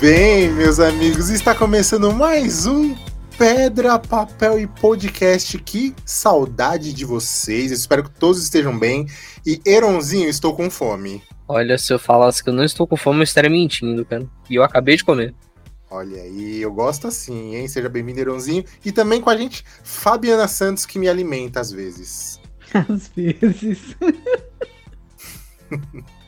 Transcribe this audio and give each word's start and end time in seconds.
bem, 0.00 0.50
meus 0.52 0.80
amigos? 0.80 1.28
Está 1.28 1.54
começando 1.54 2.10
mais 2.10 2.64
um 2.64 2.96
Pedra, 3.36 3.98
Papel 3.98 4.58
e 4.58 4.66
Podcast. 4.66 5.58
Que 5.58 5.94
saudade 6.06 6.94
de 6.94 7.04
vocês. 7.04 7.70
espero 7.70 8.04
que 8.04 8.10
todos 8.10 8.42
estejam 8.42 8.78
bem. 8.78 9.06
E 9.44 9.60
Eronzinho, 9.66 10.26
estou 10.26 10.56
com 10.56 10.70
fome. 10.70 11.22
Olha, 11.46 11.76
se 11.76 11.92
eu 11.92 11.98
falasse 11.98 12.42
que 12.42 12.48
eu 12.48 12.54
não 12.54 12.64
estou 12.64 12.86
com 12.86 12.96
fome, 12.96 13.18
eu 13.18 13.24
estaria 13.24 13.50
mentindo, 13.50 14.02
cara. 14.06 14.26
E 14.48 14.54
eu 14.54 14.62
acabei 14.62 14.96
de 14.96 15.04
comer. 15.04 15.34
Olha 15.90 16.22
aí, 16.22 16.62
eu 16.62 16.72
gosto 16.72 17.06
assim, 17.06 17.56
hein? 17.56 17.68
Seja 17.68 17.90
bem-vindo, 17.90 18.20
Eronzinho. 18.20 18.64
E 18.82 18.90
também 18.90 19.20
com 19.20 19.28
a 19.28 19.36
gente, 19.36 19.62
Fabiana 19.84 20.48
Santos, 20.48 20.86
que 20.86 20.98
me 20.98 21.10
alimenta 21.10 21.60
às 21.60 21.70
vezes. 21.70 22.40
Às 22.72 23.08
vezes. 23.08 23.94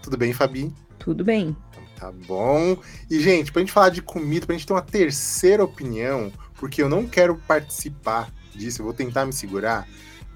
Tudo 0.02 0.18
bem, 0.18 0.34
Fabi? 0.34 0.70
Tudo 0.98 1.24
bem. 1.24 1.56
Tá 2.02 2.10
bom. 2.10 2.76
E, 3.08 3.20
gente, 3.20 3.52
pra 3.52 3.60
gente 3.60 3.70
falar 3.70 3.90
de 3.90 4.02
comida, 4.02 4.44
pra 4.44 4.56
gente 4.56 4.66
ter 4.66 4.72
uma 4.72 4.82
terceira 4.82 5.62
opinião, 5.62 6.32
porque 6.56 6.82
eu 6.82 6.88
não 6.88 7.06
quero 7.06 7.36
participar 7.46 8.28
disso, 8.52 8.80
eu 8.80 8.86
vou 8.86 8.92
tentar 8.92 9.24
me 9.24 9.32
segurar. 9.32 9.86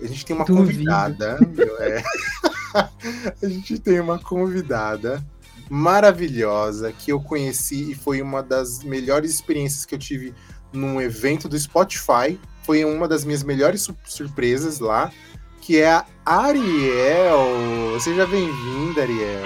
A 0.00 0.06
gente 0.06 0.24
tem 0.24 0.36
uma 0.36 0.44
Duvido. 0.44 0.64
convidada. 0.64 1.38
é, 1.80 2.04
a 3.42 3.48
gente 3.48 3.80
tem 3.80 3.98
uma 3.98 4.16
convidada 4.16 5.26
maravilhosa 5.68 6.92
que 6.92 7.10
eu 7.10 7.20
conheci 7.20 7.90
e 7.90 7.94
foi 7.96 8.22
uma 8.22 8.44
das 8.44 8.84
melhores 8.84 9.32
experiências 9.32 9.84
que 9.84 9.96
eu 9.96 9.98
tive 9.98 10.32
num 10.72 11.00
evento 11.00 11.48
do 11.48 11.58
Spotify. 11.58 12.38
Foi 12.62 12.84
uma 12.84 13.08
das 13.08 13.24
minhas 13.24 13.42
melhores 13.42 13.88
surpresas 14.04 14.78
lá 14.78 15.10
que 15.60 15.80
é 15.80 15.90
a 15.90 16.06
Ariel. 16.26 18.00
Seja 18.00 18.26
bem-vinda, 18.26 19.02
Ariel. 19.02 19.42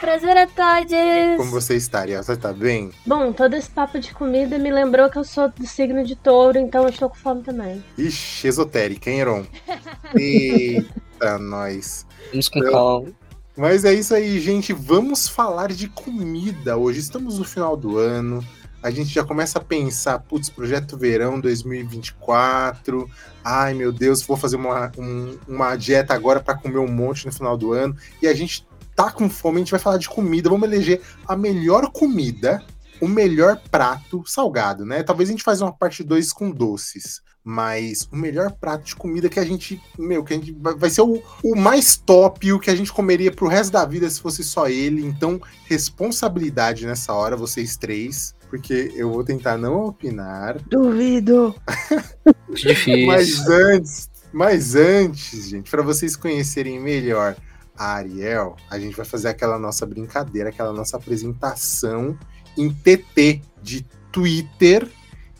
Prazer 0.00 0.34
a 0.34 0.46
todos. 0.46 1.36
Como 1.36 1.50
você 1.50 1.76
está, 1.76 2.00
Ariel? 2.00 2.22
Você 2.22 2.32
está 2.32 2.54
bem? 2.54 2.90
Bom, 3.06 3.34
todo 3.34 3.54
esse 3.54 3.68
papo 3.68 3.98
de 4.00 4.14
comida 4.14 4.58
me 4.58 4.70
lembrou 4.70 5.10
que 5.10 5.18
eu 5.18 5.24
sou 5.24 5.50
do 5.50 5.66
signo 5.66 6.02
de 6.02 6.16
touro, 6.16 6.58
então 6.58 6.84
eu 6.84 6.88
estou 6.88 7.10
com 7.10 7.16
fome 7.16 7.42
também. 7.42 7.84
Ixi, 7.98 8.48
esotérica, 8.48 9.10
hein, 9.10 9.18
Heron? 9.20 9.46
Eita, 10.16 11.38
nós. 11.38 12.06
Vamos 12.30 12.48
com 12.48 12.60
calma. 12.62 13.08
Mas 13.54 13.84
é 13.84 13.92
isso 13.92 14.14
aí, 14.14 14.40
gente. 14.40 14.72
Vamos 14.72 15.28
falar 15.28 15.70
de 15.70 15.86
comida 15.86 16.78
hoje. 16.78 17.00
Estamos 17.00 17.38
no 17.38 17.44
final 17.44 17.76
do 17.76 17.98
ano 17.98 18.42
a 18.82 18.90
gente 18.90 19.10
já 19.10 19.22
começa 19.22 19.58
a 19.58 19.64
pensar, 19.64 20.18
putz, 20.18 20.50
projeto 20.50 20.98
verão 20.98 21.38
2024. 21.38 23.08
Ai, 23.44 23.74
meu 23.74 23.92
Deus, 23.92 24.22
vou 24.22 24.36
fazer 24.36 24.56
uma, 24.56 24.90
um, 24.98 25.38
uma 25.46 25.76
dieta 25.76 26.12
agora 26.12 26.40
para 26.40 26.58
comer 26.58 26.78
um 26.78 26.90
monte 26.90 27.24
no 27.24 27.32
final 27.32 27.56
do 27.56 27.72
ano. 27.72 27.96
E 28.20 28.26
a 28.26 28.34
gente 28.34 28.66
tá 28.96 29.10
com 29.10 29.30
fome, 29.30 29.56
a 29.56 29.58
gente 29.60 29.70
vai 29.70 29.78
falar 29.78 29.98
de 29.98 30.08
comida. 30.08 30.50
Vamos 30.50 30.68
eleger 30.68 31.00
a 31.28 31.36
melhor 31.36 31.92
comida, 31.92 32.60
o 33.00 33.06
melhor 33.06 33.60
prato 33.70 34.24
salgado, 34.26 34.84
né? 34.84 35.04
Talvez 35.04 35.28
a 35.28 35.32
gente 35.32 35.44
faça 35.44 35.64
uma 35.64 35.72
parte 35.72 36.02
2 36.02 36.32
com 36.32 36.50
doces. 36.50 37.22
Mas 37.44 38.08
o 38.12 38.16
melhor 38.16 38.52
prato 38.52 38.84
de 38.84 38.94
comida 38.94 39.28
que 39.28 39.40
a 39.40 39.44
gente, 39.44 39.80
meu, 39.98 40.22
que 40.22 40.32
a 40.32 40.36
gente 40.36 40.52
vai 40.52 40.88
ser 40.88 41.02
o, 41.02 41.20
o 41.42 41.56
mais 41.56 41.96
top, 41.96 42.52
o 42.52 42.60
que 42.60 42.70
a 42.70 42.76
gente 42.76 42.92
comeria 42.92 43.32
pro 43.32 43.48
resto 43.48 43.72
da 43.72 43.84
vida 43.84 44.08
se 44.08 44.20
fosse 44.20 44.44
só 44.44 44.68
ele. 44.68 45.04
Então, 45.04 45.40
responsabilidade 45.66 46.86
nessa 46.86 47.12
hora, 47.12 47.36
vocês 47.36 47.76
três 47.76 48.32
porque 48.52 48.92
eu 48.94 49.10
vou 49.10 49.24
tentar 49.24 49.56
não 49.56 49.86
opinar. 49.86 50.58
Duvido! 50.68 51.54
Difícil. 52.52 53.06
Mas 53.06 53.48
antes, 53.48 54.10
mas 54.30 54.74
antes, 54.76 55.48
gente, 55.48 55.70
para 55.70 55.80
vocês 55.80 56.14
conhecerem 56.14 56.78
melhor 56.78 57.34
a 57.74 57.94
Ariel, 57.94 58.54
a 58.68 58.78
gente 58.78 58.94
vai 58.94 59.06
fazer 59.06 59.28
aquela 59.28 59.58
nossa 59.58 59.86
brincadeira, 59.86 60.50
aquela 60.50 60.70
nossa 60.70 60.98
apresentação 60.98 62.14
em 62.54 62.68
TT 62.68 63.40
de 63.62 63.86
Twitter 64.12 64.86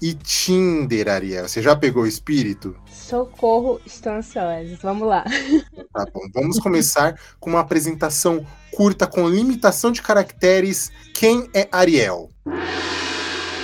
e 0.00 0.14
Tinder, 0.14 1.10
Ariel. 1.10 1.46
Você 1.46 1.60
já 1.60 1.76
pegou 1.76 2.04
o 2.04 2.06
espírito? 2.06 2.74
Socorro, 2.90 3.78
estou 3.84 4.14
ansiosa. 4.14 4.78
Vamos 4.82 5.06
lá. 5.06 5.22
Tá 5.92 6.06
bom. 6.14 6.22
Vamos 6.32 6.58
começar 6.58 7.20
com 7.38 7.50
uma 7.50 7.60
apresentação 7.60 8.46
curta 8.74 9.06
com 9.06 9.28
limitação 9.28 9.92
de 9.92 10.00
caracteres. 10.00 10.90
Quem 11.12 11.50
é 11.52 11.68
Ariel? 11.70 12.30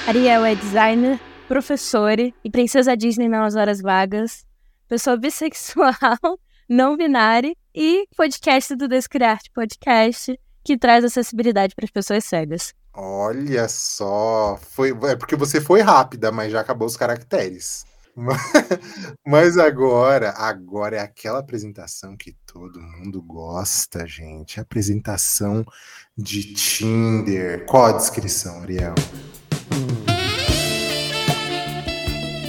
Ariel 0.08 0.42
é 0.42 0.54
designer, 0.54 1.20
professora 1.46 2.32
e 2.42 2.50
princesa 2.50 2.96
Disney 2.96 3.28
nas 3.28 3.54
horas 3.54 3.78
vagas, 3.78 4.42
pessoa 4.88 5.18
bissexual, 5.18 5.92
não 6.66 6.96
binária 6.96 7.54
e 7.74 8.06
podcast 8.16 8.74
do 8.74 8.88
Descriarte 8.88 9.50
Podcast, 9.50 10.34
que 10.64 10.78
traz 10.78 11.04
acessibilidade 11.04 11.74
para 11.74 11.84
as 11.84 11.90
pessoas 11.90 12.24
cegas. 12.24 12.72
Olha 12.94 13.68
só, 13.68 14.58
foi 14.58 14.96
é 15.02 15.14
porque 15.14 15.36
você 15.36 15.60
foi 15.60 15.82
rápida, 15.82 16.32
mas 16.32 16.52
já 16.52 16.60
acabou 16.62 16.88
os 16.88 16.96
caracteres. 16.96 17.84
Mas 19.24 19.56
agora, 19.56 20.30
agora 20.30 20.96
é 20.96 21.00
aquela 21.00 21.38
apresentação 21.38 22.16
que 22.16 22.34
todo 22.44 22.80
mundo 22.80 23.22
gosta, 23.22 24.04
gente. 24.08 24.58
Apresentação 24.58 25.64
de 26.16 26.52
Tinder. 26.52 27.64
Qual 27.66 27.86
a 27.86 27.92
descrição, 27.92 28.62
Ariel? 28.62 28.96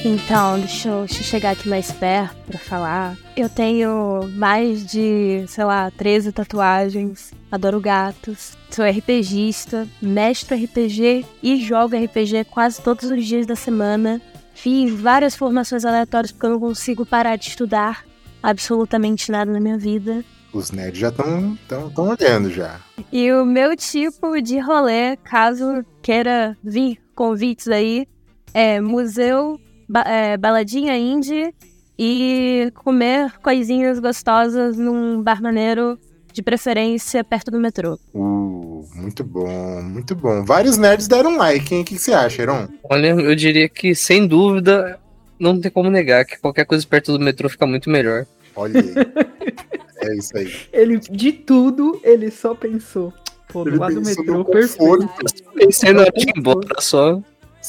Então, 0.05 0.57
deixa 0.57 0.87
eu, 0.87 0.99
deixa 1.05 1.19
eu, 1.19 1.23
chegar 1.25 1.51
aqui 1.51 1.67
mais 1.67 1.91
perto 1.91 2.37
para 2.47 2.57
falar. 2.57 3.17
Eu 3.35 3.49
tenho 3.49 4.29
mais 4.35 4.85
de, 4.85 5.43
sei 5.47 5.65
lá, 5.65 5.91
13 5.91 6.31
tatuagens. 6.31 7.33
Adoro 7.51 7.81
gatos. 7.81 8.57
Sou 8.69 8.85
RPGista, 8.85 9.85
mestre 10.01 10.63
RPG 10.63 11.25
e 11.43 11.61
jogo 11.61 11.97
RPG 11.97 12.45
quase 12.49 12.81
todos 12.81 13.11
os 13.11 13.25
dias 13.25 13.45
da 13.45 13.57
semana. 13.57 14.21
Fiz 14.53 14.93
várias 14.93 15.35
formações 15.35 15.83
aleatórias 15.83 16.31
porque 16.31 16.45
eu 16.45 16.51
não 16.51 16.59
consigo 16.59 17.05
parar 17.05 17.35
de 17.35 17.49
estudar 17.49 18.05
absolutamente 18.41 19.31
nada 19.31 19.51
na 19.51 19.59
minha 19.59 19.77
vida. 19.77 20.23
Os 20.53 20.71
nerds 20.71 20.99
já 20.99 21.09
estão 21.09 21.57
tão, 21.67 21.89
tão 21.91 22.09
olhando 22.09 22.49
já. 22.49 22.79
E 23.11 23.31
o 23.33 23.45
meu 23.45 23.75
tipo 23.75 24.41
de 24.41 24.59
rolê, 24.59 25.17
caso 25.17 25.85
queira 26.01 26.57
vir 26.63 26.99
convites 27.13 27.67
aí, 27.67 28.07
é 28.53 28.79
museu 28.79 29.59
ba 29.89 30.01
é, 30.01 30.37
baladinha 30.37 30.95
indie 30.95 31.53
e 31.97 32.71
comer 32.75 33.33
coisinhas 33.39 33.99
gostosas 33.99 34.77
num 34.77 35.21
bar 35.21 35.41
maneiro, 35.41 35.99
de 36.31 36.41
preferência 36.41 37.23
perto 37.23 37.51
do 37.51 37.59
metrô. 37.59 37.99
Uh, 38.13 38.87
muito 38.95 39.23
bom, 39.23 39.81
muito 39.81 40.15
bom. 40.15 40.45
Vários 40.45 40.77
nerds 40.77 41.07
deram 41.07 41.35
like, 41.35 41.73
hein? 41.73 41.81
O 41.81 41.85
que 41.85 41.97
você 41.97 42.13
acha, 42.13 42.41
Heron? 42.41 42.69
Olha, 42.83 43.07
eu 43.07 43.35
diria 43.35 43.67
que, 43.67 43.93
sem 43.93 44.25
dúvida, 44.25 44.97
não 45.37 45.59
tem 45.59 45.71
como 45.71 45.89
negar 45.89 46.23
que 46.23 46.37
qualquer 46.37 46.65
coisa 46.65 46.85
perto 46.87 47.17
do 47.17 47.23
metrô 47.23 47.49
fica 47.49 47.65
muito 47.65 47.89
melhor. 47.89 48.25
Olha 48.55 48.79
aí. 48.79 48.93
é 50.09 50.15
isso 50.15 50.37
aí. 50.37 50.53
Ele, 50.71 50.99
de 50.99 51.31
tudo, 51.33 51.99
ele 52.03 52.31
só 52.31 52.55
pensou. 52.55 53.11
Pô, 53.49 53.63
do 53.63 53.77
lado 53.77 53.95
do 53.95 54.01
metrô, 54.01 54.45
perfeito. 54.45 55.09
Pensei 55.55 55.91
no 55.91 56.05
embora 56.37 56.79
só. 56.79 57.19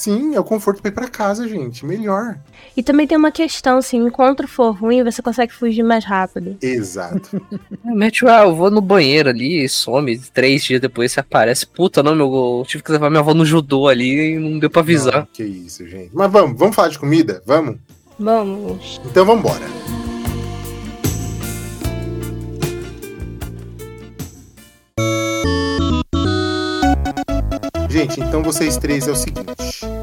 Sim, 0.01 0.35
é 0.35 0.41
o 0.41 0.45
conforto 0.45 0.81
pra 0.81 0.91
ir 0.91 0.95
pra 0.95 1.09
casa, 1.09 1.47
gente. 1.47 1.85
Melhor. 1.85 2.39
E 2.75 2.83
também 2.83 3.07
tem 3.07 3.19
uma 3.19 3.31
questão, 3.31 3.77
assim, 3.77 4.01
o 4.01 4.09
encontro 4.09 4.49
for 4.49 4.71
ruim, 4.71 5.05
você 5.05 5.21
consegue 5.21 5.53
fugir 5.53 5.83
mais 5.83 6.07
rápido. 6.07 6.57
Exato. 6.63 7.39
Mete, 7.85 8.27
ah, 8.27 8.45
eu 8.45 8.57
vou 8.57 8.71
no 8.71 8.81
banheiro 8.81 9.29
ali, 9.29 9.69
some, 9.69 10.19
três 10.33 10.65
dias 10.65 10.81
depois 10.81 11.13
você 11.13 11.21
aparece. 11.21 11.67
Puta, 11.67 12.03
não, 12.03 12.15
meu, 12.15 12.33
eu 12.33 12.65
tive 12.67 12.83
que 12.83 12.91
levar 12.91 13.11
minha 13.11 13.21
avó 13.21 13.35
no 13.35 13.45
judô 13.45 13.89
ali 13.89 14.37
e 14.37 14.39
não 14.39 14.59
deu 14.59 14.71
pra 14.71 14.81
avisar. 14.81 15.17
Não, 15.17 15.29
que 15.35 15.45
isso, 15.45 15.87
gente. 15.87 16.09
Mas 16.15 16.33
vamos, 16.33 16.59
vamos 16.59 16.75
falar 16.75 16.89
de 16.89 16.99
comida? 16.99 17.43
Vamos? 17.45 17.77
Vamos. 18.19 19.03
Então 19.05 19.27
vamos 19.27 19.45
embora. 19.45 19.67
Gente, 27.91 28.21
então 28.21 28.41
vocês 28.41 28.77
três 28.77 29.09
é 29.09 29.11
o 29.11 29.17
seguinte. 29.17 29.51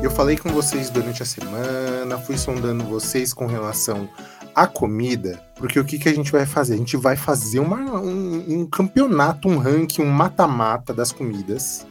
Eu 0.08 0.12
falei 0.12 0.38
com 0.38 0.48
vocês 0.48 0.90
durante 0.90 1.22
a 1.22 1.26
semana, 1.26 2.18
fui 2.18 2.38
sondando 2.38 2.86
vocês 2.86 3.34
com 3.34 3.46
relação 3.46 4.10
à 4.56 4.66
comida, 4.66 5.44
porque 5.58 5.78
o 5.78 5.84
que, 5.84 6.00
que 6.00 6.08
a 6.08 6.14
gente 6.14 6.32
vai 6.32 6.46
fazer? 6.46 6.76
A 6.76 6.78
gente 6.78 6.96
vai 6.96 7.18
fazer 7.18 7.60
uma, 7.60 8.00
um, 8.00 8.62
um 8.62 8.66
campeonato, 8.66 9.50
um 9.50 9.58
ranking, 9.58 10.02
um 10.02 10.10
mata-mata 10.10 10.94
das 10.94 11.12
comidas, 11.12 11.86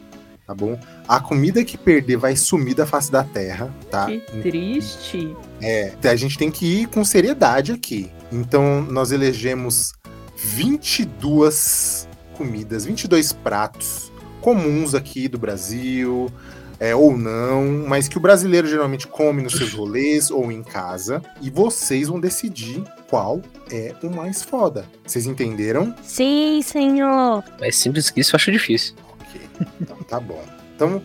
tá 0.47 0.55
bom? 0.55 0.79
A 1.07 1.19
comida 1.19 1.63
que 1.63 1.77
perder 1.77 2.17
vai 2.17 2.35
sumir 2.35 2.73
da 2.73 2.87
face 2.87 3.11
da 3.11 3.23
terra, 3.23 3.71
tá? 3.91 4.07
Que 4.07 4.19
triste. 4.41 5.37
É, 5.61 5.93
a 6.03 6.15
gente 6.15 6.39
tem 6.39 6.49
que 6.49 6.65
ir 6.65 6.87
com 6.87 7.05
seriedade 7.05 7.71
aqui. 7.71 8.11
Então, 8.31 8.81
nós 8.81 9.11
elegemos 9.11 9.93
22 10.35 12.09
comidas, 12.35 12.83
22 12.83 13.31
pratos 13.31 14.11
comuns 14.41 14.95
aqui 14.95 15.27
do 15.27 15.37
Brasil, 15.37 16.31
é, 16.79 16.95
ou 16.95 17.17
não, 17.17 17.85
mas 17.87 18.07
que 18.07 18.17
o 18.17 18.21
brasileiro 18.21 18.67
geralmente 18.67 19.07
come 19.07 19.41
nos 19.41 19.53
seus 19.53 19.73
rolês 19.73 20.29
ou 20.29 20.51
em 20.51 20.61
casa, 20.63 21.21
e 21.41 21.49
vocês 21.49 22.07
vão 22.07 22.19
decidir 22.19 22.83
qual 23.09 23.41
é 23.71 23.93
o 24.03 24.09
mais 24.09 24.43
foda. 24.43 24.85
Vocês 25.05 25.25
entenderam? 25.25 25.95
Sim, 26.03 26.61
senhor. 26.61 27.43
É 27.59 27.71
simples 27.71 28.09
que 28.09 28.21
isso 28.21 28.35
eu 28.35 28.37
acho 28.37 28.51
difícil. 28.51 28.95
Ok, 29.19 29.41
então 29.81 29.97
tá 30.03 30.19
bom. 30.19 30.43
Então, 30.75 31.01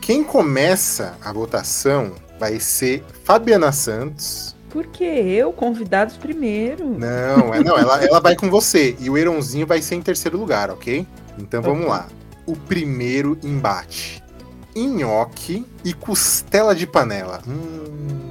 Quem 0.00 0.24
começa 0.24 1.16
a 1.22 1.32
votação 1.32 2.14
vai 2.38 2.58
ser 2.58 3.04
Fabiana 3.22 3.70
Santos. 3.70 4.56
Por 4.70 4.86
que 4.86 5.04
eu? 5.04 5.52
Convidados 5.52 6.16
primeiro. 6.16 6.88
Não, 6.98 7.54
é, 7.54 7.62
não 7.62 7.78
ela, 7.78 8.02
ela 8.02 8.20
vai 8.20 8.34
com 8.34 8.48
você. 8.48 8.96
E 8.98 9.10
o 9.10 9.18
Eronzinho 9.18 9.66
vai 9.66 9.82
ser 9.82 9.96
em 9.96 10.02
terceiro 10.02 10.38
lugar, 10.38 10.70
ok? 10.70 11.06
Então 11.38 11.60
vamos 11.60 11.86
lá. 11.86 12.08
O 12.46 12.56
primeiro 12.56 13.38
embate: 13.44 14.21
nhoque 14.80 15.64
e 15.84 15.92
costela 15.92 16.74
de 16.74 16.86
panela. 16.86 17.40
Hum, 17.46 18.30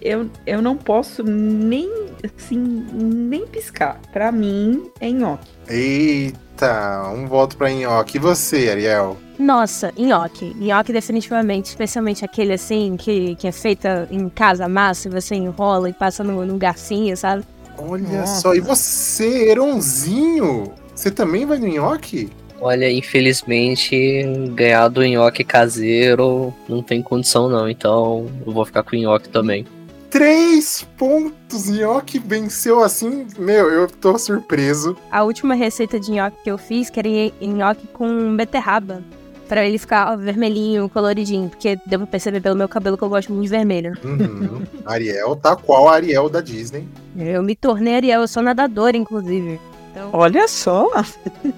Eu, 0.00 0.30
eu 0.46 0.62
não 0.62 0.76
posso 0.76 1.22
nem, 1.22 1.90
assim, 2.24 2.56
nem 2.58 3.46
piscar. 3.46 4.00
Pra 4.12 4.30
mim, 4.30 4.90
é 5.00 5.10
nhoque. 5.10 5.48
eita, 5.68 7.10
um 7.14 7.26
voto 7.26 7.56
pra 7.56 7.70
nhoque. 7.70 8.16
E 8.16 8.20
você, 8.20 8.68
Ariel? 8.70 9.16
Nossa, 9.38 9.92
nhoque. 9.98 10.54
Nhoque 10.56 10.92
definitivamente, 10.92 11.66
especialmente 11.66 12.24
aquele 12.24 12.52
assim, 12.54 12.96
que, 12.96 13.34
que 13.36 13.46
é 13.46 13.52
feita 13.52 14.06
em 14.10 14.28
casa, 14.28 14.66
massa, 14.68 15.08
e 15.08 15.10
você 15.10 15.34
enrola 15.34 15.90
e 15.90 15.92
passa 15.92 16.22
no, 16.24 16.44
no 16.46 16.56
garfinho, 16.56 17.16
sabe? 17.16 17.44
Olha 17.78 18.20
Nossa. 18.20 18.40
só, 18.40 18.54
e 18.54 18.60
você, 18.60 19.50
Eronzinho? 19.50 20.72
Você 20.94 21.10
também 21.10 21.44
vai 21.44 21.58
no 21.58 21.66
nhoque? 21.66 22.30
Olha, 22.60 22.90
infelizmente, 22.90 24.22
ganhar 24.54 24.88
do 24.88 25.04
nhoque 25.04 25.44
caseiro 25.44 26.54
não 26.68 26.82
tem 26.82 27.02
condição 27.02 27.48
não, 27.48 27.68
então 27.68 28.26
eu 28.46 28.52
vou 28.52 28.64
ficar 28.64 28.82
com 28.82 28.96
o 28.96 28.98
nhoque 28.98 29.28
também. 29.28 29.66
Três 30.08 30.86
pontos, 30.96 31.68
nhoque 31.68 32.18
venceu 32.18 32.82
assim. 32.82 33.26
Meu, 33.38 33.70
eu 33.70 33.86
tô 33.86 34.18
surpreso. 34.18 34.96
A 35.10 35.22
última 35.22 35.54
receita 35.54 36.00
de 36.00 36.10
nhoque 36.10 36.38
que 36.44 36.50
eu 36.50 36.56
fiz, 36.56 36.88
que 36.88 36.98
era 36.98 37.08
nhoque 37.40 37.86
com 37.88 38.34
beterraba. 38.36 39.02
Pra 39.48 39.64
ele 39.64 39.78
ficar 39.78 40.16
vermelhinho, 40.16 40.88
coloridinho. 40.88 41.48
Porque 41.48 41.78
devo 41.86 42.06
perceber 42.06 42.40
pelo 42.40 42.56
meu 42.56 42.68
cabelo 42.68 42.96
que 42.96 43.04
eu 43.04 43.08
gosto 43.08 43.32
muito 43.32 43.44
de 43.44 43.50
vermelho. 43.50 43.92
Uhum. 44.02 44.62
Ariel 44.84 45.36
tá 45.36 45.54
qual 45.54 45.88
a 45.88 45.94
Ariel 45.94 46.28
da 46.28 46.40
Disney. 46.40 46.88
Eu 47.16 47.42
me 47.42 47.54
tornei 47.54 47.94
Ariel, 47.94 48.22
eu 48.22 48.28
sou 48.28 48.42
nadadora, 48.42 48.96
inclusive. 48.96 49.60
Então, 49.96 50.10
Olha 50.12 50.46
só. 50.46 50.90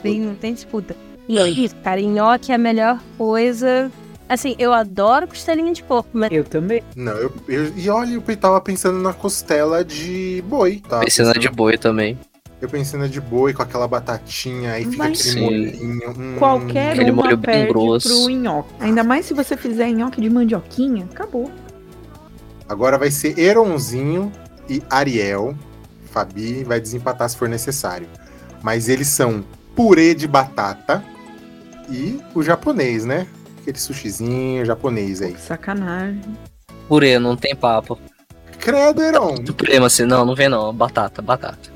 tem, 0.00 0.20
não 0.20 0.36
tem 0.36 0.54
disputa. 0.54 0.94
E 1.28 1.40
aí, 1.40 1.68
cara, 1.82 2.00
nhoque 2.00 2.52
é 2.52 2.54
a 2.54 2.58
melhor 2.58 3.00
coisa. 3.18 3.90
Assim, 4.28 4.54
eu 4.60 4.72
adoro 4.72 5.26
costelinha 5.26 5.72
de 5.72 5.82
porco, 5.82 6.10
mas 6.12 6.30
Eu 6.30 6.44
também. 6.44 6.82
Não, 6.94 7.12
eu, 7.14 7.32
eu- 7.48 7.72
e 7.76 7.90
olha, 7.90 8.14
eu 8.14 8.36
tava 8.36 8.60
pensando 8.60 8.98
na 9.00 9.12
costela 9.12 9.84
de 9.84 10.42
boi. 10.46 10.80
Precisa 11.00 11.32
pensando- 11.32 11.40
de 11.42 11.48
boi 11.48 11.76
também. 11.76 12.16
Eu 12.60 12.68
pensei 12.68 12.98
na 12.98 13.06
de 13.08 13.20
boi 13.20 13.52
com 13.52 13.62
aquela 13.62 13.86
batatinha, 13.88 14.72
aí 14.72 14.84
fica 14.84 14.98
Mas- 14.98 15.20
aquele 15.20 15.34
Sim. 15.34 15.40
molinho. 15.44 16.10
hum. 16.16 16.36
Qualquer 16.38 16.92
Aquele 16.92 17.10
uma 17.10 17.22
molho 17.24 17.36
bem 17.36 17.66
grosso. 17.68 18.08
pro 18.24 18.30
nhoque. 18.34 18.68
Ainda 18.80 19.02
mais 19.04 19.26
se 19.26 19.34
você 19.34 19.56
fizer 19.56 19.90
nhoque 19.90 20.20
de 20.20 20.28
mandioquinha, 20.30 21.04
acabou. 21.10 21.50
Agora 22.68 22.98
vai 22.98 23.10
ser 23.10 23.36
Eronzinho 23.38 24.30
e 24.68 24.82
Ariel. 24.90 25.54
Fabi 26.10 26.64
vai 26.64 26.80
desempatar 26.80 27.28
se 27.28 27.36
for 27.36 27.48
necessário. 27.48 28.08
Mas 28.62 28.88
eles 28.88 29.08
são 29.08 29.44
purê 29.74 30.14
de 30.14 30.26
batata 30.26 31.04
e 31.90 32.20
o 32.34 32.42
japonês, 32.42 33.04
né? 33.04 33.26
Aquele 33.60 33.78
sushizinho 33.78 34.64
japonês 34.64 35.22
aí. 35.22 35.36
Sacanagem. 35.36 36.22
Purê, 36.88 37.18
não 37.18 37.36
tem 37.36 37.54
papo. 37.54 37.98
Credo, 38.58 39.02
Eron! 39.02 39.36
Supremo 39.46 39.86
assim, 39.86 40.04
não, 40.04 40.24
não 40.24 40.34
vem 40.34 40.48
não. 40.48 40.74
Batata, 40.74 41.22
batata. 41.22 41.70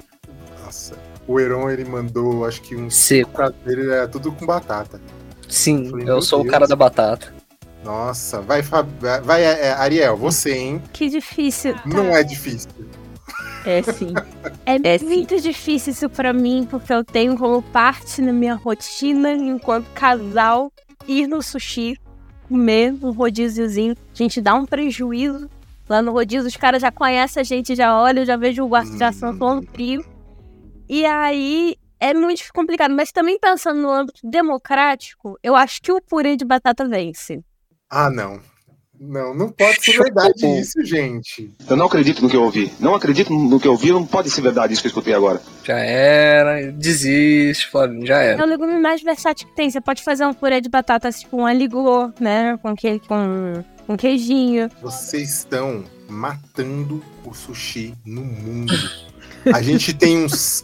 Nossa. 0.65 0.95
O 1.27 1.39
Eron, 1.39 1.71
ele 1.71 1.85
mandou, 1.85 2.45
acho 2.45 2.61
que 2.63 2.75
um 2.75 2.91
Seco. 2.91 3.51
dele 3.65 3.91
era 3.91 4.09
tudo 4.09 4.33
com 4.33 4.45
batata. 4.45 5.01
Sim, 5.49 5.91
Falei, 5.91 6.09
eu 6.09 6.21
sou 6.23 6.41
o 6.41 6.43
Deus. 6.43 6.53
cara 6.53 6.67
da 6.67 6.75
batata. 6.75 7.33
Nossa, 7.85 8.41
vai, 8.41 8.63
Fab... 8.63 8.89
vai 9.23 9.45
é, 9.45 9.67
é, 9.67 9.73
Ariel, 9.73 10.17
você, 10.17 10.53
hein? 10.55 10.83
que 10.93 11.09
difícil. 11.09 11.75
Não 11.85 12.15
é 12.15 12.23
difícil. 12.23 12.71
É 13.65 13.83
sim. 13.83 14.15
É, 14.65 14.77
É 14.95 14.99
sim. 14.99 15.07
muito 15.07 15.41
difícil 15.41 15.93
isso 15.93 16.09
pra 16.09 16.33
mim, 16.33 16.67
porque 16.71 16.93
eu 16.93 17.05
tenho 17.05 17.37
como 17.37 17.63
parte 17.63 18.21
na 18.23 18.33
minha 18.33 18.55
rotina, 18.55 19.33
enquanto 19.35 19.87
casal, 19.93 20.73
ir 21.07 21.27
no 21.27 21.43
sushi, 21.43 21.99
comer 22.49 22.93
um 23.03 23.11
rodíziozinho. 23.11 23.95
A 24.13 24.17
gente 24.17 24.41
dá 24.41 24.55
um 24.55 24.65
prejuízo. 24.67 25.49
Lá 25.89 26.01
no 26.01 26.13
rodízio, 26.13 26.47
os 26.49 26.57
caras 26.57 26.81
já 26.81 26.93
conhecem 26.93 27.41
a 27.41 27.45
gente, 27.45 27.75
já 27.75 28.01
olham, 28.01 28.25
já 28.25 28.37
vejo 28.37 28.63
o 28.65 28.69
guarda 28.69 28.97
de 28.97 29.03
ação 29.05 29.33
Hum. 29.33 29.37
falando 29.37 29.67
frio. 29.73 30.05
E 30.89 31.05
aí 31.05 31.77
é 31.99 32.15
muito 32.15 32.43
complicado. 32.55 32.95
Mas 32.95 33.11
também 33.11 33.39
pensando 33.39 33.81
no 33.83 33.91
âmbito 33.91 34.21
democrático, 34.25 35.37
eu 35.43 35.57
acho 35.57 35.83
que 35.83 35.91
o 35.93 36.01
purê 36.01 36.37
de 36.37 36.45
batata 36.45 36.87
vence. 36.89 37.41
Ah, 37.91 38.09
não. 38.09 38.41
Não, 39.05 39.35
não 39.35 39.49
pode 39.51 39.85
ser 39.85 39.99
verdade 39.99 40.47
isso, 40.61 40.85
gente. 40.85 41.53
Eu 41.69 41.77
não 41.77 41.87
acredito 41.87 42.23
no 42.23 42.31
que 42.31 42.37
eu 42.37 42.45
ouvi. 42.45 42.73
Não 42.79 42.95
acredito 42.95 43.33
no 43.33 43.59
que 43.59 43.67
eu 43.67 43.73
ouvi, 43.73 43.91
não 43.91 44.07
pode 44.07 44.31
ser 44.31 44.41
verdade 44.43 44.73
isso 44.73 44.81
que 44.81 44.87
eu 44.87 44.91
escutei 44.91 45.13
agora. 45.13 45.43
Já 45.65 45.79
era, 45.81 46.71
desiste, 46.71 47.69
Flavinho, 47.69 48.07
já 48.07 48.23
É 48.23 48.29
era. 48.35 48.45
o 48.45 48.49
legume 48.49 48.79
mais 48.79 49.03
versátil 49.03 49.49
que 49.49 49.57
tem. 49.57 49.69
Você 49.69 49.81
pode 49.81 50.05
fazer 50.05 50.25
um 50.25 50.33
purê 50.33 50.61
de 50.61 50.69
batata 50.69 51.11
tipo 51.11 51.37
um 51.37 51.45
aligô, 51.47 52.13
né? 52.21 52.57
Com, 52.63 52.77
que, 52.77 53.01
com, 53.01 53.65
com 53.89 53.97
queijinho. 53.97 54.71
Vocês 54.81 55.31
estão 55.39 55.83
matando 56.09 57.03
o 57.25 57.35
sushi 57.35 57.95
no 58.07 58.23
mundo. 58.25 58.73
A 59.53 59.61
gente 59.61 59.93
tem 59.93 60.25
uns. 60.25 60.63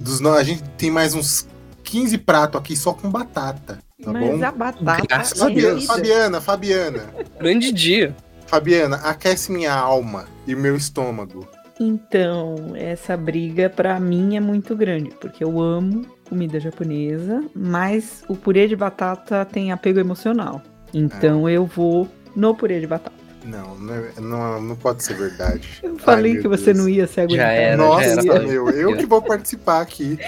Dos, 0.00 0.24
a 0.24 0.44
gente 0.44 0.62
tem 0.78 0.90
mais 0.90 1.14
uns 1.14 1.48
15 1.82 2.16
pratos 2.18 2.60
aqui 2.60 2.76
só 2.76 2.92
com 2.92 3.10
batata. 3.10 3.80
Tá 4.02 4.12
Mas 4.12 4.38
bom? 4.38 4.44
a 4.44 4.50
batata 4.52 5.06
Graças 5.08 5.40
é 5.40 5.44
a 5.44 5.48
Deus. 5.48 5.80
vida. 5.82 5.92
Fabiana, 5.92 6.40
Fabiana, 6.40 7.04
Grande 7.38 7.72
dia. 7.72 8.14
Fabiana, 8.46 8.96
aquece 8.96 9.52
minha 9.52 9.72
alma 9.74 10.26
e 10.46 10.54
meu 10.54 10.74
estômago. 10.76 11.46
Então, 11.78 12.72
essa 12.74 13.16
briga 13.16 13.70
pra 13.70 13.98
mim 14.00 14.36
é 14.36 14.40
muito 14.40 14.76
grande, 14.76 15.10
porque 15.20 15.42
eu 15.42 15.60
amo 15.60 16.04
comida 16.28 16.60
japonesa, 16.60 17.42
mas 17.54 18.22
o 18.28 18.36
purê 18.36 18.68
de 18.68 18.76
batata 18.76 19.44
tem 19.44 19.72
apego 19.72 19.98
emocional. 19.98 20.60
Então 20.92 21.48
É. 21.48 21.52
eu 21.52 21.64
vou 21.66 22.08
no 22.36 22.54
purê 22.54 22.80
de 22.80 22.86
batata. 22.86 23.19
Não, 23.50 23.74
não, 23.78 23.94
é- 23.94 24.12
não, 24.20 24.60
não 24.62 24.76
pode 24.76 25.02
ser 25.02 25.14
verdade. 25.14 25.68
Eu 25.82 25.98
falei 25.98 26.34
meu 26.34 26.42
que 26.42 26.48
você 26.48 26.66
Deus. 26.72 26.78
não 26.78 26.88
ia 26.88 27.06
se 27.06 27.20
aguentar. 27.20 27.52
era, 27.52 27.76
Nossa, 27.76 28.22
já 28.22 28.34
era. 28.34 28.46
meu, 28.46 28.68
eu 28.70 28.96
que 28.96 29.06
vou 29.06 29.20
participar 29.20 29.80
aqui. 29.80 30.18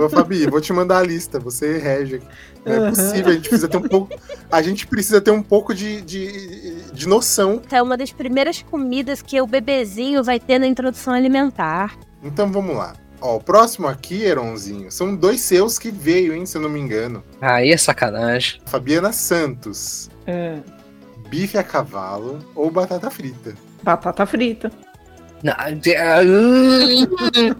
Ô, 0.00 0.08
Fabi, 0.08 0.46
vou 0.46 0.60
te 0.60 0.72
mandar 0.72 0.98
a 0.98 1.02
lista, 1.02 1.38
você 1.38 1.78
rege. 1.78 2.16
aqui. 2.16 2.26
Não 2.64 2.72
é 2.72 2.76
Aham. 2.78 2.88
possível, 2.90 3.26
a 3.30 3.34
gente 3.34 3.48
precisa 3.48 3.68
ter 3.68 3.76
um 3.76 3.82
pouco. 3.82 4.14
A 4.50 4.62
gente 4.62 4.86
precisa 4.86 5.20
ter 5.20 5.30
um 5.32 5.42
pouco 5.42 5.74
de, 5.74 6.00
de, 6.02 6.82
de 6.92 7.08
noção. 7.08 7.60
É 7.72 7.82
uma 7.82 7.96
das 7.96 8.12
primeiras 8.12 8.62
comidas 8.62 9.20
que 9.20 9.40
o 9.40 9.46
bebezinho 9.46 10.22
vai 10.22 10.38
ter 10.38 10.58
na 10.60 10.66
introdução 10.66 11.12
alimentar. 11.12 11.96
Então 12.22 12.50
vamos 12.52 12.76
lá. 12.76 12.94
Ó, 13.20 13.36
o 13.36 13.40
próximo 13.40 13.86
aqui, 13.88 14.22
Eronzinho, 14.22 14.90
são 14.92 15.14
dois 15.14 15.40
seus 15.40 15.78
que 15.78 15.90
veio, 15.90 16.34
hein, 16.34 16.46
se 16.46 16.56
eu 16.56 16.62
não 16.62 16.68
me 16.68 16.78
engano. 16.80 17.22
Aí 17.40 17.70
é 17.72 17.76
sacanagem. 17.76 18.60
Fabiana 18.66 19.12
Santos, 19.12 20.08
É, 20.26 20.58
bife 21.32 21.56
a 21.56 21.62
cavalo 21.64 22.40
ou 22.54 22.70
batata 22.70 23.10
frita. 23.10 23.54
batata 23.82 24.26
frita. 24.26 24.70
Não, 25.42 25.54
de- 25.78 25.96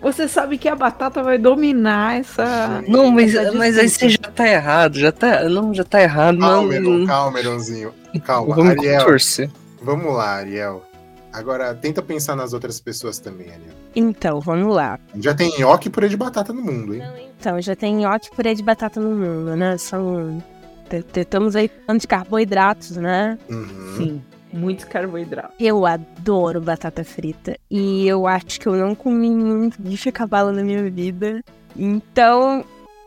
Você 0.00 0.28
sabe 0.28 0.56
que 0.56 0.68
a 0.68 0.76
batata 0.76 1.20
vai 1.22 1.36
dominar 1.36 2.20
essa. 2.20 2.80
Não, 2.86 3.10
mas, 3.10 3.34
essa 3.34 3.50
mas 3.52 3.76
aí 3.76 3.88
você 3.88 4.08
já 4.10 4.18
tá 4.18 4.46
errado, 4.48 4.98
já 4.98 5.10
tá. 5.10 5.48
Não, 5.48 5.74
já 5.74 5.82
tá 5.82 6.00
errado. 6.00 6.38
Não, 6.38 6.48
Calma, 6.68 6.74
Eron, 6.74 7.06
calma, 7.06 7.38
Eronzinho. 7.40 7.92
Calma, 8.24 8.54
Vamos 8.54 8.70
Ariel. 8.78 9.04
torcer. 9.04 9.50
Vamos 9.82 10.14
lá, 10.14 10.36
Ariel. 10.36 10.84
Agora, 11.32 11.74
tenta 11.74 12.00
pensar 12.00 12.36
nas 12.36 12.52
outras 12.52 12.78
pessoas 12.80 13.18
também, 13.18 13.48
Ariel. 13.48 13.74
Então, 13.96 14.40
vamos 14.40 14.72
lá. 14.74 14.98
Já 15.16 15.34
tem 15.34 15.52
nhoque 15.58 15.88
e 15.88 15.90
purê 15.90 16.08
de 16.08 16.16
batata 16.16 16.52
no 16.52 16.62
mundo, 16.62 16.94
hein? 16.94 17.02
Então, 17.40 17.60
já 17.60 17.74
tem 17.74 17.96
nhoque 17.96 18.28
e 18.32 18.36
purê 18.36 18.54
de 18.54 18.62
batata 18.62 19.00
no 19.00 19.10
mundo, 19.10 19.56
né? 19.56 19.76
São. 19.76 20.42
Te- 20.88 21.02
te- 21.02 21.20
Estamos 21.20 21.54
aí 21.56 21.70
falando 21.86 22.00
de 22.00 22.06
carboidratos, 22.06 22.96
né? 22.96 23.38
Uhum. 23.50 23.94
Sim, 23.96 24.22
muitos 24.52 24.84
carboidratos. 24.84 25.54
Eu 25.58 25.84
adoro 25.86 26.60
batata 26.60 27.04
frita. 27.04 27.56
E 27.70 28.06
eu 28.06 28.26
acho 28.26 28.60
que 28.60 28.66
eu 28.66 28.74
não 28.74 28.94
comi 28.94 29.30
muito 29.30 29.80
bicho 29.80 30.08
a 30.08 30.12
cavalo 30.12 30.52
na 30.52 30.62
minha 30.62 30.82
vida. 30.90 31.42
Então, 31.76 32.64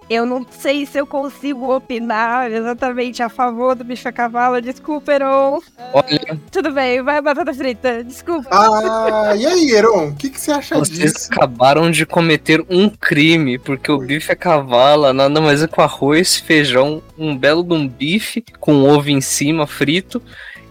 eu 0.09 0.25
não 0.25 0.45
sei 0.49 0.85
se 0.85 0.97
eu 0.97 1.05
consigo 1.05 1.73
opinar 1.75 2.51
exatamente 2.51 3.21
a 3.21 3.29
favor 3.29 3.75
do 3.75 3.83
bicho 3.83 4.07
a 4.07 4.11
cavalo. 4.11 4.61
Desculpa, 4.61 5.11
Heron. 5.13 5.59
Olha, 5.93 6.39
Tudo 6.51 6.71
bem, 6.71 7.01
vai 7.01 7.21
batata 7.21 7.53
frita. 7.53 8.03
Desculpa. 8.03 8.47
Ah, 8.51 9.35
e 9.35 9.45
aí, 9.45 9.71
Eron? 9.71 10.07
O 10.09 10.15
que, 10.15 10.29
que 10.29 10.39
você 10.39 10.51
acha 10.51 10.77
vocês 10.77 10.97
disso? 11.13 11.29
acabaram 11.31 11.91
de 11.91 12.05
cometer 12.05 12.65
um 12.69 12.89
crime, 12.89 13.57
porque 13.57 13.91
o 13.91 13.97
bife 13.99 14.31
a 14.31 14.35
cavalo 14.35 15.11
nada 15.13 15.41
mais 15.41 15.61
é 15.61 15.67
com 15.67 15.81
arroz, 15.81 16.37
feijão, 16.37 17.01
um 17.17 17.35
belo 17.37 17.63
de 17.63 17.73
um 17.73 17.87
bife 17.87 18.43
com 18.59 18.83
ovo 18.83 19.09
em 19.09 19.19
cima 19.21 19.67
frito 19.67 20.21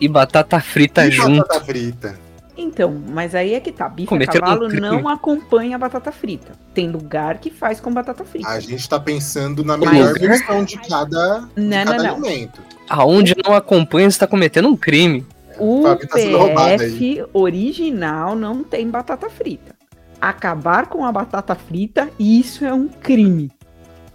e 0.01 0.09
batata 0.09 0.59
frita 0.61 1.07
E 1.07 1.11
junto. 1.11 1.39
batata 1.47 1.65
frita. 1.65 2.26
Então, 2.57 3.03
mas 3.09 3.35
aí 3.35 3.55
é 3.55 3.61
que 3.61 3.71
tá. 3.71 3.89
Bife 3.89 4.13
a 4.13 4.17
um 4.17 4.21
cavalo 4.21 4.69
não 4.69 5.09
acompanha 5.09 5.77
a 5.77 5.79
batata 5.79 6.11
frita. 6.11 6.53
Tem 6.73 6.91
lugar 6.91 7.39
que 7.39 7.51
faz 7.51 7.81
com 7.81 7.93
batata 7.93 8.25
frita. 8.25 8.49
A 8.49 8.59
gente 8.61 8.89
tá 8.89 8.99
pensando 8.99 9.63
na 9.63 9.77
Mas- 9.77 9.91
melhor 9.91 10.15
versão 10.19 10.65
de 10.65 10.79
cada, 10.79 11.41
de 11.55 11.63
Não, 11.63 11.85
cada 11.85 11.97
não, 11.99 12.05
não. 12.05 12.27
alimento. 12.27 12.61
Aonde 12.89 13.35
não 13.45 13.55
acompanha, 13.55 14.11
você 14.11 14.19
tá 14.19 14.27
cometendo 14.27 14.69
um 14.69 14.77
crime. 14.77 15.27
O 15.59 15.83
Fábio 15.83 16.09
tá 16.09 16.19
sendo 16.19 16.39
roubado 16.39 16.83
aí. 16.83 16.91
PF 16.93 17.25
original 17.33 18.35
não 18.35 18.63
tem 18.65 18.89
batata 18.89 19.29
frita. 19.29 19.75
Acabar 20.21 20.87
com 20.87 21.05
a 21.05 21.13
batata 21.13 21.55
frita, 21.55 22.09
isso 22.19 22.65
é 22.65 22.73
um 22.73 22.89
crime. 22.89 23.51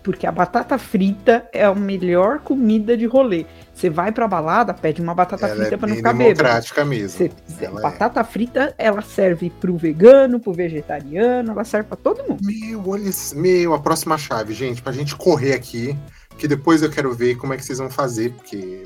Porque 0.04 0.26
a 0.26 0.32
batata 0.32 0.78
frita 0.80 1.48
é 1.54 1.64
a 1.64 1.76
melhor 1.76 2.40
comida 2.40 2.98
de 2.98 3.06
rolê. 3.06 3.46
Você 3.74 3.90
vai 3.90 4.12
pra 4.12 4.28
balada, 4.28 4.74
pede 4.74 5.02
uma 5.02 5.16
batata 5.16 5.48
Ela 5.48 5.56
frita 5.56 5.74
é 5.74 5.78
pra 5.78 5.88
não 5.88 5.96
ficar 5.96 6.14
bêbado. 6.14 6.36
democrática 6.36 6.86
mesmo. 6.86 7.18
Você- 7.18 7.32
é. 7.66 7.68
batata 7.70 8.24
frita, 8.24 8.76
ela 8.78 9.02
serve 9.02 9.50
pro 9.50 9.76
vegano, 9.78 10.40
pro 10.40 10.54
vegetariano, 10.54 11.52
ela 11.52 11.64
serve 11.64 11.88
pra 11.88 11.98
todo 11.98 12.24
mundo. 12.28 12.42
Meu, 12.44 12.88
olha 12.90 13.10
meu, 13.36 13.74
a 13.74 13.80
próxima 13.80 14.18
chave, 14.18 14.54
gente, 14.54 14.82
pra 14.82 14.92
gente 14.92 15.16
correr 15.16 15.54
aqui, 15.54 15.98
que 16.38 16.48
depois 16.48 16.82
eu 16.84 16.92
quero 16.92 17.12
ver 17.14 17.36
como 17.38 17.54
é 17.54 17.58
que 17.58 17.66
vocês 17.66 17.80
vão 17.80 17.90
fazer, 17.90 18.34
porque 18.34 18.84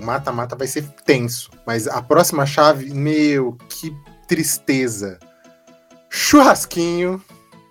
o 0.00 0.04
mata-mata 0.04 0.56
vai 0.56 0.66
ser 0.66 0.88
tenso. 1.04 1.50
Mas 1.66 1.86
a 1.86 2.00
próxima 2.00 2.46
chave, 2.46 2.94
meu, 2.94 3.58
que 3.68 3.94
tristeza. 4.26 5.18
Churrasquinho 6.08 7.22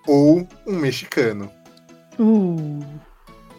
ou 0.08 0.48
um 0.68 0.76
mexicano. 0.78 1.52
Uh, 2.20 2.80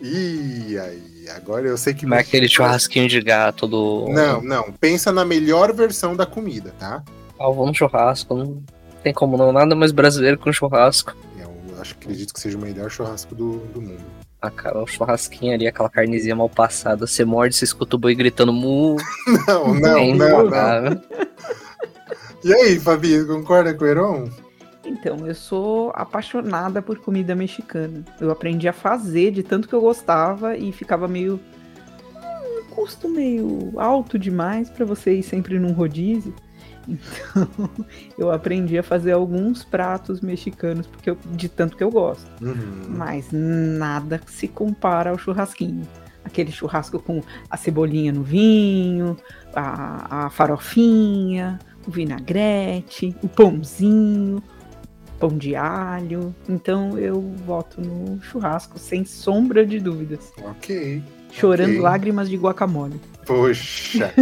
Ih, 0.03 0.79
aí, 0.79 1.29
agora 1.37 1.69
eu 1.69 1.77
sei 1.77 1.93
que. 1.93 2.07
Não 2.07 2.17
é 2.17 2.21
aquele 2.21 2.49
churrasquinho 2.49 3.09
de 3.09 3.21
gato 3.21 3.67
do. 3.67 4.07
Não, 4.09 4.43
não. 4.43 4.73
Pensa 4.73 5.13
na 5.13 5.25
melhor 5.25 5.73
versão 5.75 6.17
da 6.17 6.25
comida, 6.25 6.75
tá? 6.79 7.03
Ah, 7.39 7.49
no 7.49 7.75
churrasco. 7.75 8.35
Não 8.35 8.63
tem 9.03 9.13
como 9.13 9.37
não. 9.37 9.53
Nada 9.53 9.75
mais 9.75 9.93
brasileiro 9.93 10.39
que 10.39 10.49
um 10.49 10.53
churrasco. 10.53 11.15
Eu 11.39 11.81
acho, 11.81 11.95
acredito 11.95 12.33
que 12.33 12.41
seja 12.41 12.57
o 12.57 12.61
melhor 12.61 12.91
churrasco 12.91 13.35
do, 13.35 13.59
do 13.75 13.81
mundo. 13.81 14.01
Ah, 14.41 14.51
cara, 14.51 14.83
o 14.83 14.87
churrasquinho 14.87 15.53
ali, 15.53 15.67
aquela 15.67 15.91
carnezinha 15.91 16.35
mal 16.35 16.49
passada. 16.49 17.07
Você 17.07 17.23
morde, 17.25 17.55
você 17.55 17.67
escuta 17.67 17.97
o 17.97 17.99
boi 17.99 18.15
gritando 18.15 18.53
mu. 18.55 18.97
Não, 19.47 19.75
não, 19.75 19.77
é 19.77 19.81
não, 19.81 20.17
não. 20.17 20.41
inegável. 20.45 21.01
E 22.43 22.55
aí, 22.55 22.81
Fabi, 22.81 23.23
concorda 23.27 23.75
com 23.75 23.85
o 23.85 23.87
Heron? 23.87 24.31
Então, 24.91 25.27
eu 25.27 25.35
sou 25.35 25.93
apaixonada 25.95 26.83
por 26.83 26.99
comida 26.99 27.35
mexicana. 27.35 28.05
Eu 28.21 28.31
aprendi 28.31 28.67
a 28.69 28.73
fazer 28.73 29.31
de 29.31 29.43
tanto 29.43 29.69
que 29.69 29.75
eu 29.75 29.81
gostava 29.81 30.57
e 30.57 30.73
ficava 30.73 31.07
meio. 31.07 31.39
hum, 32.15 32.61
Um 32.67 32.75
custo 32.75 33.09
meio 33.09 33.73
alto 33.79 34.19
demais 34.19 34.69
para 34.69 34.85
você 34.85 35.15
ir 35.15 35.23
sempre 35.23 35.59
num 35.59 35.73
rodízio. 35.73 36.35
Então, 36.89 37.49
eu 38.19 38.33
aprendi 38.33 38.77
a 38.79 38.83
fazer 38.83 39.13
alguns 39.13 39.63
pratos 39.65 40.21
mexicanos 40.21 40.87
porque 40.87 41.11
eu- 41.11 41.19
de 41.33 41.49
tanto 41.49 41.77
que 41.77 41.85
eu 41.85 41.91
gosto. 41.91 42.27
Uhum. 42.43 42.57
Mas 42.89 43.29
nada 43.31 44.21
se 44.27 44.49
compara 44.49 45.11
ao 45.11 45.19
churrasquinho. 45.19 45.87
Aquele 46.25 46.51
churrasco 46.53 46.99
com 46.99 47.23
a 47.49 47.57
cebolinha 47.57 48.13
no 48.13 48.23
vinho, 48.23 49.17
a, 49.55 50.27
a 50.27 50.31
farofinha, 50.31 51.59
o 51.87 51.91
vinagrete, 51.91 53.17
o 53.23 53.29
pãozinho, 53.29 54.43
pão 55.21 55.29
de 55.37 55.55
alho. 55.55 56.35
Então 56.49 56.99
eu 56.99 57.21
voto 57.47 57.81
no 57.81 58.21
churrasco, 58.23 58.79
sem 58.79 59.05
sombra 59.05 59.65
de 59.65 59.79
dúvidas. 59.79 60.33
Ok. 60.43 61.01
Chorando 61.31 61.71
Ok. 61.73 61.81
lágrimas 61.81 62.29
de 62.29 62.37
guacamole. 62.37 63.01
Poxa. 63.25 64.13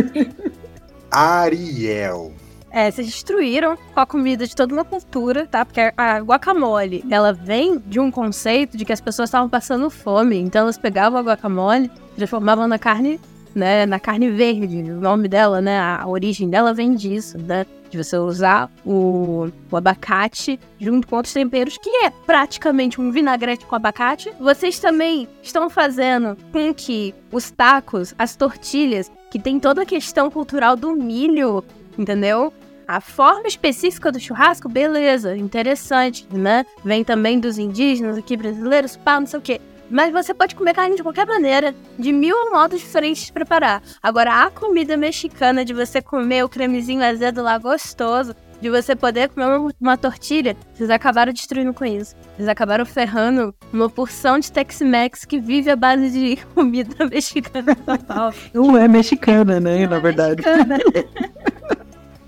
Ariel. 1.11 2.33
É, 2.71 2.91
vocês 2.91 3.07
destruíram 3.07 3.79
com 3.95 4.01
a 4.01 4.05
comida 4.05 4.47
de 4.47 4.55
toda 4.55 4.75
uma 4.75 4.85
cultura, 4.85 5.47
tá? 5.47 5.65
Porque 5.65 5.81
a 5.97 6.19
guacamole, 6.19 7.03
ela 7.11 7.33
vem 7.33 7.79
de 7.87 7.99
um 7.99 8.11
conceito 8.11 8.77
de 8.77 8.85
que 8.85 8.93
as 8.93 9.01
pessoas 9.01 9.31
estavam 9.31 9.49
passando 9.49 9.89
fome. 9.89 10.37
Então 10.39 10.63
elas 10.63 10.77
pegavam 10.77 11.19
a 11.19 11.23
guacamole, 11.23 11.91
transformavam 12.15 12.69
na 12.69 12.79
carne, 12.79 13.19
né? 13.55 13.87
Na 13.87 13.99
carne 13.99 14.31
verde. 14.31 14.83
O 14.83 15.01
nome 15.01 15.29
dela, 15.29 15.63
né? 15.63 15.79
A, 15.79 16.03
a 16.03 16.07
origem 16.09 16.51
dela 16.51 16.75
vem 16.75 16.95
disso, 16.95 17.39
né? 17.39 17.65
De 17.91 17.97
você 17.97 18.17
usar 18.19 18.71
o, 18.85 19.49
o 19.71 19.77
abacate 19.77 20.59
junto 20.79 21.07
com 21.07 21.17
outros 21.17 21.33
temperos, 21.33 21.79
que 21.79 21.91
é 22.05 22.11
praticamente 22.11 23.01
um 23.01 23.11
vinagrete 23.11 23.65
com 23.65 23.75
abacate. 23.75 24.31
Vocês 24.39 24.79
também 24.79 25.29
estão 25.43 25.71
fazendo 25.71 26.37
com 26.53 26.73
que 26.75 27.15
os 27.33 27.51
tacos, 27.51 28.15
as 28.19 28.37
tortilhas, 28.37 29.11
que 29.31 29.39
tem 29.39 29.59
toda 29.59 29.83
a 29.83 29.87
questão 29.87 30.31
cultural 30.31 30.77
do 30.77 30.95
milho, 30.95 31.65
entendeu? 31.99 32.53
A 32.87 33.01
forma 33.01 33.47
específica 33.47 34.11
do 34.11 34.19
churrasco, 34.19 34.69
beleza, 34.69 35.37
interessante, 35.37 36.27
né? 36.33 36.65
Vem 36.83 37.05
também 37.05 37.39
dos 37.39 37.59
indígenas 37.59 38.17
aqui 38.17 38.37
brasileiros, 38.37 38.97
pá, 38.97 39.21
não 39.21 39.27
sei 39.27 39.39
o 39.39 39.43
quê. 39.43 39.61
Mas 39.91 40.13
você 40.13 40.35
pode 40.35 40.55
comer 40.55 40.75
carne 40.75 40.97
de 40.97 41.03
qualquer 41.03 41.27
maneira, 41.27 41.75
de 41.99 42.13
mil 42.13 42.51
modos 42.51 42.81
diferentes 42.81 43.27
de 43.27 43.33
preparar. 43.33 43.83
Agora, 44.03 44.45
a 44.45 44.51
comida 44.51 44.97
mexicana, 44.97 45.65
de 45.65 45.73
você 45.73 46.03
comer 46.03 46.45
o 46.45 46.49
cremezinho 46.49 47.03
azedo 47.03 47.43
lá 47.43 47.57
gostoso, 47.59 48.35
de 48.61 48.69
você 48.69 48.95
poder 48.95 49.29
comer 49.29 49.47
uma, 49.47 49.73
uma 49.81 49.97
tortilha, 49.97 50.57
vocês 50.75 50.91
acabaram 50.91 51.33
destruindo 51.33 51.73
com 51.73 51.85
isso. 51.85 52.15
Vocês 52.37 52.49
acabaram 52.49 52.85
ferrando 52.85 53.55
uma 53.73 53.89
porção 53.89 54.39
de 54.39 54.51
Tex-Mex 54.51 55.25
que 55.25 55.39
vive 55.39 55.71
à 55.71 55.77
base 55.77 56.11
de 56.11 56.37
comida 56.55 57.07
mexicana 57.07 57.75
total. 57.87 58.35
Não 58.53 58.77
é 58.77 58.89
mexicana, 58.89 59.61
né? 59.61 59.87
Na 59.87 59.99
verdade. 59.99 60.43
Mexicana. 60.43 60.79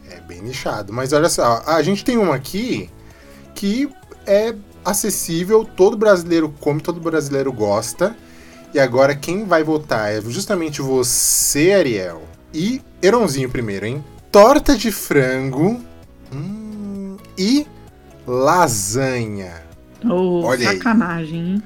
É 0.09 0.21
bem 0.21 0.43
nichado. 0.43 0.93
Mas 0.93 1.13
olha 1.13 1.29
só, 1.29 1.63
a 1.67 1.83
gente 1.83 2.05
tem 2.05 2.17
uma 2.17 2.37
aqui 2.37 2.89
que 3.55 3.91
é 4.27 4.55
acessível, 4.85 5.65
todo 5.65 5.97
brasileiro 5.97 6.55
come, 6.61 6.81
todo 6.81 7.01
brasileiro 7.01 7.53
gosta. 7.53 8.17
E 8.73 8.79
agora 8.79 9.15
quem 9.17 9.45
vai 9.45 9.65
votar 9.65 10.13
é 10.13 10.21
justamente 10.21 10.81
você, 10.81 11.73
Ariel. 11.73 12.23
E 12.55 12.81
Eronzinho 13.03 13.51
primeiro, 13.51 13.87
hein? 13.87 14.05
Torta 14.31 14.77
de 14.77 14.93
frango 14.93 15.81
hum, 16.33 17.17
e 17.37 17.67
lasanha. 18.27 19.63
Oh, 20.05 20.43
Olha 20.45 20.71
aí. 20.71 20.77
sacanagem, 20.79 21.39
hein? 21.39 21.63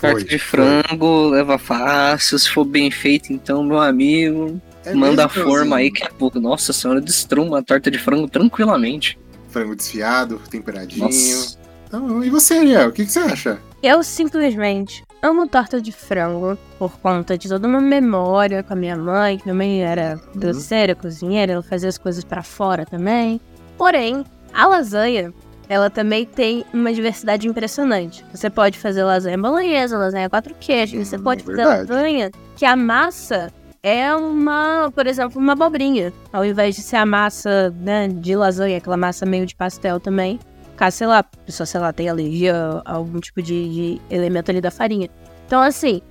Carta 0.00 0.20
Foi, 0.20 0.24
de 0.24 0.38
foi. 0.38 0.82
frango, 0.82 1.28
leva 1.28 1.58
fácil. 1.58 2.38
Se 2.38 2.50
for 2.50 2.64
bem 2.64 2.90
feito, 2.90 3.32
então, 3.32 3.62
meu 3.64 3.80
amigo, 3.80 4.60
É 4.84 4.94
manda 4.94 5.24
a 5.26 5.28
forma 5.28 5.76
aí 5.76 5.90
que 5.90 6.04
é 6.04 6.08
pouco. 6.08 6.38
Nossa 6.40 6.72
senhora, 6.72 7.00
destrua 7.00 7.44
uma 7.44 7.62
torta 7.62 7.90
de 7.90 7.98
frango 7.98 8.28
tranquilamente. 8.28 9.18
Frango 9.48 9.74
desfiado, 9.76 10.40
temperadinho. 10.50 11.04
Nossa. 11.06 11.53
Então, 11.94 12.24
e 12.24 12.28
você, 12.28 12.54
Ariel? 12.54 12.88
O 12.88 12.92
que, 12.92 13.04
que 13.04 13.12
você 13.12 13.20
acha? 13.20 13.58
Eu 13.80 14.02
simplesmente 14.02 15.04
amo 15.22 15.46
torta 15.46 15.80
de 15.80 15.92
frango 15.92 16.58
por 16.76 16.98
conta 16.98 17.38
de 17.38 17.48
toda 17.48 17.68
uma 17.68 17.80
memória 17.80 18.64
com 18.64 18.72
a 18.72 18.76
minha 18.76 18.96
mãe, 18.96 19.38
que 19.38 19.44
minha 19.44 19.54
mãe 19.54 19.82
era 19.84 20.20
doceira, 20.34 20.96
cozinheira, 20.96 21.52
ela 21.52 21.62
fazia 21.62 21.88
as 21.88 21.96
coisas 21.96 22.24
pra 22.24 22.42
fora 22.42 22.84
também. 22.84 23.40
Porém, 23.78 24.24
a 24.52 24.66
lasanha, 24.66 25.32
ela 25.68 25.88
também 25.88 26.26
tem 26.26 26.64
uma 26.74 26.92
diversidade 26.92 27.46
impressionante. 27.46 28.24
Você 28.34 28.50
pode 28.50 28.76
fazer 28.76 29.04
lasanha 29.04 29.38
bolonhesa, 29.38 29.96
lasanha 29.96 30.28
quatro 30.28 30.52
queijos, 30.58 30.98
Hum, 30.98 31.04
você 31.04 31.18
pode 31.18 31.42
é 31.42 31.44
fazer 31.44 31.64
lasanha 31.64 32.30
que 32.56 32.64
a 32.64 32.74
massa 32.74 33.52
é 33.84 34.12
uma, 34.16 34.90
por 34.92 35.06
exemplo, 35.06 35.40
uma 35.40 35.52
abobrinha, 35.52 36.12
ao 36.32 36.44
invés 36.44 36.74
de 36.74 36.82
ser 36.82 36.96
a 36.96 37.06
massa 37.06 37.72
né, 37.78 38.08
de 38.08 38.34
lasanha, 38.34 38.78
aquela 38.78 38.96
massa 38.96 39.24
meio 39.24 39.46
de 39.46 39.54
pastel 39.54 40.00
também. 40.00 40.40
Caso, 40.76 40.96
sei 40.96 41.06
lá, 41.06 41.18
a 41.18 41.22
pessoa, 41.22 41.66
sei 41.66 41.80
lá, 41.80 41.92
tem 41.92 42.08
alergia 42.08 42.82
a 42.84 42.94
algum 42.94 43.20
tipo 43.20 43.40
de, 43.40 43.68
de 43.68 44.00
elemento 44.10 44.50
ali 44.50 44.60
da 44.60 44.70
farinha. 44.70 45.08
Então, 45.46 45.60
assim, 45.60 46.02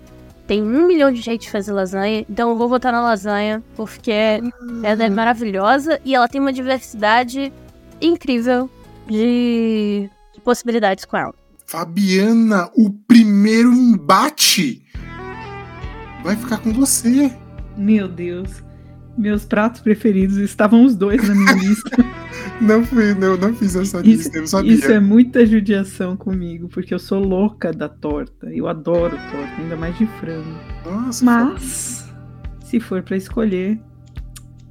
tem 0.48 0.62
um 0.62 0.88
milhão 0.88 1.12
de 1.12 1.22
jeitos 1.22 1.46
de 1.46 1.51
fazer 1.51 1.72
lasanha. 1.74 2.25
Então, 2.29 2.50
eu 2.50 2.58
vou 2.58 2.70
votar 2.70 2.91
na 2.91 3.01
lasanha, 3.01 3.63
porque 3.75 4.12
ela 4.84 5.03
é 5.03 5.10
maravilhosa 5.10 6.00
e 6.05 6.15
ela 6.15 6.27
tem 6.27 6.39
uma 6.39 6.53
diversidade 6.53 7.51
incrível 8.01 8.70
de, 9.08 10.10
de 10.34 10.41
possibilidades 10.41 11.05
com 11.05 11.17
ela. 11.17 11.34
Fabiana, 11.65 12.70
o 12.75 12.91
primeiro 12.91 13.74
embate 13.74 14.84
vai 16.24 16.36
ficar 16.36 16.60
com 16.60 16.72
você. 16.72 17.36
Meu 17.75 18.08
Deus. 18.08 18.63
Meus 19.17 19.46
pratos 19.46 19.82
preferidos 19.82 20.38
estavam 20.38 20.84
os 20.86 20.96
dois 20.96 21.27
na 21.27 21.36
minha 21.36 21.53
lista. 21.53 21.89
Não 22.62 22.84
fui, 22.86 23.13
não, 23.15 23.36
não 23.36 23.53
fiz 23.53 23.75
essa 23.75 23.98
Isso- 24.00 24.05
lista, 24.08 24.38
eu 24.38 24.41
não 24.41 24.48
sabia. 24.48 24.74
Isso 24.74 24.91
é 24.91 25.00
muita 25.00 25.46
judiação 25.46 26.15
comigo, 26.15 26.70
porque 26.70 26.93
eu 26.93 27.00
sou 27.00 27.20
louca 27.20 27.74
da 27.74 27.89
torta. 27.89 28.48
Eu 28.53 28.67
adoro 28.67 29.17
torta, 29.32 29.53
ainda 29.62 29.75
mais 29.75 29.98
de 29.98 30.05
frango. 30.20 30.58
Nossa, 30.86 31.25
Mas, 31.25 32.05
se 32.63 32.79
for 32.79 33.01
pra 33.01 33.17
escolher, 33.17 33.79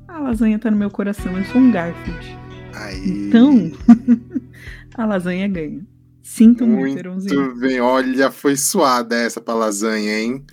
a 0.08 0.18
lasanha 0.20 0.58
tá 0.58 0.70
no 0.70 0.76
meu 0.76 0.90
coração. 0.90 1.36
Eu 1.36 1.44
sou 1.46 1.60
um 1.60 1.70
Garfield. 1.70 2.38
Aí. 2.74 3.28
Então, 3.28 3.70
a 4.96 5.04
lasanha 5.04 5.48
ganha. 5.48 5.84
Sinto 6.22 6.64
muito, 6.66 6.80
Muito 6.82 6.98
Eronzinho. 6.98 7.54
bem, 7.56 7.80
olha, 7.80 8.30
foi 8.30 8.56
suada 8.56 9.16
essa 9.16 9.40
pra 9.40 9.54
lasanha, 9.54 10.18
hein? 10.20 10.44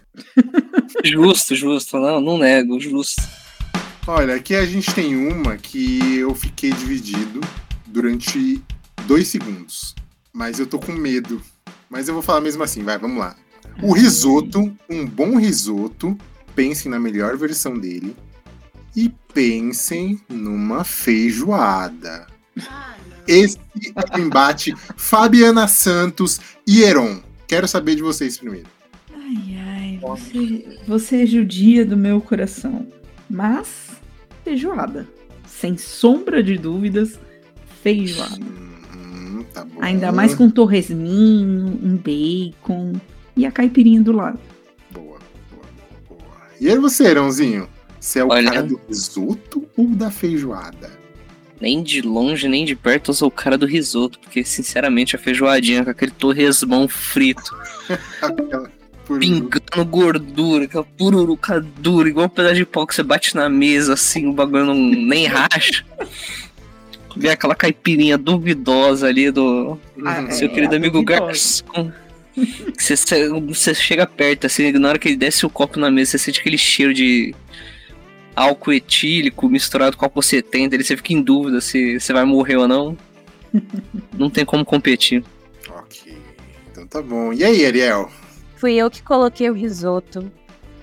Justo, 1.05 1.55
justo. 1.55 1.97
Não, 1.97 2.19
não 2.19 2.37
nego, 2.37 2.79
justo. 2.79 3.21
Olha, 4.11 4.33
aqui 4.33 4.55
a 4.55 4.65
gente 4.65 4.91
tem 4.95 5.15
uma 5.15 5.55
que 5.55 6.15
eu 6.17 6.33
fiquei 6.33 6.71
dividido 6.71 7.39
durante 7.85 8.59
dois 9.05 9.27
segundos. 9.27 9.93
Mas 10.33 10.57
eu 10.57 10.65
tô 10.65 10.79
com 10.79 10.93
medo. 10.93 11.39
Mas 11.87 12.07
eu 12.07 12.15
vou 12.15 12.23
falar 12.23 12.41
mesmo 12.41 12.63
assim, 12.63 12.81
vai, 12.81 12.97
vamos 12.97 13.19
lá. 13.19 13.35
O 13.83 13.93
risoto, 13.93 14.75
um 14.89 15.05
bom 15.05 15.37
risoto, 15.37 16.17
pensem 16.55 16.89
na 16.89 16.99
melhor 16.99 17.37
versão 17.37 17.77
dele. 17.77 18.15
E 18.95 19.13
pensem 19.31 20.19
numa 20.27 20.83
feijoada. 20.83 22.25
Esse 23.27 23.59
é 23.95 24.17
o 24.17 24.19
embate 24.19 24.73
Fabiana 24.97 25.67
Santos 25.67 26.41
e 26.65 26.81
Heron. 26.81 27.21
Quero 27.47 27.67
saber 27.67 27.93
de 27.93 28.01
vocês 28.01 28.39
primeiro. 28.39 28.65
Ai, 29.13 29.55
ai, 29.55 29.99
você, 30.01 30.79
você 30.87 31.21
é 31.21 31.25
judia 31.27 31.85
do 31.85 31.95
meu 31.95 32.19
coração. 32.19 32.87
Mas, 33.29 33.88
feijoada. 34.49 35.07
Sem 35.47 35.77
sombra 35.77 36.41
de 36.41 36.57
dúvidas, 36.57 37.19
feijoada. 37.83 38.39
Hum, 38.95 39.43
tá 39.53 39.63
bom. 39.63 39.81
Ainda 39.81 40.11
mais 40.11 40.33
com 40.33 40.49
torresminho, 40.49 41.79
um 41.83 41.97
bacon 41.97 42.93
e 43.35 43.45
a 43.45 43.51
caipirinha 43.51 44.01
do 44.01 44.11
lado. 44.11 44.39
Boa, 44.91 45.19
boa, 45.51 45.65
boa, 46.07 46.19
boa. 46.19 46.37
E 46.59 46.69
aí 46.69 46.77
você, 46.77 47.05
Herãozinho? 47.05 47.67
Você 47.99 48.19
é 48.19 48.23
o 48.23 48.29
Olha. 48.29 48.49
cara 48.51 48.63
do 48.63 48.79
risoto 48.87 49.67
ou 49.75 49.87
da 49.87 50.09
feijoada? 50.09 50.97
Nem 51.59 51.83
de 51.83 52.01
longe, 52.01 52.47
nem 52.47 52.63
de 52.63 52.73
perto 52.73 53.11
eu 53.11 53.13
sou 53.13 53.27
o 53.27 53.31
cara 53.31 53.57
do 53.57 53.65
risoto, 53.65 54.17
porque 54.19 54.45
sinceramente 54.45 55.17
a 55.17 55.19
feijoadinha 55.19 55.83
com 55.83 55.89
aquele 55.89 56.11
torresmão 56.11 56.87
frito, 56.87 57.53
Aquela 58.21 58.68
pingando 59.17 59.85
gordura, 59.85 60.65
aquela 60.65 60.83
pururuca 60.83 61.59
dura, 61.77 62.09
igual 62.09 62.25
um 62.27 62.29
pedaço 62.29 62.55
de 62.55 62.65
pau 62.65 62.85
que 62.85 62.93
você 62.93 63.01
bate 63.03 63.35
na 63.35 63.49
mesa 63.49 63.93
assim, 63.93 64.27
o 64.27 64.33
bagulho 64.33 64.65
não 64.65 64.75
nem 64.75 65.25
racha. 65.25 65.83
Vê 67.15 67.29
aquela 67.29 67.55
caipirinha 67.55 68.17
duvidosa 68.17 69.07
ali 69.07 69.31
do 69.31 69.79
Ah, 70.05 70.23
é, 70.27 70.31
seu 70.31 70.47
querido 70.49 70.73
a 70.73 70.77
amigo 70.77 71.01
duvidosa. 71.01 71.63
garçom. 71.65 71.91
Você- 72.77 72.95
você 73.47 73.73
chega 73.75 74.05
perto, 74.05 74.45
assim, 74.45 74.71
na 74.73 74.89
hora 74.89 74.99
que 74.99 75.09
ele 75.09 75.17
desce 75.17 75.45
o 75.45 75.49
copo 75.49 75.79
na 75.79 75.89
mesa, 75.91 76.11
você 76.11 76.17
sente 76.19 76.39
aquele 76.39 76.57
cheiro 76.57 76.93
de 76.93 77.33
álcool 78.35 78.71
etílico 78.73 79.49
misturado 79.49 79.97
com 79.97 80.05
álcool 80.05 80.21
70, 80.21 80.75
ele 80.75 80.83
você 80.83 80.95
fica 80.95 81.11
em 81.11 81.21
dúvida 81.21 81.59
se 81.59 81.99
você 81.99 82.13
vai 82.13 82.23
morrer 82.23 82.55
ou 82.57 82.67
não. 82.67 82.95
Não 84.17 84.29
tem 84.29 84.45
como 84.45 84.63
competir. 84.63 85.23
Ok. 85.69 86.15
Então 86.71 86.85
tá 86.87 87.01
bom. 87.01 87.33
E 87.33 87.43
aí, 87.43 87.65
Ariel? 87.65 88.09
Fui 88.59 88.73
eu 88.73 88.91
que 88.91 89.01
coloquei 89.01 89.49
o 89.49 89.53
risoto. 89.53 90.29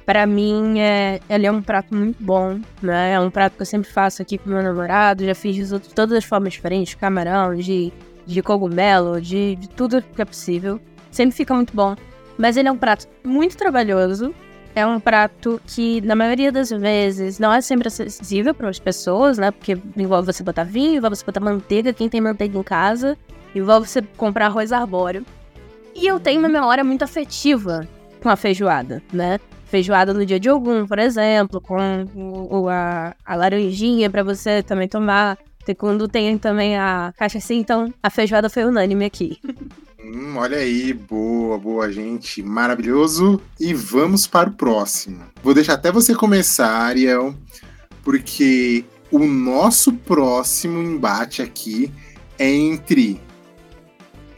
Pra 0.06 0.26
mim, 0.26 0.78
é, 0.80 1.20
ele 1.28 1.46
é 1.46 1.52
um 1.52 1.60
prato 1.60 1.94
muito 1.94 2.16
bom, 2.24 2.58
né? 2.80 3.12
É 3.12 3.20
um 3.20 3.30
prato 3.30 3.54
que 3.54 3.60
eu 3.60 3.66
sempre 3.66 3.90
faço 3.90 4.22
aqui 4.22 4.38
com 4.38 4.48
meu 4.48 4.62
namorado. 4.62 5.26
Já 5.26 5.34
fiz 5.34 5.54
risoto 5.54 5.88
de 5.88 5.94
todas 5.94 6.16
as 6.16 6.24
formas 6.24 6.54
diferentes, 6.54 6.90
de 6.90 6.96
camarão, 6.96 7.54
de, 7.54 7.92
de 8.24 8.42
cogumelo, 8.42 9.20
de, 9.20 9.56
de 9.56 9.68
tudo 9.68 10.00
que 10.00 10.22
é 10.22 10.24
possível. 10.24 10.80
Sempre 11.10 11.36
fica 11.36 11.52
muito 11.52 11.76
bom. 11.76 11.94
Mas 12.38 12.56
ele 12.56 12.66
é 12.66 12.72
um 12.72 12.78
prato 12.78 13.06
muito 13.22 13.58
trabalhoso. 13.58 14.34
É 14.74 14.86
um 14.86 14.98
prato 14.98 15.60
que, 15.66 16.00
na 16.00 16.16
maioria 16.16 16.50
das 16.50 16.70
vezes, 16.70 17.38
não 17.38 17.52
é 17.52 17.60
sempre 17.60 17.88
acessível 17.88 18.54
para 18.54 18.70
as 18.70 18.78
pessoas, 18.78 19.36
né? 19.36 19.50
Porque 19.50 19.76
envolve 19.94 20.32
você 20.32 20.42
botar 20.42 20.64
vinho, 20.64 20.96
envolve 20.96 21.16
você 21.16 21.26
botar 21.26 21.40
manteiga, 21.40 21.92
quem 21.92 22.08
tem 22.08 22.22
manteiga 22.22 22.58
em 22.58 22.62
casa, 22.62 23.18
envolve 23.54 23.86
você 23.86 24.00
comprar 24.16 24.46
arroz 24.46 24.72
arbóreo. 24.72 25.26
E 25.98 26.06
eu 26.06 26.20
tenho 26.20 26.38
uma 26.40 26.48
memória 26.48 26.84
muito 26.84 27.02
afetiva 27.02 27.88
com 28.22 28.28
a 28.28 28.36
feijoada, 28.36 29.02
né? 29.10 29.40
Feijoada 29.64 30.12
no 30.12 30.26
dia 30.26 30.38
de 30.38 30.48
algum, 30.48 30.86
por 30.86 30.98
exemplo, 30.98 31.58
com 31.58 32.04
o, 32.14 32.68
a, 32.68 33.16
a 33.24 33.34
laranjinha 33.34 34.10
pra 34.10 34.22
você 34.22 34.62
também 34.62 34.86
tomar. 34.86 35.38
Tem 35.64 35.74
quando 35.74 36.06
tem 36.06 36.36
também 36.36 36.76
a 36.76 37.12
caixa 37.16 37.38
assim, 37.38 37.56
então 37.58 37.92
a 38.02 38.10
feijoada 38.10 38.50
foi 38.50 38.64
unânime 38.64 39.06
aqui. 39.06 39.38
Hum, 39.98 40.36
olha 40.36 40.58
aí, 40.58 40.92
boa, 40.92 41.58
boa, 41.58 41.90
gente. 41.90 42.42
Maravilhoso. 42.42 43.40
E 43.58 43.72
vamos 43.72 44.26
para 44.26 44.50
o 44.50 44.52
próximo. 44.52 45.24
Vou 45.42 45.54
deixar 45.54 45.74
até 45.74 45.90
você 45.90 46.14
começar, 46.14 46.68
Ariel, 46.68 47.34
porque 48.04 48.84
o 49.10 49.20
nosso 49.26 49.92
próximo 49.94 50.80
embate 50.80 51.42
aqui 51.42 51.90
é 52.38 52.48
entre 52.48 53.20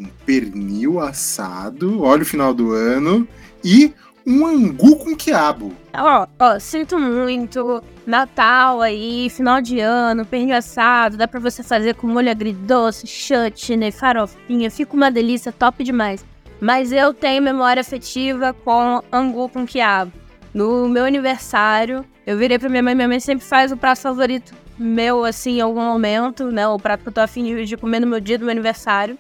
um 0.01 0.07
pernil 0.25 1.01
assado, 1.01 2.03
olha 2.03 2.23
o 2.23 2.27
final 2.27 2.55
do 2.55 2.73
ano, 2.73 3.27
e 3.65 3.93
um 4.27 4.47
angu 4.47 4.97
com 4.97 5.17
quiabo. 5.17 5.73
Ó, 5.95 6.27
ó, 6.39 6.59
sinto 6.59 6.99
muito. 6.99 7.83
Natal 8.07 8.81
aí, 8.81 9.29
final 9.31 9.61
de 9.61 9.81
ano, 9.81 10.25
pernil 10.25 10.57
assado, 10.57 11.17
dá 11.17 11.27
pra 11.27 11.41
você 11.41 11.63
fazer 11.63 11.95
com 11.95 12.07
molho 12.07 12.31
agridoce, 12.31 13.07
chutney, 13.07 13.91
farofinha, 13.91 14.71
fica 14.71 14.95
uma 14.95 15.11
delícia, 15.11 15.53
top 15.53 15.83
demais. 15.83 16.25
Mas 16.61 16.93
eu 16.93 17.15
tenho 17.15 17.43
memória 17.43 17.81
afetiva 17.81 18.53
com 18.53 19.03
angu 19.13 19.49
com 19.49 19.67
quiabo. 19.67 20.13
No 20.53 20.89
meu 20.89 21.05
aniversário, 21.05 22.05
eu 22.27 22.37
virei 22.37 22.59
pra 22.59 22.69
minha 22.69 22.83
mãe, 22.83 22.95
minha 22.95 23.09
mãe 23.09 23.21
sempre 23.21 23.45
faz 23.45 23.71
o 23.71 23.77
prato 23.77 24.01
favorito 24.01 24.55
meu, 24.79 25.25
assim, 25.25 25.59
em 25.59 25.61
algum 25.61 25.83
momento, 25.83 26.51
né? 26.53 26.67
O 26.69 26.79
prato 26.79 27.03
que 27.03 27.09
eu 27.09 27.13
tô 27.13 27.21
afim 27.21 27.65
de 27.65 27.77
comer 27.77 28.01
no 28.01 28.07
meu 28.07 28.21
dia 28.21 28.39
do 28.39 28.45
meu 28.45 28.53
aniversário. 28.53 29.19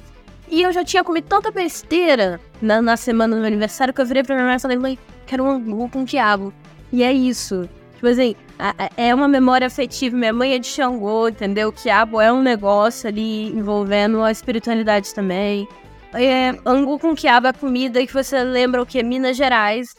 E 0.51 0.63
eu 0.63 0.73
já 0.73 0.83
tinha 0.85 1.05
comido 1.05 1.27
tanta 1.29 1.51
besteira 1.51 2.41
na, 2.61 2.81
na 2.81 2.97
semana 2.97 3.35
do 3.35 3.41
meu 3.41 3.47
aniversário 3.49 3.93
que 3.93 4.01
eu 4.01 4.07
virei 4.07 4.23
pra 4.23 4.35
minha 4.35 4.47
mãe 4.47 4.57
e 4.57 4.61
falei, 4.61 4.79
mãe, 4.79 4.99
quero 5.27 5.45
um 5.45 5.51
angu 5.51 5.89
com 5.91 6.05
quiabo. 6.07 6.53
E 6.93 7.03
é 7.03 7.13
isso. 7.13 7.69
Tipo 7.95 8.07
assim, 8.07 8.35
a- 8.59 8.75
a- 8.79 8.91
é 8.97 9.15
uma 9.15 9.29
memória 9.29 9.67
afetiva. 9.67 10.17
Minha 10.17 10.33
mãe 10.33 10.55
é 10.55 10.59
de 10.59 10.67
Xangô, 10.67 11.29
entendeu? 11.29 11.69
O 11.69 11.73
quiabo 11.73 12.21
é 12.21 12.33
um 12.33 12.43
negócio 12.43 13.09
ali 13.09 13.49
envolvendo 13.49 14.23
a 14.23 14.31
espiritualidade 14.31 15.13
também. 15.15 15.69
É, 16.15 16.55
angu 16.65 16.99
com 16.99 17.15
quiabo 17.15 17.49
é 17.49 17.53
comida 17.53 18.05
que 18.07 18.13
você 18.15 18.43
lembra 18.43 18.81
o 18.81 18.87
que? 18.87 19.03
Minas 19.03 19.37
Gerais. 19.37 19.95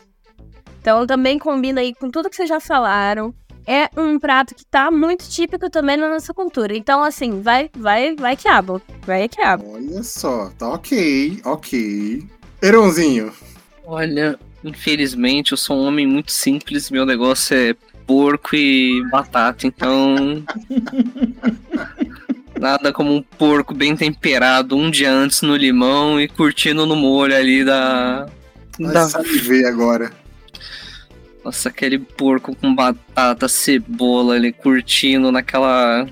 Então 0.81 1.05
também 1.05 1.38
combina 1.38 1.81
aí 1.81 1.93
com 1.93 2.09
tudo 2.09 2.29
que 2.29 2.35
vocês 2.35 2.49
já 2.49 2.59
falaram. 2.59 3.33
É 3.71 3.88
um 3.95 4.17
prato 4.17 4.55
que 4.55 4.65
tá 4.65 4.89
muito 4.89 5.29
típico 5.29 5.69
também 5.69 5.95
na 5.95 6.10
nossa 6.10 6.34
cultura. 6.34 6.75
Então, 6.75 7.03
assim, 7.03 7.39
vai, 7.39 7.69
vai, 7.77 8.15
vai 8.15 8.36
quiabo. 8.36 8.82
Vai 9.05 9.29
quiabo. 9.29 9.73
Olha 9.75 10.01
só, 10.01 10.49
tá 10.58 10.69
ok, 10.69 11.39
ok. 11.45 12.27
Heronzinho, 12.63 13.32
Olha, 13.86 14.39
infelizmente 14.63 15.51
eu 15.51 15.58
sou 15.58 15.77
um 15.77 15.88
homem 15.88 16.08
muito 16.08 16.32
simples, 16.32 16.89
meu 16.89 17.05
negócio 17.05 17.55
é 17.55 17.75
porco 18.08 18.55
e 18.55 19.03
batata, 19.12 19.67
então. 19.67 20.43
Nada 22.60 22.91
como 22.91 23.15
um 23.15 23.21
porco 23.21 23.73
bem 23.73 23.95
temperado 23.95 24.75
um 24.75 24.89
dia 24.91 25.12
antes 25.12 25.43
no 25.43 25.55
limão 25.55 26.19
e 26.19 26.27
curtindo 26.27 26.88
no 26.88 26.95
molho 26.95 27.36
ali 27.36 27.63
da. 27.63 28.27
vai 28.79 28.93
da 28.93 29.08
salivei 29.08 29.63
agora. 29.65 30.12
Nossa, 31.43 31.69
aquele 31.69 31.99
porco 31.99 32.56
com 32.56 32.73
batata, 32.73 33.47
cebola 33.47 34.36
ali, 34.36 34.52
curtindo 34.52 35.32
naquela 35.32 36.08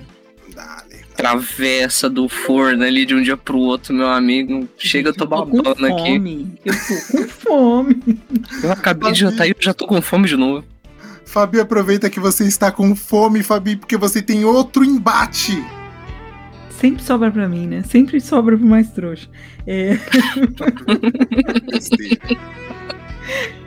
Dale. 0.54 1.04
travessa 1.16 2.08
do 2.08 2.28
forno 2.28 2.84
ali 2.84 3.04
de 3.04 3.14
um 3.14 3.22
dia 3.22 3.36
pro 3.36 3.58
outro, 3.58 3.94
meu 3.94 4.08
amigo. 4.08 4.68
Chega, 4.78 5.10
eu 5.10 5.14
tô 5.14 5.24
Eu 5.24 5.28
tô 5.28 5.46
com 5.46 5.62
babando 5.62 5.86
aqui. 5.86 6.14
fome. 6.14 6.58
Eu 6.64 6.74
tô 6.74 7.18
com 7.18 7.28
fome. 7.28 8.02
Eu 8.62 8.72
acabei 8.72 9.12
de 9.12 9.20
jantar 9.20 9.46
e 9.46 9.50
eu 9.50 9.56
já 9.60 9.74
tô 9.74 9.86
com 9.86 10.00
fome 10.00 10.26
de 10.26 10.36
novo. 10.36 10.64
Fabi, 11.24 11.60
aproveita 11.60 12.08
que 12.08 12.18
você 12.18 12.44
está 12.44 12.72
com 12.72 12.96
fome, 12.96 13.42
Fabi, 13.42 13.76
porque 13.76 13.98
você 13.98 14.22
tem 14.22 14.44
outro 14.46 14.82
embate. 14.82 15.62
Sempre 16.70 17.02
sobra 17.02 17.30
pra 17.30 17.46
mim, 17.48 17.66
né? 17.66 17.82
Sempre 17.82 18.18
sobra 18.20 18.56
pro 18.56 18.66
mais 18.66 18.88
trouxa. 18.90 19.28
É, 19.66 19.98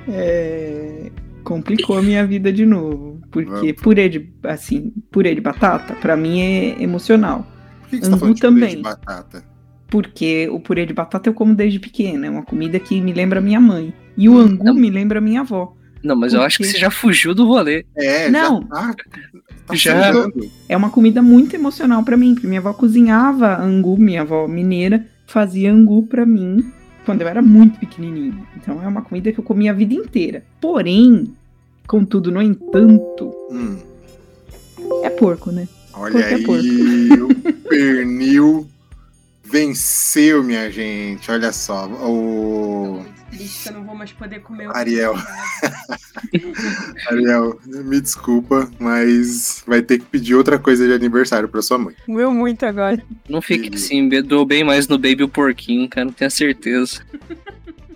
é, 0.09 1.11
complicou 1.43 1.97
a 1.97 2.01
minha 2.01 2.25
vida 2.25 2.51
de 2.51 2.65
novo. 2.65 3.21
Porque 3.31 3.73
purê 3.73 4.09
de, 4.09 4.31
assim, 4.43 4.93
purê 5.11 5.33
de 5.35 5.41
batata, 5.41 5.93
pra 5.95 6.15
mim 6.17 6.41
é 6.41 6.81
emocional. 6.81 7.45
Por 7.81 7.89
que, 7.89 7.97
que 7.99 8.05
você 8.05 8.09
tá 8.09 8.15
Angu 8.15 8.19
falando 8.19 8.35
de 8.35 8.41
purê 8.41 8.53
também. 8.53 8.75
de 8.77 8.81
batata? 8.81 9.43
Porque 9.87 10.47
o 10.49 10.59
purê 10.59 10.85
de 10.85 10.93
batata 10.93 11.29
eu 11.29 11.33
como 11.33 11.53
desde 11.53 11.79
pequena. 11.79 12.27
É 12.27 12.29
uma 12.29 12.43
comida 12.43 12.79
que 12.79 13.01
me 13.01 13.11
lembra 13.13 13.41
minha 13.41 13.59
mãe. 13.59 13.93
E 14.17 14.29
o 14.29 14.37
angu 14.37 14.63
Não. 14.63 14.73
me 14.73 14.89
lembra 14.89 15.19
minha 15.19 15.41
avó. 15.41 15.75
Não, 16.03 16.15
mas 16.15 16.31
Por 16.31 16.39
eu 16.39 16.43
acho 16.43 16.57
que 16.57 16.63
você 16.65 16.77
já 16.77 16.89
fugiu 16.89 17.35
do 17.35 17.45
rolê. 17.45 17.85
É, 17.95 18.29
Não. 18.29 18.61
já 18.61 18.67
tá. 18.67 18.95
tá 19.67 19.75
Já-. 19.75 20.13
É 20.69 20.75
uma 20.75 20.89
comida 20.89 21.21
muito 21.21 21.55
emocional 21.55 22.03
pra 22.03 22.15
mim. 22.17 22.33
Porque 22.33 22.47
minha 22.47 22.59
avó 22.59 22.73
cozinhava 22.73 23.57
angu, 23.61 23.97
minha 23.97 24.21
avó 24.21 24.47
mineira 24.47 25.05
fazia 25.27 25.71
angu 25.71 26.03
pra 26.07 26.25
mim 26.25 26.63
quando 27.05 27.21
eu 27.21 27.27
era 27.27 27.41
muito 27.41 27.79
pequenininha. 27.79 28.45
Então 28.57 28.81
é 28.83 28.87
uma 28.87 29.01
comida 29.01 29.31
que 29.31 29.39
eu 29.39 29.43
comi 29.43 29.67
a 29.69 29.73
vida 29.73 29.93
inteira. 29.93 30.43
Porém, 30.59 31.33
contudo, 31.87 32.31
no 32.31 32.41
entanto, 32.41 33.33
Hum, 33.51 33.77
é 35.03 35.09
porco, 35.09 35.51
né? 35.51 35.67
olha 35.93 36.13
Porco 36.13 36.27
é 36.27 36.33
aí, 36.35 36.43
porco. 36.43 36.63
o 37.25 37.53
pernil 37.69 38.67
venceu, 39.43 40.43
minha 40.43 40.71
gente. 40.71 41.29
Olha 41.31 41.51
só, 41.51 41.87
o 41.87 43.03
triste 43.31 43.63
que 43.63 43.69
eu 43.69 43.73
não 43.73 43.83
vou 43.85 43.95
mais 43.95 44.11
poder 44.11 44.41
comer 44.41 44.67
o 44.67 44.75
Ariel. 44.75 45.15
Ariel, 47.09 47.59
me 47.65 47.99
desculpa, 48.01 48.69
mas 48.79 49.63
vai 49.65 49.81
ter 49.81 49.99
que 49.99 50.05
pedir 50.05 50.35
outra 50.35 50.59
coisa 50.59 50.85
de 50.85 50.93
aniversário 50.93 51.47
pra 51.49 51.61
sua 51.61 51.77
mãe. 51.77 51.95
Doeu 52.07 52.33
muito 52.33 52.65
agora. 52.65 53.01
Não 53.29 53.41
fique 53.41 53.67
Ele- 53.67 53.75
assim, 53.75 54.09
doou 54.23 54.45
bem 54.45 54.63
mais 54.63 54.87
no 54.87 54.97
Baby 54.97 55.23
o 55.23 55.29
Porquinho, 55.29 55.87
cara, 55.89 56.05
não 56.05 56.13
tenho 56.13 56.31
certeza. 56.31 57.01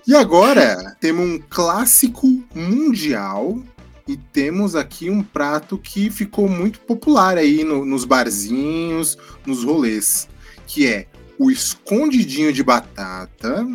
E 0.08 0.15
agora, 0.15 0.95
temos 1.00 1.26
um 1.28 1.39
clássico 1.50 2.28
mundial 2.54 3.60
e 4.08 4.15
temos 4.15 4.76
aqui 4.76 5.10
um 5.10 5.24
prato 5.24 5.78
que 5.80 6.10
ficou 6.12 6.48
muito 6.48 6.80
popular 6.82 7.38
aí 7.38 7.63
no- 7.63 7.84
nos 7.86 8.06
barzinhos, 8.06 9.17
nos 9.45 9.63
rolês, 9.63 10.28
que 10.67 10.86
é 10.86 11.08
o 11.39 11.50
escondidinho 11.50 12.54
de 12.54 12.63
batata. 12.63 13.65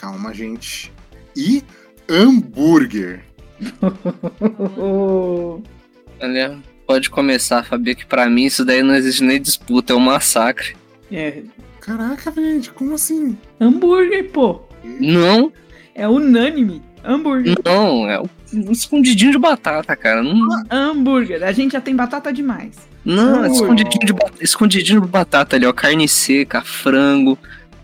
Calma, 0.00 0.32
gente. 0.34 0.92
E 1.36 1.62
hambúrguer. 2.08 3.22
Olha, 6.20 6.58
pode 6.86 7.10
começar, 7.10 7.64
Fabio, 7.64 7.94
que 7.96 8.06
pra 8.06 8.28
mim 8.28 8.44
isso 8.44 8.64
daí 8.64 8.82
não 8.82 8.94
existe 8.94 9.22
nem 9.22 9.40
disputa, 9.40 9.92
é 9.92 9.96
um 9.96 10.00
massacre. 10.00 10.76
é, 11.10 11.42
Caraca, 11.80 12.30
gente, 12.32 12.70
como 12.72 12.94
assim? 12.94 13.36
hambúrguer, 13.58 14.30
pô. 14.30 14.60
Não, 14.84 15.52
É 15.94 16.06
unânime. 16.08 16.82
Hambúrguer. 17.02 17.56
não, 17.64 18.06
é 18.08 18.20
um 18.20 18.70
escondidinho 18.70 19.32
de 19.32 19.38
batata, 19.38 19.96
cara. 19.96 20.22
Não, 20.22 20.64
Hambúrguer. 20.70 21.42
A 21.42 21.52
gente 21.52 21.72
já 21.72 21.80
tem 21.80 21.96
batata 21.96 22.30
demais. 22.30 22.76
não 23.04 23.42
é 23.44 23.48
escondidinho 23.50 24.04
de, 24.06 24.12
ba- 24.12 24.30
escondidinho 24.40 25.00
de 25.00 25.06
batata 25.08 25.56
ali, 25.56 25.64
ó. 25.64 25.72
Carne 25.72 26.06
seca, 26.06 26.60
frango, 26.60 27.38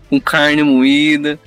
com 0.09 0.19
carne 0.21 0.61
moída. 0.61 1.39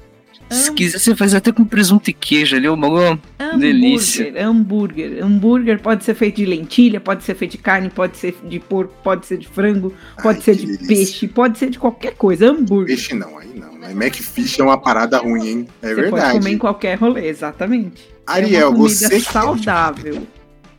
Se 0.51 0.73
quiser, 0.73 0.99
você 0.99 1.15
faz 1.15 1.35
até 1.35 1.53
com 1.53 1.65
presunto 1.65 2.11
e 2.11 2.13
queijo 2.13 2.57
ali, 2.57 2.69
o 2.69 2.77
bagulho. 2.77 3.21
Hambúrguer, 3.39 3.59
Delícia. 3.59 4.45
hambúrguer. 4.47 5.25
Hambúrguer 5.25 5.81
pode 5.81 6.05
ser 6.05 6.15
feito 6.15 6.37
de 6.37 6.47
lentilha, 6.47 7.01
pode 7.01 7.23
ser 7.25 7.35
feito 7.37 7.53
de 7.53 7.59
carne, 7.59 7.89
pode 7.89 8.17
ser 8.17 8.35
de 8.45 8.59
porco, 8.59 8.93
pode 9.03 9.27
ser 9.27 9.39
de 9.39 9.47
frango, 9.49 9.95
pode 10.23 10.39
Ai, 10.39 10.45
ser 10.45 10.57
de 10.57 10.67
delícia. 10.67 10.87
peixe, 10.89 11.29
pode 11.29 11.59
ser 11.59 11.71
de 11.71 11.79
qualquer 11.79 12.15
coisa. 12.17 12.51
Hambúrguer. 12.51 12.97
Peixe 12.97 13.15
não, 13.15 13.39
aí 13.39 13.49
não. 13.55 13.79
Né? 13.79 13.95
Macfish 13.95 14.59
é 14.59 14.63
uma 14.63 14.77
parada 14.81 15.19
ruim, 15.19 15.47
hein? 15.49 15.69
É 15.83 15.89
você 15.89 15.95
pode 15.95 16.11
verdade. 16.11 16.39
comer 16.39 16.51
em 16.53 16.59
qualquer 16.59 16.99
rolê, 16.99 17.29
exatamente. 17.29 18.09
Ariel, 18.27 18.61
é 18.61 18.67
uma 18.67 18.77
comida 18.77 18.95
você. 18.95 19.09
que- 19.21 19.33
saudável, 19.33 20.27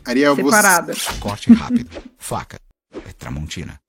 Ariel, 0.05 0.35
você. 0.35 0.43
separada. 0.43 0.93
Corte 1.19 1.53
rápido. 1.53 1.89
Faca. 2.19 2.59
É 2.93 3.11
Tramontina. 3.17 3.79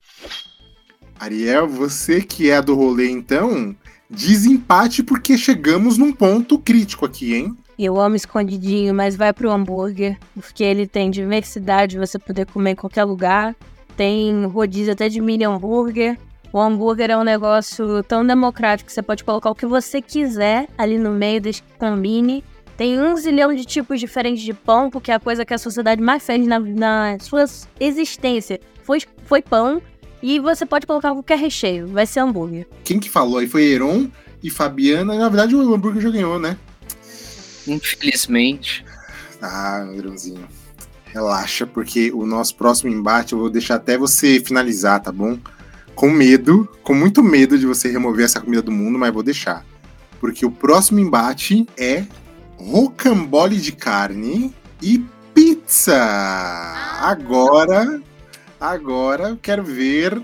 Ariel, 1.19 1.67
você 1.67 2.21
que 2.21 2.49
é 2.49 2.61
do 2.61 2.75
rolê, 2.75 3.09
então, 3.09 3.75
desempate 4.13 5.03
porque 5.03 5.37
chegamos 5.37 5.97
num 5.97 6.13
ponto 6.13 6.57
crítico 6.57 7.05
aqui, 7.05 7.33
hein? 7.33 7.57
Eu 7.77 7.99
amo 7.99 8.15
escondidinho, 8.15 8.93
mas 8.93 9.15
vai 9.15 9.33
pro 9.33 9.51
hambúrguer, 9.51 10.17
porque 10.35 10.63
ele 10.63 10.87
tem 10.87 11.09
diversidade, 11.09 11.97
você 11.97 12.19
poder 12.19 12.45
comer 12.45 12.71
em 12.71 12.75
qualquer 12.75 13.03
lugar. 13.03 13.55
Tem 13.97 14.45
rodízio 14.45 14.93
até 14.93 15.09
de 15.09 15.19
mini 15.19 15.43
hambúrguer. 15.43 16.17
O 16.51 16.59
hambúrguer 16.59 17.09
é 17.09 17.17
um 17.17 17.23
negócio 17.23 18.03
tão 18.03 18.25
democrático 18.25 18.87
que 18.87 18.93
você 18.93 19.01
pode 19.01 19.23
colocar 19.23 19.49
o 19.49 19.55
que 19.55 19.65
você 19.65 20.01
quiser 20.01 20.67
ali 20.77 20.99
no 20.99 21.11
meio, 21.11 21.41
desde 21.41 21.63
que 21.63 21.73
combine. 21.79 22.43
Tem 22.77 22.99
um 22.99 23.15
zilhão 23.15 23.53
de 23.53 23.65
tipos 23.65 23.99
diferentes 23.99 24.43
de 24.43 24.53
pão, 24.53 24.89
porque 24.89 25.11
a 25.11 25.19
coisa 25.19 25.45
que 25.45 25.53
a 25.53 25.57
sociedade 25.57 26.01
mais 26.01 26.23
fez 26.23 26.45
na, 26.45 26.59
na 26.59 27.17
sua 27.19 27.45
existência 27.79 28.59
foi, 28.83 28.99
foi 29.25 29.41
pão. 29.41 29.81
E 30.23 30.39
você 30.39 30.65
pode 30.65 30.87
colocar 30.87 31.11
qualquer 31.11 31.37
recheio, 31.37 31.85
vai 31.85 32.05
ser 32.05 32.21
hambúrguer. 32.21 32.65
Quem 32.85 32.97
que 32.97 33.09
falou 33.09 33.39
aí 33.39 33.47
foi 33.47 33.65
Heron 33.65 34.09
e 34.41 34.49
Fabiana. 34.49 35.15
Na 35.15 35.27
verdade, 35.27 35.53
o 35.53 35.73
hambúrguer 35.73 36.01
já 36.01 36.09
ganhou, 36.09 36.39
né? 36.39 36.57
Infelizmente. 37.67 38.85
Ah, 39.41 39.85
Heronzinho. 39.93 40.47
Relaxa, 41.07 41.67
porque 41.67 42.09
o 42.13 42.25
nosso 42.25 42.55
próximo 42.55 42.89
embate 42.89 43.33
eu 43.33 43.39
vou 43.39 43.49
deixar 43.49 43.75
até 43.75 43.97
você 43.97 44.39
finalizar, 44.39 45.01
tá 45.01 45.11
bom? 45.11 45.37
Com 45.93 46.09
medo, 46.09 46.69
com 46.83 46.93
muito 46.93 47.21
medo 47.21 47.59
de 47.59 47.65
você 47.65 47.91
remover 47.91 48.23
essa 48.23 48.39
comida 48.39 48.61
do 48.61 48.71
mundo, 48.71 48.97
mas 48.97 49.13
vou 49.13 49.23
deixar. 49.23 49.65
Porque 50.21 50.45
o 50.45 50.51
próximo 50.51 51.01
embate 51.01 51.67
é 51.77 52.05
rocambole 52.55 53.57
de 53.57 53.73
carne 53.73 54.53
e 54.81 55.03
pizza. 55.33 55.97
Agora, 57.01 58.01
agora 58.63 59.29
eu 59.29 59.37
quero 59.37 59.63
ver. 59.63 60.21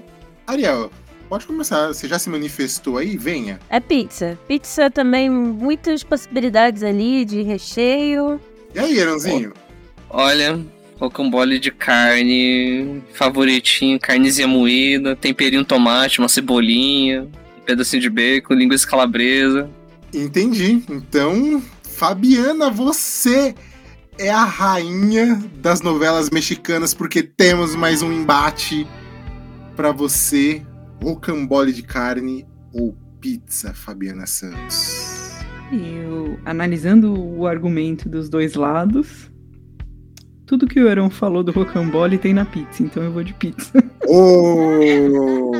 Ariel, 0.47 0.89
pode 1.28 1.45
começar. 1.45 1.88
Você 1.88 2.08
já 2.08 2.17
se 2.17 2.30
manifestou 2.30 2.97
aí? 2.97 3.17
Venha. 3.17 3.60
É 3.69 3.80
pizza. 3.80 4.39
Pizza 4.47 4.89
também, 4.89 5.30
muitas 5.30 6.04
possibilidades 6.04 6.82
ali 6.82 7.25
de 7.25 7.41
recheio. 7.41 8.39
E 8.73 8.80
aí, 8.80 8.97
Heronzinho? 8.97 9.54
Olha, 10.10 10.60
rocambole 10.97 11.60
de 11.60 11.69
carne, 11.69 13.04
favoritinho, 13.13 13.99
carnezinha 13.99 14.47
moída, 14.47 15.15
temperinho 15.15 15.65
tomate, 15.65 16.19
uma 16.19 16.30
cebolinha, 16.30 17.28
um 17.58 17.62
pedacinho 17.65 18.02
de 18.02 18.10
bacon, 18.10 18.54
linguiça 18.54 18.88
calabresa. 18.88 19.69
Entendi. 20.13 20.82
Então, 20.89 21.62
Fabiana, 21.84 22.69
você 22.69 23.54
é 24.19 24.29
a 24.29 24.43
rainha 24.43 25.41
das 25.55 25.82
novelas 25.82 26.29
mexicanas, 26.29 26.93
porque 26.93 27.23
temos 27.23 27.73
mais 27.73 28.01
um 28.01 28.12
embate 28.12 28.86
pra 29.77 29.93
você: 29.93 30.62
rocambole 31.01 31.71
de 31.71 31.82
carne 31.82 32.45
ou 32.73 32.95
pizza, 33.21 33.73
Fabiana 33.73 34.27
Santos. 34.27 35.39
Eu, 35.71 36.38
analisando 36.45 37.17
o 37.17 37.47
argumento 37.47 38.10
dos 38.10 38.27
dois 38.27 38.55
lados, 38.55 39.32
tudo 40.45 40.67
que 40.67 40.82
o 40.82 40.89
Heron 40.89 41.10
falou 41.10 41.41
do 41.41 41.53
rocambole 41.53 42.17
tem 42.17 42.34
na 42.34 42.43
pizza, 42.43 42.84
então 42.84 43.01
eu 43.01 43.13
vou 43.13 43.23
de 43.23 43.34
pizza. 43.34 43.71
Oh! 44.05 45.51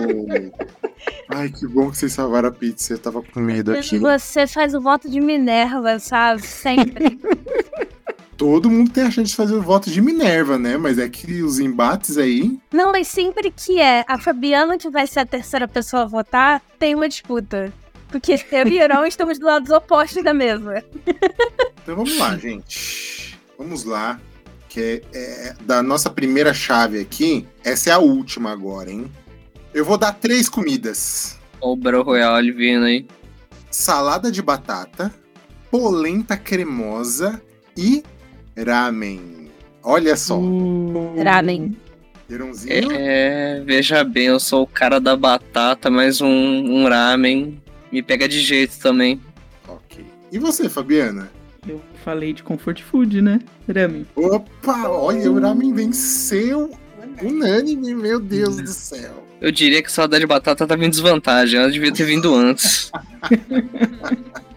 Ai, 1.30 1.50
que 1.50 1.66
bom 1.68 1.92
que 1.92 1.98
vocês 1.98 2.12
salvaram 2.12 2.50
a 2.50 2.52
pizza. 2.52 2.94
Eu 2.94 2.98
tava 2.98 3.22
com 3.22 3.40
medo 3.40 3.72
aqui. 3.72 4.00
Você 4.00 4.48
faz 4.48 4.74
o 4.74 4.82
voto 4.82 5.10
de 5.10 5.22
Minerva, 5.22 6.00
sabe? 6.00 6.42
Sempre. 6.42 7.20
Todo 8.40 8.72
mundo 8.72 8.90
tem 8.90 9.04
a 9.04 9.12
chance 9.12 9.32
de 9.32 9.36
fazer 9.36 9.54
o 9.54 9.62
voto 9.62 9.92
de 9.92 10.00
Minerva, 10.00 10.58
né? 10.58 10.78
Mas 10.78 10.98
é 10.98 11.10
que 11.10 11.44
os 11.44 11.60
embates 11.60 12.18
aí. 12.18 12.58
Não, 12.72 12.90
mas 12.90 13.10
sempre 13.10 13.52
que 13.52 13.82
é 13.82 14.06
a 14.08 14.18
Fabiana 14.18 14.78
que 14.78 14.90
vai 14.90 15.06
ser 15.06 15.20
a 15.20 15.26
terceira 15.26 15.68
pessoa 15.68 16.04
a 16.04 16.06
votar, 16.06 16.62
tem 16.80 16.96
uma 16.96 17.10
disputa. 17.10 17.74
Porque 18.08 18.42
eu 18.50 18.68
e 18.70 18.78
Heron 18.80 19.04
estamos 19.06 19.38
do 19.38 19.46
lado 19.46 19.76
opostos 19.76 20.24
da 20.24 20.34
mesa. 20.34 20.86
Então 21.84 21.98
vamos 21.98 22.18
lá, 22.18 22.38
gente. 22.38 23.38
Vamos 23.58 23.84
lá. 23.84 24.18
Que 24.70 25.04
é, 25.14 25.50
é 25.50 25.56
da 25.66 25.84
nossa 25.84 26.10
primeira 26.10 26.54
chave 26.54 27.02
aqui. 27.02 27.46
Essa 27.62 27.90
é 27.90 27.94
a 27.94 28.00
última 28.00 28.52
agora, 28.52 28.90
hein? 28.90 29.12
Eu 29.74 29.84
vou 29.84 29.98
dar 29.98 30.14
três 30.14 30.48
comidas: 30.48 31.38
Ó 31.60 31.74
o 31.74 31.76
Battle 31.76 32.04
Royale 32.04 32.54
vindo 32.54 32.86
aí. 32.86 33.06
salada 33.70 34.32
de 34.32 34.42
batata, 34.42 35.14
polenta 35.70 36.38
cremosa 36.38 37.42
e 37.76 38.02
ramen. 38.66 39.50
Olha 39.84 40.16
só, 40.16 40.40
Ramen. 41.24 41.76
Heronzinho. 42.30 42.92
É, 42.92 43.62
veja 43.66 44.04
bem, 44.04 44.28
eu 44.28 44.40
sou 44.40 44.64
o 44.64 44.68
cara 44.68 45.00
da 45.00 45.16
batata, 45.16 45.90
mas 45.90 46.22
um, 46.22 46.28
um 46.28 46.88
ramen 46.88 47.60
me 47.92 48.04
pega 48.04 48.28
de 48.28 48.40
jeito 48.40 48.78
também. 48.80 49.20
Ok. 49.68 50.06
E 50.32 50.38
você, 50.38 50.70
Fabiana? 50.70 51.32
Eu 51.68 51.82
falei 52.04 52.34
de 52.34 52.44
comfort 52.44 52.82
food, 52.82 53.22
né? 53.22 53.40
Ramen. 53.68 54.06
Opa, 54.16 54.90
olha, 54.90 55.32
o 55.32 55.40
ramen 55.40 55.74
venceu. 55.74 56.70
Unânime, 57.22 57.94
meu 57.96 58.20
Deus 58.20 58.58
do 58.58 58.68
céu. 58.68 59.26
Eu 59.42 59.52
diria 59.52 59.82
que 59.82 59.88
a 59.88 59.92
salada 59.92 60.20
de 60.20 60.28
batata 60.28 60.68
tava 60.68 60.86
em 60.86 60.90
desvantagem, 60.90 61.60
ela 61.60 61.72
devia 61.72 61.92
ter 61.92 62.06
vindo 62.06 62.34
antes. 62.34 62.92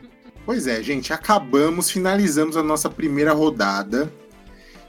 Pois 0.45 0.67
é, 0.67 0.83
gente, 0.83 1.13
acabamos, 1.13 1.91
finalizamos 1.91 2.57
a 2.57 2.63
nossa 2.63 2.91
primeira 2.91 3.33
rodada. 3.33 4.13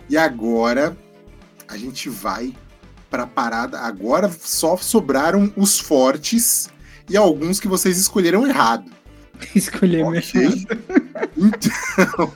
E 0.10 0.18
agora 0.18 0.98
a 1.68 1.78
gente 1.78 2.10
vai 2.10 2.54
para 3.10 3.24
a 3.24 3.28
parada. 3.28 3.80
Agora 3.80 4.32
só 4.42 4.76
sobraram 4.76 5.54
os 5.56 5.80
fortes 5.80 6.70
e 7.10 7.16
alguns 7.16 7.60
que 7.60 7.68
vocês 7.68 7.98
escolheram 7.98 8.48
errado. 8.48 8.92
Escolhemos 9.56 10.18
Ok? 10.18 10.42
errado. 10.42 11.32
Então. 11.38 12.34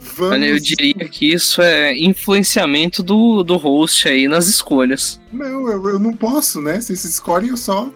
Vamos. 0.00 0.32
Olha, 0.32 0.46
eu 0.46 0.58
diria 0.58 1.08
que 1.08 1.32
isso 1.32 1.60
é 1.60 1.96
influenciamento 1.98 3.02
do, 3.02 3.42
do 3.42 3.56
host 3.56 4.08
aí 4.08 4.28
nas 4.28 4.46
escolhas. 4.46 5.20
Não, 5.32 5.68
eu, 5.68 5.88
eu 5.88 5.98
não 5.98 6.14
posso, 6.16 6.62
né? 6.62 6.80
Vocês 6.80 7.04
escolhem, 7.04 7.50
eu 7.50 7.56
só. 7.56 7.90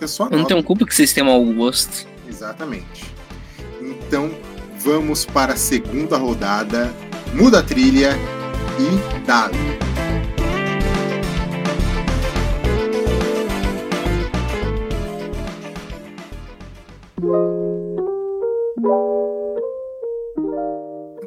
Eu 0.00 0.08
só 0.08 0.28
Eu 0.28 0.38
não 0.38 0.44
tenho 0.44 0.62
culpa 0.62 0.86
que 0.86 0.94
vocês 0.94 1.12
tenham 1.12 1.26
mau 1.26 1.44
gosto. 1.54 2.06
Exatamente. 2.28 3.15
Então, 4.06 4.30
vamos 4.78 5.24
para 5.24 5.54
a 5.54 5.56
segunda 5.56 6.16
rodada. 6.16 6.94
Muda 7.34 7.58
a 7.58 7.62
trilha 7.62 8.12
e 8.78 9.26
dá. 9.26 9.50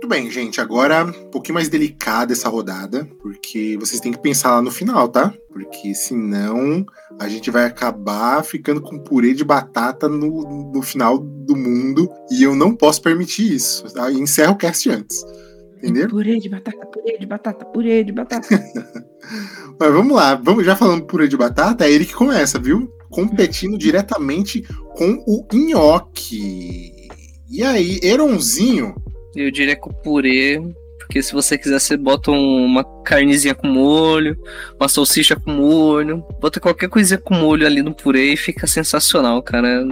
Bem, 0.09 0.31
gente, 0.31 0.59
agora 0.59 1.05
um 1.05 1.29
pouquinho 1.29 1.53
mais 1.53 1.69
delicada 1.69 2.33
essa 2.33 2.49
rodada, 2.49 3.07
porque 3.21 3.77
vocês 3.79 4.01
têm 4.01 4.11
que 4.11 4.17
pensar 4.17 4.55
lá 4.55 4.61
no 4.61 4.71
final, 4.71 5.07
tá? 5.07 5.31
Porque 5.53 5.93
senão 5.93 6.83
a 7.19 7.29
gente 7.29 7.51
vai 7.51 7.65
acabar 7.65 8.43
ficando 8.43 8.81
com 8.81 8.97
purê 8.97 9.35
de 9.35 9.45
batata 9.45 10.09
no, 10.09 10.71
no 10.73 10.81
final 10.81 11.19
do 11.19 11.55
mundo 11.55 12.09
e 12.31 12.41
eu 12.41 12.55
não 12.55 12.75
posso 12.75 13.03
permitir 13.03 13.53
isso. 13.53 13.83
Tá? 13.93 14.11
Encerro 14.11 14.53
o 14.53 14.57
cast 14.57 14.89
antes. 14.89 15.23
Entendeu? 15.77 16.09
Purê 16.09 16.39
de 16.39 16.49
batata, 16.49 16.85
purê 16.87 17.17
de 17.19 17.25
batata, 17.27 17.65
purê 17.65 18.03
de 18.03 18.11
batata. 18.11 18.47
Mas 19.79 19.93
vamos 19.93 20.15
lá, 20.15 20.33
vamos 20.33 20.65
já 20.65 20.75
falando 20.75 21.05
purê 21.05 21.27
de 21.27 21.37
batata, 21.37 21.85
é 21.85 21.91
ele 21.91 22.05
que 22.05 22.15
começa, 22.15 22.57
viu? 22.57 22.91
Competindo 23.11 23.77
diretamente 23.77 24.63
com 24.95 25.23
o 25.27 25.45
nhoque. 25.53 27.07
E 27.49 27.63
aí, 27.63 27.99
Eronzinho, 28.03 28.95
Eu 29.41 29.51
diria 29.51 29.75
que 29.75 29.87
o 29.89 29.93
purê, 29.93 30.59
porque 30.99 31.21
se 31.23 31.31
você 31.33 31.57
quiser, 31.57 31.79
você 31.79 31.95
bota 31.95 32.29
um- 32.31 32.65
uma 32.65 32.83
carnezinha 33.03 33.55
com 33.55 33.67
molho, 33.67 34.37
uma 34.79 34.87
salsicha 34.89 35.35
com 35.35 35.51
molho, 35.51 36.23
bota 36.41 36.59
qualquer 36.59 36.89
coisinha 36.89 37.17
com 37.17 37.33
molho 37.33 37.65
ali 37.65 37.81
no 37.81 37.93
purê 37.95 38.33
e 38.33 38.37
fica 38.37 38.67
sensacional, 38.67 39.41
cara. 39.41 39.85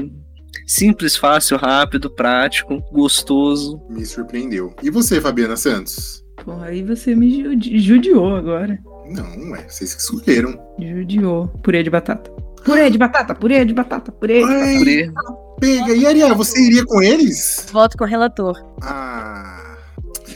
Simples, 0.66 1.16
fácil, 1.16 1.58
rápido, 1.58 2.10
prático, 2.10 2.82
gostoso. 2.92 3.82
me 3.90 4.06
surpreendeu. 4.06 4.74
E 4.84 4.90
você, 4.90 5.22
Fabiana 5.22 5.56
Santos? 5.56 6.24
Pô, 6.44 6.54
aí 6.62 6.84
você 6.84 7.16
me 7.16 7.42
judi- 7.44 7.80
judiou 7.80 8.36
agora. 8.36 8.78
Não, 9.10 9.56
é 9.56 9.64
vocês 9.68 9.96
que 9.96 10.02
escolheram. 10.02 10.60
Judiou. 10.80 11.48
Purê 11.64 11.82
de 11.84 11.90
batata. 11.90 12.30
Purê 12.66 12.90
de 12.90 12.98
batata, 12.98 13.34
purê 13.34 13.64
de 13.64 13.74
batata, 13.74 14.12
purê. 14.12 14.44
Ai, 14.44 14.78
Purê. 14.78 15.12
Pega. 15.60 15.93
E 15.93 16.06
Ariel, 16.06 16.36
você 16.36 16.60
iria 16.60 16.86
com 16.86 17.02
eles? 17.02 17.67
Voto 17.72 17.98
com 17.98 18.04
o 18.04 18.08
relator. 18.08 18.63
Ah. 18.82 19.78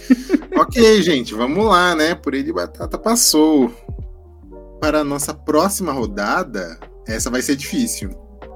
ok, 0.58 1.02
gente, 1.02 1.34
vamos 1.34 1.66
lá, 1.66 1.96
né? 1.96 2.16
Purê 2.16 2.44
de 2.44 2.52
batata 2.52 2.98
passou. 2.98 3.72
Para 4.80 5.02
a 5.02 5.04
nossa 5.04 5.34
próxima 5.34 5.92
rodada, 5.92 6.80
essa 7.08 7.30
vai 7.30 7.42
ser 7.42 7.56
difícil. 7.56 8.10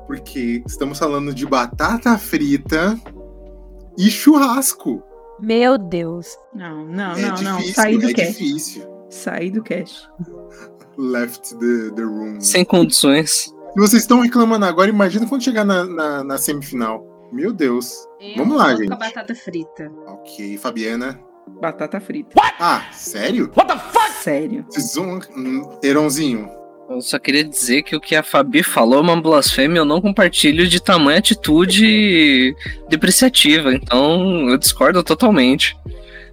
Porque 0.08 0.63
estamos 0.65 0.97
falando 0.99 1.34
de 1.34 1.45
batata 1.45 2.17
frita 2.17 2.99
e 3.97 4.10
churrasco. 4.10 5.04
Meu 5.39 5.78
Deus. 5.78 6.28
Não, 6.54 6.86
não, 6.86 7.12
é 7.13 7.21
não, 7.21 7.41
não. 7.41 7.58
difícil, 7.58 7.75
Saí 7.75 7.97
do 7.97 8.10
é 8.10 8.13
cast. 8.13 8.32
difícil. 8.32 8.84
Saí 9.10 9.51
do 9.51 9.63
cast. 9.63 10.10
Left 10.97 11.56
the, 11.56 11.91
the 11.95 12.04
room. 12.04 12.39
Sem 12.39 12.63
condições. 12.63 13.54
Se 13.76 13.82
vocês 13.82 14.04
estão 14.04 14.22
reclamando 14.22 14.66
agora, 14.66 14.90
imagina 14.90 15.28
quando 15.28 15.44
chegar 15.44 15.66
na, 15.66 15.84
na, 15.84 16.24
na 16.24 16.38
semifinal. 16.38 17.06
Meu 17.34 17.52
Deus. 17.52 18.08
Vamos 18.38 18.56
lá, 18.58 18.74
gente. 18.74 18.88
Com 18.88 18.94
a 18.94 18.98
batata 18.98 19.36
frita. 19.36 19.92
Ok, 20.08 20.58
Fabiana. 20.58 21.20
Batata 21.60 22.00
frita. 22.00 22.30
Ah, 22.58 22.86
sério? 22.94 23.52
Sério. 24.22 24.66
Vocês 24.70 24.96
vão. 24.96 25.20
Hum, 25.36 25.78
Heronzinho. 25.84 26.50
Eu 26.90 27.02
só 27.02 27.20
queria 27.20 27.44
dizer 27.44 27.84
que 27.84 27.98
o 27.98 28.00
que 28.00 28.16
a 28.16 28.24
Fabi 28.24 28.64
falou 28.64 29.00
é 29.00 29.02
uma 29.02 29.22
blasfêmia, 29.22 29.80
eu 29.80 29.86
não 29.86 30.00
compartilho 30.00 30.66
de 30.70 30.82
tamanha 30.82 31.20
atitude 31.20 32.56
depreciativa, 32.88 33.74
então 33.74 34.50
eu 34.50 34.58
discordo 34.58 35.04
totalmente. 35.04 35.76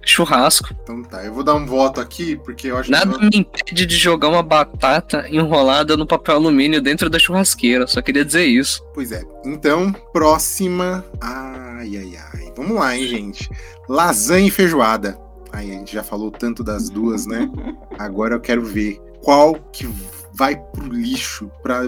Churrasco. 0.05 0.69
Então 0.83 1.01
tá, 1.03 1.23
eu 1.23 1.33
vou 1.33 1.43
dar 1.43 1.55
um 1.55 1.65
voto 1.65 2.01
aqui, 2.01 2.35
porque 2.35 2.67
eu 2.67 2.77
acho 2.77 2.91
Nada 2.91 3.17
que. 3.17 3.25
me 3.25 3.37
impede 3.37 3.85
de 3.85 3.95
jogar 3.95 4.29
uma 4.29 4.43
batata 4.43 5.25
enrolada 5.29 5.95
no 5.95 6.05
papel 6.05 6.35
alumínio 6.35 6.81
dentro 6.81 7.09
da 7.09 7.19
churrasqueira, 7.19 7.87
só 7.87 8.01
queria 8.01 8.25
dizer 8.25 8.45
isso. 8.45 8.83
Pois 8.93 9.11
é. 9.11 9.23
Então, 9.45 9.91
próxima. 10.11 11.05
Ai, 11.21 11.97
ai, 11.97 12.17
ai. 12.33 12.53
Vamos 12.55 12.75
lá, 12.75 12.95
hein, 12.95 13.07
gente. 13.07 13.49
Lasanha 13.87 14.47
e 14.47 14.51
feijoada. 14.51 15.17
Ai, 15.51 15.69
a 15.69 15.73
gente 15.73 15.93
já 15.93 16.03
falou 16.03 16.31
tanto 16.31 16.63
das 16.63 16.89
duas, 16.89 17.25
né? 17.25 17.49
Agora 17.97 18.35
eu 18.35 18.39
quero 18.39 18.63
ver 18.63 18.99
qual 19.21 19.55
que 19.71 19.87
vai 20.33 20.55
pro 20.55 20.87
lixo, 20.87 21.49
pra, 21.61 21.81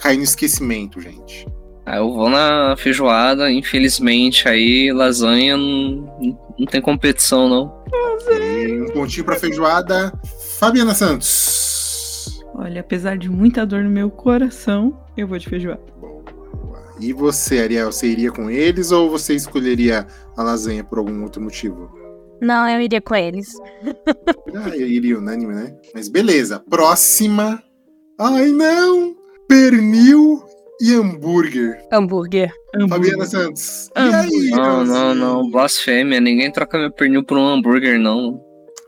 cair 0.00 0.16
no 0.16 0.24
esquecimento, 0.24 1.00
gente. 1.00 1.46
Ah, 1.88 1.98
eu 1.98 2.12
vou 2.12 2.28
na 2.28 2.74
feijoada, 2.76 3.48
infelizmente 3.48 4.48
aí 4.48 4.92
lasanha 4.92 5.56
não, 5.56 6.36
não 6.58 6.66
tem 6.66 6.80
competição 6.80 7.48
não. 7.48 7.84
E 8.28 8.82
um 8.82 8.92
pontinho 8.92 9.24
pra 9.24 9.36
feijoada. 9.36 10.12
Fabiana 10.58 10.94
Santos. 10.94 12.42
Olha, 12.56 12.80
apesar 12.80 13.16
de 13.16 13.30
muita 13.30 13.64
dor 13.64 13.84
no 13.84 13.90
meu 13.90 14.10
coração, 14.10 15.00
eu 15.16 15.28
vou 15.28 15.38
de 15.38 15.48
feijoada. 15.48 15.80
Boa. 16.00 16.24
E 16.98 17.12
você, 17.12 17.60
Ariel, 17.60 17.92
você 17.92 18.08
iria 18.08 18.32
com 18.32 18.50
eles 18.50 18.90
ou 18.90 19.08
você 19.08 19.34
escolheria 19.34 20.08
a 20.36 20.42
lasanha 20.42 20.82
por 20.82 20.98
algum 20.98 21.22
outro 21.22 21.40
motivo? 21.40 21.88
Não, 22.40 22.68
eu 22.68 22.80
iria 22.80 23.00
com 23.00 23.14
eles. 23.14 23.54
Ah, 24.54 24.70
eu 24.70 24.88
iria 24.88 25.18
unânime, 25.18 25.54
né? 25.54 25.76
Mas 25.94 26.08
beleza. 26.08 26.64
Próxima. 26.68 27.62
Ai, 28.18 28.48
não! 28.48 29.14
Pernil 29.46 30.42
e 30.80 30.94
hambúrguer. 30.94 31.78
Hambúrguer. 31.92 32.52
Fabiana 32.72 32.94
Hambúrguer. 32.96 33.26
Santos. 33.26 33.88
E 33.96 33.98
Hambúrguer. 33.98 34.42
aí, 34.42 34.50
Não, 34.50 34.84
não, 34.84 35.14
não, 35.14 35.50
blasfêmia, 35.50 36.20
ninguém 36.20 36.50
troca 36.52 36.78
meu 36.78 36.90
pernil 36.92 37.24
por 37.24 37.38
um 37.38 37.46
hambúrguer 37.46 37.98
não. 37.98 38.40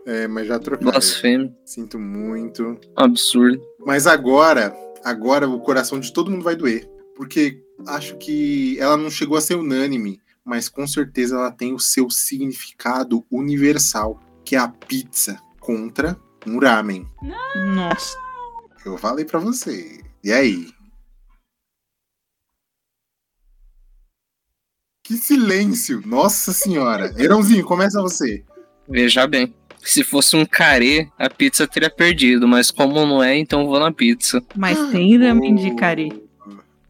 É, 0.07 0.27
mas 0.27 0.46
já 0.46 0.59
trocaram. 0.59 0.90
Blasfêmia, 0.92 1.53
Sinto 1.64 1.98
muito. 1.98 2.79
absurdo. 2.96 3.61
Mas 3.85 4.07
agora, 4.07 4.74
agora 5.05 5.48
o 5.48 5.61
coração 5.61 6.01
de 6.01 6.12
todo 6.12 6.31
mundo 6.31 6.42
vai 6.44 6.57
doer. 6.57 6.88
Porque 7.14 7.61
acho 7.87 8.16
que 8.16 8.79
ela 8.81 8.96
não 8.96 9.11
chegou 9.11 9.37
a 9.37 9.40
ser 9.40 9.57
unânime, 9.57 10.18
mas 10.44 10.68
com 10.68 10.87
certeza 10.87 11.37
ela 11.37 11.51
tem 11.51 11.74
o 11.74 11.79
seu 11.79 12.09
significado 12.11 13.24
universal, 13.31 14.18
que 14.44 14.57
é 14.57 14.59
a 14.59 14.68
pizza 14.68 15.38
contra 15.61 16.16
um 16.46 16.59
ramen. 16.59 17.07
Nossa. 17.74 18.16
Eu 18.87 18.96
falei 18.96 19.24
pra 19.24 19.38
você. 19.38 20.01
E 20.24 20.33
aí? 20.33 20.68
Que 25.09 25.16
silêncio! 25.16 26.03
Nossa 26.05 26.53
senhora! 26.53 27.14
Erãozinho, 27.16 27.64
começa 27.64 28.03
você. 28.03 28.44
Veja 28.87 29.27
bem, 29.27 29.55
se 29.83 30.05
fosse 30.05 30.37
um 30.37 30.44
carê, 30.44 31.09
a 31.18 31.31
pizza 31.31 31.66
teria 31.66 31.88
perdido, 31.88 32.47
mas 32.47 32.71
como 32.71 33.07
não 33.07 33.23
é, 33.23 33.38
então 33.38 33.66
vou 33.66 33.81
na 33.81 33.90
pizza. 33.90 34.42
Mas 34.55 34.79
tem 34.90 35.16
ramen 35.16 35.55
de 35.55 35.75
carê. 35.77 36.11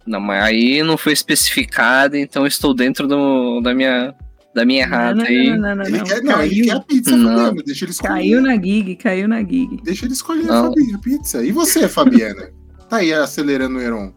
Não, 0.04 0.18
mas 0.18 0.42
aí 0.42 0.82
não 0.82 0.98
foi 0.98 1.12
especificado, 1.12 2.16
então 2.16 2.44
estou 2.44 2.74
dentro 2.74 3.06
do, 3.06 3.60
da 3.60 3.72
minha 3.72 4.12
da 4.52 4.64
minha 4.64 4.82
errada 4.82 5.14
não, 5.14 5.24
aí. 5.24 5.50
não, 5.50 5.56
não, 5.60 5.76
não, 5.76 5.84
Ele 5.84 6.02
quer, 6.02 6.22
não, 6.24 6.42
ele 6.42 6.50
Caiu, 6.50 6.64
quer 6.64 6.72
a 6.72 6.80
pizza, 6.80 7.16
Não. 7.16 7.36
Fabiana. 7.36 7.62
Deixa 7.64 7.84
ele 7.84 7.92
escolher. 7.92 8.12
caiu 8.14 8.42
na 8.42 8.56
gig, 8.56 8.96
caiu 8.96 9.28
na 9.28 9.38
gig. 9.44 9.80
Deixa 9.84 10.04
ele 10.06 10.12
escolher 10.14 10.42
Não. 10.42 10.72
A 10.72 10.98
pizza. 10.98 11.44
E 11.44 11.52
você, 11.52 11.86
Fabiana? 11.88 12.50
tá 12.88 12.96
aí 12.96 13.12
acelerando 13.12 13.78
o 13.78 13.80
Heron. 13.80 14.12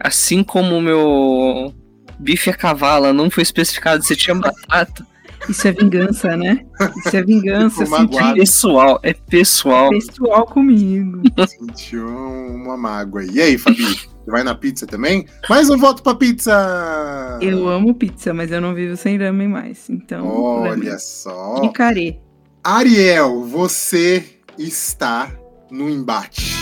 Assim 0.00 0.42
como 0.42 0.74
o 0.76 0.82
meu 0.82 1.72
bife 2.18 2.50
a 2.50 2.54
cavala 2.54 3.12
não 3.12 3.30
foi 3.30 3.42
especificado 3.42 4.02
se 4.04 4.16
tinha 4.16 4.34
batata, 4.34 5.06
Isso 5.48 5.68
é 5.68 5.72
vingança, 5.72 6.36
né? 6.36 6.64
Isso 7.04 7.16
é 7.16 7.22
vingança. 7.22 7.82
Eu 7.82 7.86
senti 7.86 8.00
magoado. 8.14 8.34
pessoal, 8.34 9.00
é 9.02 9.12
pessoal. 9.12 9.90
pessoal 9.90 10.46
comigo. 10.46 11.22
Sentiu 11.46 12.06
uma 12.08 12.76
mágoa 12.76 13.20
aí. 13.20 13.30
E 13.30 13.40
aí, 13.40 13.58
Fabi? 13.58 13.84
Você 13.84 14.30
vai 14.32 14.42
na 14.42 14.54
pizza 14.56 14.86
também? 14.86 15.24
Mais 15.48 15.70
um 15.70 15.76
voto 15.78 16.02
pra 16.02 16.14
pizza! 16.16 17.38
Eu 17.40 17.68
amo 17.68 17.94
pizza, 17.94 18.34
mas 18.34 18.50
eu 18.50 18.60
não 18.60 18.74
vivo 18.74 18.96
sem 18.96 19.16
ramen 19.18 19.46
mais. 19.46 19.88
Então, 19.88 20.26
Olha 20.26 20.70
ramen. 20.70 20.98
só. 20.98 21.68
carê. 21.72 22.18
Ariel, 22.64 23.44
você 23.44 24.24
está 24.58 25.30
no 25.70 25.88
embate. 25.88 26.56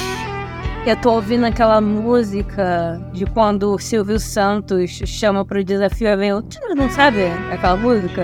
Eu 0.86 0.96
tô 1.00 1.12
ouvindo 1.14 1.44
aquela 1.46 1.80
música 1.80 3.00
de 3.14 3.24
quando 3.24 3.72
o 3.72 3.78
Silvio 3.78 4.20
Santos 4.20 4.90
chama 4.90 5.42
pro 5.44 5.64
desafio, 5.64 6.08
aí 6.08 6.16
vem 6.16 6.32
o... 6.34 6.42
tchu, 6.42 6.58
Não 6.76 6.90
sabe 6.90 7.24
aquela 7.50 7.76
música? 7.76 8.22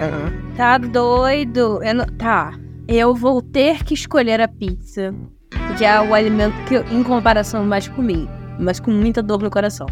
Tá 0.57 0.77
doido. 0.77 1.83
Eu 1.83 1.95
não- 1.95 2.07
Tá. 2.19 2.53
Eu 2.87 3.15
vou 3.15 3.41
ter 3.41 3.83
que 3.85 3.95
escolher 3.95 4.41
a 4.41 4.49
pizza. 4.49 5.15
Que 5.79 5.85
é 5.85 6.01
o 6.01 6.13
alimento 6.13 6.55
que, 6.67 6.75
eu, 6.75 6.85
em 6.91 7.03
comparação, 7.03 7.65
mais 7.65 7.89
comi. 7.89 8.29
Mas 8.59 8.79
com 8.79 8.91
muita 8.91 9.23
dor 9.23 9.41
no 9.43 9.51
coração. 9.51 9.87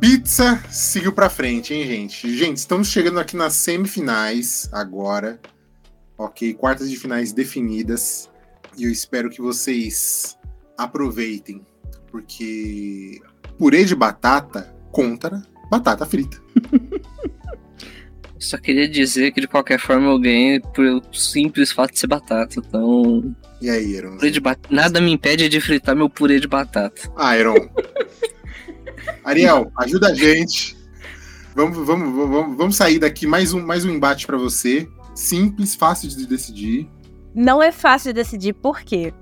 Pizza 0.00 0.62
seguiu 0.70 1.12
pra 1.12 1.28
frente, 1.28 1.74
hein, 1.74 1.86
gente? 1.86 2.34
Gente, 2.36 2.56
estamos 2.58 2.88
chegando 2.88 3.18
aqui 3.20 3.36
nas 3.36 3.52
semifinais 3.54 4.68
agora. 4.72 5.38
Ok, 6.16 6.54
quartas 6.54 6.88
de 6.88 6.96
finais 6.96 7.32
definidas. 7.32 8.30
E 8.78 8.84
eu 8.84 8.90
espero 8.90 9.28
que 9.28 9.42
vocês 9.42 10.38
aproveitem. 10.78 11.60
Porque 12.14 13.20
purê 13.58 13.84
de 13.84 13.92
batata 13.92 14.72
contra 14.92 15.42
batata 15.68 16.06
frita. 16.06 16.40
Só 18.38 18.56
queria 18.56 18.88
dizer 18.88 19.32
que 19.32 19.40
de 19.40 19.48
qualquer 19.48 19.80
forma 19.80 20.06
eu 20.12 20.18
ganhei 20.20 20.60
pelo 20.60 21.02
simples 21.12 21.72
fato 21.72 21.92
de 21.92 21.98
ser 21.98 22.06
batata. 22.06 22.60
Então, 22.60 23.34
E 23.60 23.68
aí, 23.68 24.00
de 24.30 24.38
bat- 24.38 24.60
nada 24.70 25.00
me 25.00 25.10
impede 25.10 25.48
de 25.48 25.60
fritar 25.60 25.96
meu 25.96 26.08
purê 26.08 26.38
de 26.38 26.46
batata. 26.46 27.10
Ah, 27.16 27.36
Eron. 27.36 27.56
Ariel, 29.24 29.72
ajuda 29.78 30.10
a 30.10 30.14
gente. 30.14 30.76
Vamos, 31.56 31.84
vamos, 31.84 32.14
vamos, 32.28 32.56
vamos 32.56 32.76
sair 32.76 33.00
daqui. 33.00 33.26
Mais 33.26 33.52
um, 33.52 33.60
mais 33.66 33.84
um 33.84 33.90
embate 33.90 34.24
pra 34.24 34.36
você. 34.36 34.86
simples, 35.16 35.74
fácil 35.74 36.08
de 36.10 36.26
decidir. 36.28 36.88
Não 37.34 37.60
é 37.60 37.72
fácil 37.72 38.12
de 38.12 38.20
decidir 38.22 38.52
por 38.52 38.82
quê. 38.82 39.12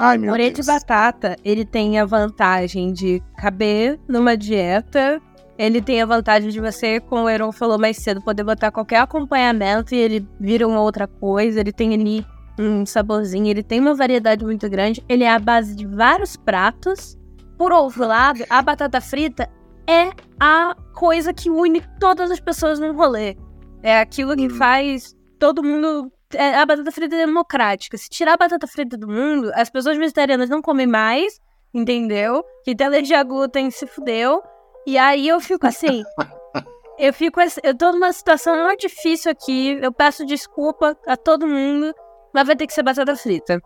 Ai, 0.00 0.16
meu 0.16 0.30
Purê 0.30 0.50
Deus. 0.52 0.64
de 0.64 0.72
batata, 0.72 1.36
ele 1.44 1.64
tem 1.64 1.98
a 1.98 2.04
vantagem 2.04 2.92
de 2.92 3.20
caber 3.36 3.98
numa 4.08 4.36
dieta. 4.36 5.20
Ele 5.58 5.82
tem 5.82 6.00
a 6.00 6.06
vantagem 6.06 6.50
de 6.50 6.60
você, 6.60 7.00
como 7.00 7.24
o 7.24 7.28
Heron 7.28 7.50
falou 7.50 7.76
mais 7.80 7.96
cedo, 7.96 8.22
poder 8.22 8.44
botar 8.44 8.70
qualquer 8.70 8.98
acompanhamento 9.00 9.92
e 9.92 9.98
ele 9.98 10.24
vira 10.38 10.68
uma 10.68 10.80
outra 10.80 11.08
coisa. 11.08 11.58
Ele 11.58 11.72
tem 11.72 11.92
ali 11.94 12.24
um 12.56 12.86
saborzinho, 12.86 13.48
ele 13.48 13.64
tem 13.64 13.80
uma 13.80 13.92
variedade 13.94 14.44
muito 14.44 14.70
grande. 14.70 15.04
Ele 15.08 15.24
é 15.24 15.30
a 15.32 15.38
base 15.40 15.74
de 15.74 15.84
vários 15.84 16.36
pratos. 16.36 17.18
Por 17.56 17.72
outro 17.72 18.06
lado, 18.06 18.44
a 18.48 18.62
batata 18.62 19.00
frita 19.00 19.50
é 19.84 20.10
a 20.38 20.76
coisa 20.94 21.32
que 21.34 21.50
une 21.50 21.82
todas 21.98 22.30
as 22.30 22.38
pessoas 22.38 22.78
num 22.78 22.94
rolê. 22.94 23.36
É 23.82 23.98
aquilo 24.00 24.36
que 24.36 24.46
Hum. 24.46 24.50
faz 24.50 25.12
todo 25.40 25.60
mundo. 25.60 26.12
É- 26.34 26.56
a 26.56 26.66
batata 26.66 26.90
frita 26.92 27.14
é 27.16 27.26
democrática. 27.26 27.96
Se 27.96 28.08
tirar 28.08 28.34
a 28.34 28.36
batata 28.36 28.66
frita 28.66 28.96
do 28.96 29.08
mundo, 29.08 29.50
as 29.54 29.70
pessoas 29.70 29.96
vegetarianas 29.96 30.50
não 30.50 30.60
comem 30.60 30.86
mais, 30.86 31.40
entendeu? 31.72 32.44
Quem 32.64 32.76
tem 32.76 32.86
alergia 32.86 33.20
a 33.20 33.24
glúten 33.24 33.70
se 33.70 33.86
fudeu. 33.86 34.42
E 34.86 34.96
aí 34.98 35.28
eu 35.28 35.40
fico 35.40 35.66
assim. 35.66 36.02
eu 36.98 37.12
fico. 37.12 37.40
Eu 37.62 37.76
tô 37.76 37.92
numa 37.92 38.12
situação 38.12 38.56
muito 38.64 38.80
difícil 38.80 39.30
aqui. 39.30 39.78
Eu 39.80 39.92
peço 39.92 40.24
desculpa 40.24 40.96
a 41.06 41.16
todo 41.16 41.46
mundo, 41.46 41.92
mas 42.34 42.46
vai 42.46 42.56
ter 42.56 42.66
que 42.66 42.72
ser 42.72 42.82
batata 42.82 43.16
frita. 43.16 43.60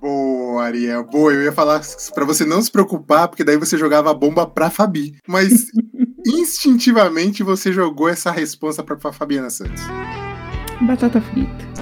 Boa, 0.00 0.64
Ariel. 0.64 1.04
Boa, 1.04 1.32
eu 1.32 1.42
ia 1.44 1.52
falar 1.52 1.80
pra 2.12 2.24
você 2.24 2.44
não 2.44 2.60
se 2.60 2.70
preocupar, 2.70 3.28
porque 3.28 3.44
daí 3.44 3.56
você 3.56 3.78
jogava 3.78 4.10
a 4.10 4.14
bomba 4.14 4.46
pra 4.46 4.68
Fabi. 4.68 5.16
Mas 5.28 5.66
instintivamente 6.26 7.42
você 7.42 7.72
jogou 7.72 8.08
essa 8.08 8.30
resposta 8.30 8.82
pra, 8.82 8.96
pra 8.96 9.12
Fabiana 9.12 9.48
Santos. 9.48 9.82
Batata 10.86 11.20
frita. 11.20 11.72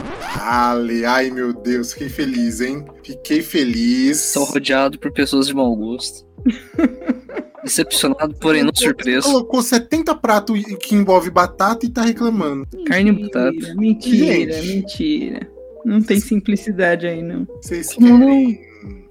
Ale, 0.41 1.05
ai 1.05 1.31
meu 1.31 1.53
Deus, 1.53 1.93
fiquei 1.93 2.09
feliz, 2.09 2.61
hein? 2.61 2.85
Fiquei 3.03 3.43
feliz. 3.43 4.19
Sou 4.19 4.45
rodeado 4.45 4.99
por 4.99 5.13
pessoas 5.13 5.47
de 5.47 5.55
mau 5.55 5.75
gosto. 5.75 6.27
Decepcionado, 7.63 8.35
porém 8.37 8.63
não 8.63 8.73
surpreso. 8.75 9.29
Colocou 9.29 9.63
70 9.63 10.15
pratos 10.17 10.63
que 10.81 10.95
envolve 10.95 11.31
batata 11.31 11.85
e 11.85 11.91
tá 11.91 12.03
reclamando. 12.03 12.67
Carne 12.87 13.11
e 13.11 13.13
Mentira, 13.13 13.53
batata. 13.53 13.75
Mentira, 13.75 14.53
Gente. 14.53 14.75
mentira. 14.75 15.51
Não 15.85 16.03
tem 16.03 16.21
simplicidade 16.21 17.07
aí, 17.07 17.23
não. 17.23 17.47
Vocês 17.63 17.93
querem. 17.93 18.61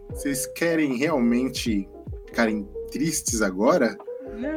Vocês 0.10 0.47
querem 0.47 0.97
realmente 0.97 1.88
ficarem 2.28 2.67
tristes 2.91 3.41
agora? 3.41 3.97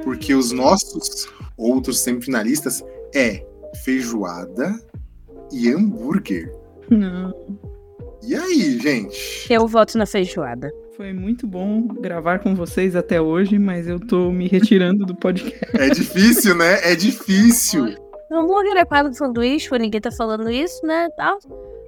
Porque 0.05 0.35
os 0.35 0.53
nossos 0.53 1.29
outros 1.57 2.01
semifinalistas 2.01 2.83
é 3.15 3.45
feijoada 3.85 4.75
e 5.53 5.71
hambúrguer. 5.71 6.53
Não. 6.91 7.33
E 8.23 8.35
aí, 8.35 8.79
gente? 8.79 9.53
Eu 9.53 9.67
voto 9.67 9.99
na 9.99 10.07
feijoada. 10.07 10.73
Foi 10.97 11.13
muito 11.13 11.47
bom 11.47 11.89
gravar 11.89 12.39
com 12.39 12.55
vocês 12.55 12.95
até 12.95 13.21
hoje, 13.21 13.59
mas 13.59 13.89
eu 13.89 13.99
tô 13.99 14.31
me 14.31 14.47
retirando 14.47 15.05
do 15.05 15.15
podcast. 15.15 15.77
É 15.77 15.89
difícil, 15.91 16.55
né? 16.55 16.93
É 16.93 16.95
difícil. 16.95 17.97
O 18.31 18.37
hambúrguer 18.37 18.77
é 18.77 18.85
quase 18.85 19.09
um 19.09 19.13
sanduíche, 19.13 19.69
por 19.69 19.81
ninguém 19.81 20.01
tá 20.01 20.11
falando 20.11 20.51
isso, 20.51 20.85
né? 20.87 21.09
Tal. 21.17 21.39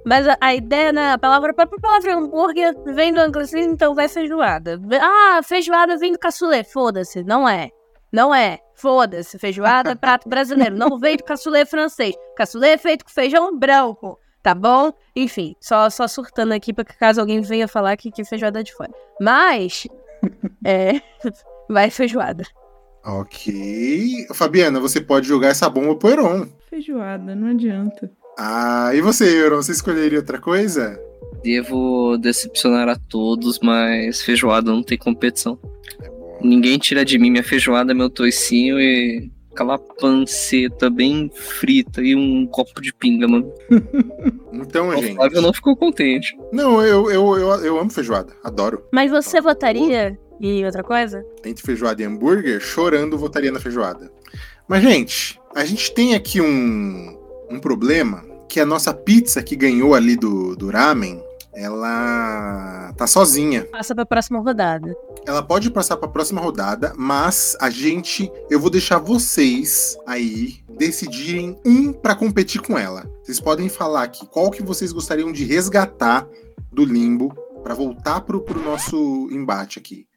Mas 0.05 0.27
a, 0.27 0.37
a 0.41 0.53
ideia, 0.53 0.91
né? 0.91 1.13
A 1.13 1.17
palavra, 1.17 1.51
a 1.51 1.53
própria 1.53 1.79
palavra 1.79 2.15
hambúrguer 2.15 2.75
vem 2.93 3.13
do 3.13 3.19
anglicismo, 3.19 3.73
então 3.73 3.95
vai 3.95 4.07
feijoada. 4.07 4.79
Ah, 5.01 5.41
feijoada 5.43 5.97
vem 5.97 6.11
do 6.11 6.19
caçulê. 6.19 6.63
Foda-se, 6.63 7.23
não 7.23 7.47
é. 7.47 7.69
Não 8.11 8.33
é. 8.33 8.59
Foda-se. 8.75 9.39
Feijoada 9.39 9.91
é 9.91 9.95
prato 9.95 10.27
brasileiro. 10.27 10.75
Não 10.75 10.99
veio 10.99 11.17
do 11.17 11.23
caçulê 11.23 11.65
francês. 11.65 12.15
Caçulê 12.35 12.69
é 12.69 12.77
feito 12.77 13.05
com 13.05 13.11
feijão 13.11 13.57
branco. 13.57 14.19
Tá 14.43 14.53
bom? 14.53 14.93
Enfim, 15.15 15.55
só, 15.59 15.89
só 15.89 16.07
surtando 16.07 16.51
aqui 16.51 16.71
pra 16.71 16.85
que 16.85 16.95
caso 16.97 17.19
alguém 17.19 17.41
venha 17.41 17.67
falar 17.67 17.97
que, 17.97 18.11
que 18.11 18.23
feijoada 18.23 18.59
é 18.59 18.63
de 18.63 18.73
fora. 18.73 18.91
Mas. 19.19 19.87
É. 20.63 21.01
Vai 21.67 21.89
feijoada. 21.89 22.43
Ok. 23.03 24.27
Fabiana, 24.33 24.79
você 24.79 24.99
pode 25.01 25.27
jogar 25.27 25.49
essa 25.49 25.69
bomba 25.69 25.95
pro 25.95 26.09
Heron. 26.09 26.47
Feijoada, 26.69 27.35
não 27.35 27.49
adianta. 27.49 28.11
Ah, 28.37 28.91
e 28.93 29.01
você, 29.01 29.25
Heron? 29.25 29.57
Você 29.57 29.71
escolheria 29.71 30.19
outra 30.19 30.39
coisa? 30.39 30.99
Devo 31.43 32.17
decepcionar 32.17 32.89
a 32.89 32.95
todos, 32.95 33.59
mas 33.61 34.21
feijoada 34.21 34.71
não 34.71 34.83
tem 34.83 34.97
competição. 34.97 35.59
Ninguém 36.45 36.77
tira 36.77 37.03
de 37.03 37.17
mim 37.17 37.31
minha 37.31 37.43
feijoada, 37.43 37.93
meu 37.93 38.09
toicinho 38.09 38.79
e 38.79 39.31
aquela 39.51 39.79
panceta 39.79 40.89
bem 40.89 41.31
frita 41.33 42.01
e 42.01 42.15
um 42.15 42.45
copo 42.45 42.81
de 42.81 42.93
pinga, 42.93 43.27
mano. 43.27 43.51
Então, 44.57 44.87
O 44.87 44.95
gente. 44.95 45.15
Flávio 45.15 45.41
não 45.41 45.53
ficou 45.53 45.75
contente. 45.75 46.35
Não, 46.51 46.81
eu, 46.81 47.11
eu, 47.11 47.37
eu, 47.37 47.65
eu 47.65 47.79
amo 47.79 47.89
feijoada. 47.89 48.33
Adoro. 48.41 48.85
Mas 48.91 49.11
você 49.11 49.41
votaria 49.41 50.17
em 50.39 50.65
outra 50.65 50.81
coisa? 50.81 51.25
Entre 51.43 51.61
feijoada 51.61 52.01
e 52.01 52.05
hambúrguer, 52.05 52.61
chorando 52.61 53.17
votaria 53.17 53.51
na 53.51 53.59
feijoada. 53.59 54.09
Mas, 54.65 54.81
gente, 54.81 55.39
a 55.53 55.65
gente 55.65 55.93
tem 55.93 56.15
aqui 56.15 56.39
um, 56.39 57.17
um 57.51 57.59
problema 57.59 58.23
que 58.47 58.59
a 58.61 58.65
nossa 58.65 58.93
pizza 58.93 59.43
que 59.43 59.57
ganhou 59.57 59.93
ali 59.93 60.15
do, 60.15 60.55
do 60.55 60.69
ramen, 60.69 61.21
ela 61.53 62.93
tá 62.97 63.05
sozinha. 63.05 63.65
Passa 63.65 63.93
pra 63.93 64.05
próxima 64.05 64.39
rodada. 64.39 64.95
Ela 65.27 65.41
pode 65.41 65.71
passar 65.71 65.97
para 65.97 66.07
a 66.07 66.11
próxima 66.11 66.39
rodada, 66.39 66.93
mas 66.95 67.57
a 67.59 67.69
gente, 67.69 68.31
eu 68.49 68.59
vou 68.59 68.69
deixar 68.69 68.99
vocês 68.99 69.97
aí 70.05 70.63
decidirem 70.77 71.59
um 71.65 71.91
para 71.91 72.15
competir 72.15 72.61
com 72.61 72.77
ela. 72.77 73.09
Vocês 73.23 73.39
podem 73.39 73.67
falar 73.67 74.03
aqui 74.03 74.27
qual 74.27 74.51
que 74.51 74.61
vocês 74.61 74.91
gostariam 74.91 75.31
de 75.31 75.43
resgatar 75.43 76.27
do 76.71 76.85
limbo 76.85 77.33
para 77.63 77.73
voltar 77.73 78.21
pro, 78.21 78.41
pro 78.43 78.61
nosso 78.61 79.27
embate 79.31 79.79
aqui. 79.79 80.07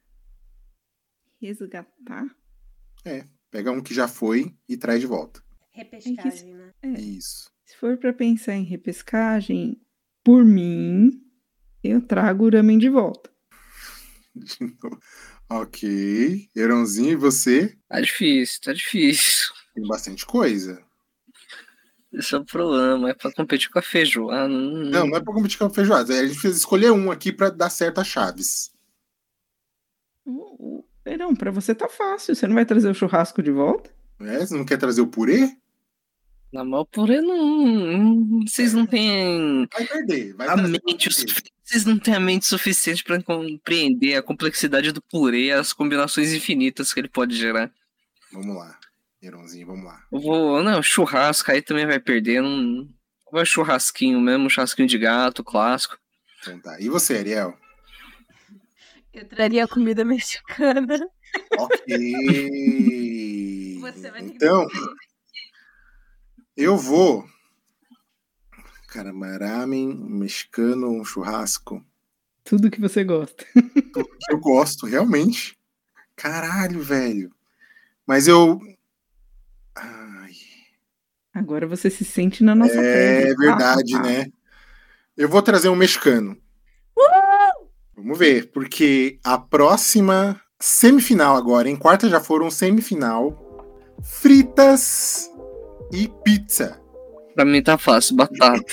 Resgatar? 1.40 2.27
Pega 3.51 3.73
um 3.73 3.81
que 3.81 3.94
já 3.94 4.07
foi 4.07 4.55
e 4.68 4.77
traz 4.77 5.01
de 5.01 5.07
volta. 5.07 5.42
Repescagem, 5.71 6.53
né? 6.55 6.75
É. 6.83 6.88
Isso. 7.01 7.51
Se 7.64 7.77
for 7.77 7.97
pra 7.97 8.12
pensar 8.12 8.55
em 8.55 8.64
repescagem, 8.64 9.81
por 10.23 10.44
mim, 10.44 11.23
eu 11.83 12.03
trago 12.03 12.44
o 12.47 12.51
ramen 12.51 12.77
de 12.77 12.90
volta. 12.90 13.31
Ok. 15.51 16.51
Heronzinho, 16.55 17.12
e 17.12 17.16
você? 17.16 17.74
Tá 17.88 18.01
difícil, 18.03 18.61
tá 18.62 18.72
difícil. 18.74 19.48
Tem 19.74 19.87
bastante 19.87 20.27
coisa. 20.27 20.85
Esse 22.12 22.35
é 22.35 22.38
o 22.38 22.44
problema, 22.44 23.11
é 23.11 23.14
pra 23.14 23.33
competir 23.33 23.70
com 23.70 23.79
a 23.79 23.83
feijoada. 23.83 24.48
Não, 24.48 25.07
não 25.07 25.16
é 25.16 25.20
pra 25.20 25.33
competir 25.33 25.59
com 25.59 25.64
a 25.64 25.70
feijoada. 25.70 26.12
A 26.12 26.27
gente 26.27 26.38
fez 26.38 26.57
escolher 26.57 26.90
um 26.90 27.11
aqui 27.11 27.33
para 27.33 27.48
dar 27.48 27.70
certo 27.70 27.98
as 27.98 28.07
chaves. 28.07 28.70
Não, 31.18 31.35
pra 31.35 31.51
você 31.51 31.74
tá 31.74 31.88
fácil. 31.88 32.35
Você 32.35 32.46
não 32.46 32.55
vai 32.55 32.66
trazer 32.66 32.90
o 32.90 32.94
churrasco 32.94 33.42
de 33.42 33.51
volta? 33.51 33.90
É, 34.20 34.40
você 34.40 34.55
não 34.55 34.64
quer 34.64 34.77
trazer 34.77 35.01
o 35.01 35.07
purê? 35.07 35.57
Na 36.53 36.65
mal 36.65 36.87
purê 36.87 37.21
não. 37.21 38.41
Vocês 38.47 38.73
não 38.73 38.87
têm 38.87 39.69
Vai 39.73 39.87
perder. 39.87 40.35
Vai 40.35 40.49
a 40.49 40.57
mente. 40.57 41.09
Vocês 41.63 41.85
não 41.85 41.99
têm 41.99 42.15
a 42.15 42.21
mente 42.21 42.47
suficiente 42.47 43.05
pra 43.05 43.23
compreender 43.23 44.15
a 44.15 44.23
complexidade 44.23 44.91
do 44.91 45.03
purê, 45.03 45.51
as 45.53 45.75
combinações 45.75 46.33
infinitas 46.33 46.95
que 46.95 47.01
ele 47.01 47.09
pode 47.09 47.37
gerar. 47.37 47.71
Vamos 48.33 48.57
lá. 48.57 48.79
Heronzinho, 49.23 49.67
vamos 49.67 49.85
lá. 49.85 50.03
Eu 50.11 50.21
vou. 50.21 50.63
Não, 50.63 50.83
churrasco 50.83 51.51
aí 51.51 51.61
também 51.61 51.87
vai 51.87 52.01
perder. 52.01 52.41
Não. 52.41 52.89
Vai 53.31 53.45
churrasquinho 53.45 54.19
mesmo, 54.21 54.49
churrasquinho 54.49 54.89
de 54.89 54.97
gato, 54.97 55.45
clássico. 55.45 55.99
Então 56.41 56.59
tá. 56.61 56.81
E 56.81 56.89
você, 56.89 57.19
Ariel? 57.19 57.55
Eu 59.13 59.27
traria 59.27 59.69
comida 59.69 60.03
mexicana. 60.07 61.09
Ok. 61.59 61.99
Você 63.81 64.11
vai 64.11 64.23
ter 64.23 64.31
que 64.31 64.37
então, 64.37 64.67
eu 66.59 66.77
vou. 66.77 67.25
Caramba, 68.88 69.37
ramen, 69.38 69.95
mexicano, 69.95 70.91
um 70.91 71.05
churrasco. 71.05 71.85
Tudo 72.43 72.70
que 72.70 72.80
você 72.80 73.05
gosta. 73.05 73.45
que 73.55 74.33
eu 74.33 74.39
gosto, 74.41 74.87
realmente. 74.87 75.57
Caralho, 76.16 76.83
velho. 76.83 77.30
Mas 78.07 78.26
eu. 78.26 78.59
Ai, 79.74 80.33
Agora 81.33 81.66
você 81.66 81.89
se 81.91 82.05
sente 82.05 82.43
na 82.43 82.55
nossa 82.55 82.74
é 82.74 83.22
pele. 83.22 83.37
verdade, 83.37 83.95
Ah, 83.95 83.99
ah, 83.99 84.03
né? 84.03 84.26
Eu 85.16 85.28
vou 85.28 85.43
trazer 85.43 85.68
um 85.68 85.76
mexicano. 85.76 86.37
Vamos 87.95 88.18
ver, 88.18 88.51
porque 88.53 89.18
a 89.22 89.37
próxima 89.39 90.41
semifinal 90.59 91.37
agora, 91.37 91.68
em 91.68 91.76
quarta 91.76 92.09
já 92.09 92.20
foram 92.20 92.51
semifinal. 92.51 93.37
Fritas 94.03 95.28
e 95.93 96.09
pizza. 96.24 96.80
Pra 97.34 97.45
mim 97.45 97.62
tá 97.62 97.78
fácil, 97.78 98.16
batata. 98.16 98.64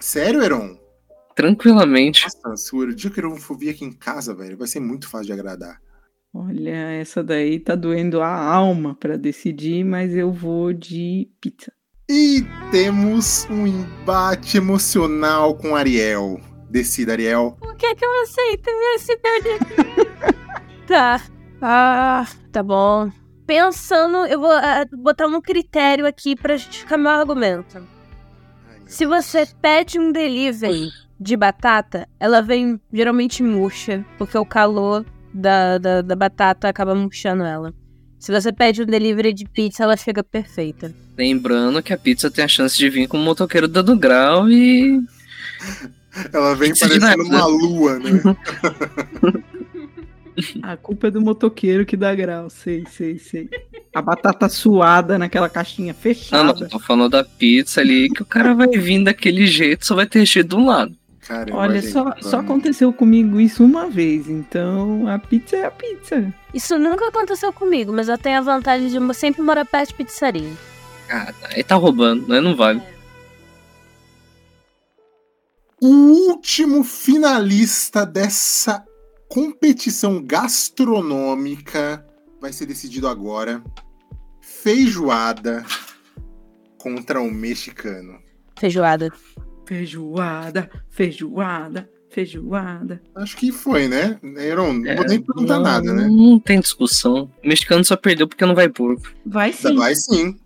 Sério, 0.00 0.42
Heron? 0.42 0.78
Tranquilamente. 1.36 2.24
Nossa, 2.24 2.56
se 2.56 2.74
o 2.74 2.94
dia 2.94 3.10
que 3.10 3.20
o 3.20 3.20
Heron 3.20 3.36
for 3.36 3.56
vir 3.56 3.70
aqui 3.70 3.84
em 3.84 3.92
casa, 3.92 4.34
velho, 4.34 4.56
vai 4.56 4.66
ser 4.66 4.80
muito 4.80 5.08
fácil 5.08 5.26
de 5.26 5.32
agradar. 5.32 5.80
Olha, 6.32 6.92
essa 6.92 7.24
daí 7.24 7.58
tá 7.58 7.74
doendo 7.74 8.20
a 8.20 8.32
alma 8.32 8.94
pra 8.94 9.16
decidir, 9.16 9.84
mas 9.84 10.14
eu 10.14 10.32
vou 10.32 10.72
de 10.72 11.28
pizza. 11.40 11.72
E 12.08 12.44
temos 12.70 13.46
um 13.50 13.66
embate 13.66 14.56
emocional 14.56 15.56
com 15.56 15.76
Ariel. 15.76 16.40
Decida, 16.68 17.12
Ariel. 17.12 17.56
Por 17.60 17.76
que 17.76 17.94
que 17.94 18.04
eu 18.04 18.22
aceito 18.22 18.68
esse 18.96 19.16
dele? 19.16 19.58
tá. 20.86 21.20
Ah, 21.60 22.26
tá 22.52 22.62
bom. 22.62 23.10
Pensando, 23.50 24.18
eu 24.26 24.38
vou 24.38 24.52
ah, 24.52 24.86
botar 24.92 25.26
um 25.26 25.40
critério 25.40 26.06
aqui 26.06 26.36
pra 26.36 26.56
justificar 26.56 26.96
meu 26.96 27.10
argumento. 27.10 27.78
Ai, 27.78 28.78
meu 28.78 28.86
Se 28.86 29.04
você 29.04 29.44
pede 29.60 29.98
um 29.98 30.12
delivery 30.12 30.88
de 31.18 31.36
batata, 31.36 32.08
ela 32.20 32.40
vem 32.40 32.80
geralmente 32.92 33.42
murcha, 33.42 34.06
porque 34.16 34.38
o 34.38 34.46
calor 34.46 35.04
da, 35.34 35.78
da, 35.78 36.00
da 36.00 36.14
batata 36.14 36.68
acaba 36.68 36.94
murchando 36.94 37.42
ela. 37.42 37.74
Se 38.20 38.30
você 38.30 38.52
pede 38.52 38.84
um 38.84 38.86
delivery 38.86 39.32
de 39.32 39.44
pizza, 39.46 39.82
ela 39.82 39.96
chega 39.96 40.22
perfeita. 40.22 40.94
Lembrando 41.18 41.82
que 41.82 41.92
a 41.92 41.98
pizza 41.98 42.30
tem 42.30 42.44
a 42.44 42.48
chance 42.48 42.78
de 42.78 42.88
vir 42.88 43.08
com 43.08 43.18
um 43.18 43.24
motoqueiro 43.24 43.66
dando 43.66 43.98
grau 43.98 44.48
e. 44.48 45.00
Ela 46.32 46.54
vem 46.54 46.70
Pizza 46.70 46.88
de 46.88 47.00
parecendo 47.00 47.24
uma 47.24 47.46
lua, 47.46 47.98
né? 47.98 48.10
A 50.62 50.76
culpa 50.76 51.08
é 51.08 51.10
do 51.10 51.20
motoqueiro 51.20 51.84
que 51.86 51.96
dá 51.96 52.14
grau, 52.14 52.48
sei, 52.50 52.84
sei, 52.90 53.18
sei. 53.18 53.48
A 53.94 54.00
batata 54.02 54.48
suada 54.48 55.18
naquela 55.18 55.48
caixinha 55.48 55.92
Não, 55.92 56.00
fechada. 56.00 56.44
não, 56.60 56.68
tô 56.68 56.78
falando 56.78 57.10
da 57.10 57.24
pizza 57.24 57.80
ali 57.80 58.08
que 58.10 58.22
o 58.22 58.26
cara 58.26 58.54
vai 58.54 58.68
vir 58.68 59.02
daquele 59.04 59.46
jeito, 59.46 59.86
só 59.86 59.94
vai 59.94 60.06
ter 60.06 60.20
recheio 60.20 60.44
de 60.44 60.54
um 60.54 60.66
lado. 60.66 60.94
Caramba, 61.26 61.58
Olha, 61.58 61.80
gente, 61.80 61.92
só, 61.92 62.04
vamos. 62.04 62.26
só 62.26 62.38
aconteceu 62.40 62.92
comigo 62.92 63.40
isso 63.40 63.62
uma 63.64 63.88
vez, 63.88 64.28
então 64.28 65.06
a 65.06 65.18
pizza 65.18 65.56
é 65.56 65.64
a 65.66 65.70
pizza. 65.70 66.32
Isso 66.52 66.76
nunca 66.78 67.06
aconteceu 67.08 67.52
comigo, 67.52 67.92
mas 67.92 68.08
eu 68.08 68.18
tenho 68.18 68.38
a 68.38 68.40
vantagem 68.40 68.88
de 68.88 69.14
sempre 69.14 69.40
morar 69.42 69.64
perto 69.64 69.90
de 69.90 69.94
pizzaria. 69.94 70.50
Cara, 71.06 71.34
aí 71.54 71.62
tá 71.62 71.76
roubando, 71.76 72.26
né? 72.28 72.40
Não 72.40 72.56
vale. 72.56 72.82
O 75.80 75.88
último 75.88 76.84
finalista 76.84 78.04
dessa 78.04 78.84
competição 79.30 80.20
gastronômica 80.22 82.04
vai 82.40 82.52
ser 82.52 82.66
decidido 82.66 83.06
agora. 83.08 83.62
Feijoada 84.40 85.64
contra 86.76 87.20
o 87.22 87.30
mexicano. 87.30 88.18
Feijoada. 88.58 89.10
Feijoada, 89.66 90.68
feijoada, 90.90 91.88
feijoada. 92.10 93.00
Acho 93.14 93.36
que 93.36 93.52
foi, 93.52 93.86
né? 93.86 94.18
Não 94.20 94.90
É, 94.90 94.96
vou 94.96 95.06
nem 95.06 95.20
perguntar 95.20 95.54
não, 95.56 95.62
nada, 95.62 95.92
né? 95.94 96.08
Não 96.08 96.40
tem 96.40 96.58
discussão. 96.58 97.30
O 97.44 97.48
mexicano 97.48 97.84
só 97.84 97.96
perdeu 97.96 98.26
porque 98.26 98.44
não 98.44 98.54
vai 98.56 98.68
porco. 98.68 99.02
Vai 99.24 99.52
sim, 99.52 99.76
vai, 99.76 99.76
Vai 99.76 99.94
sim. 99.94 100.36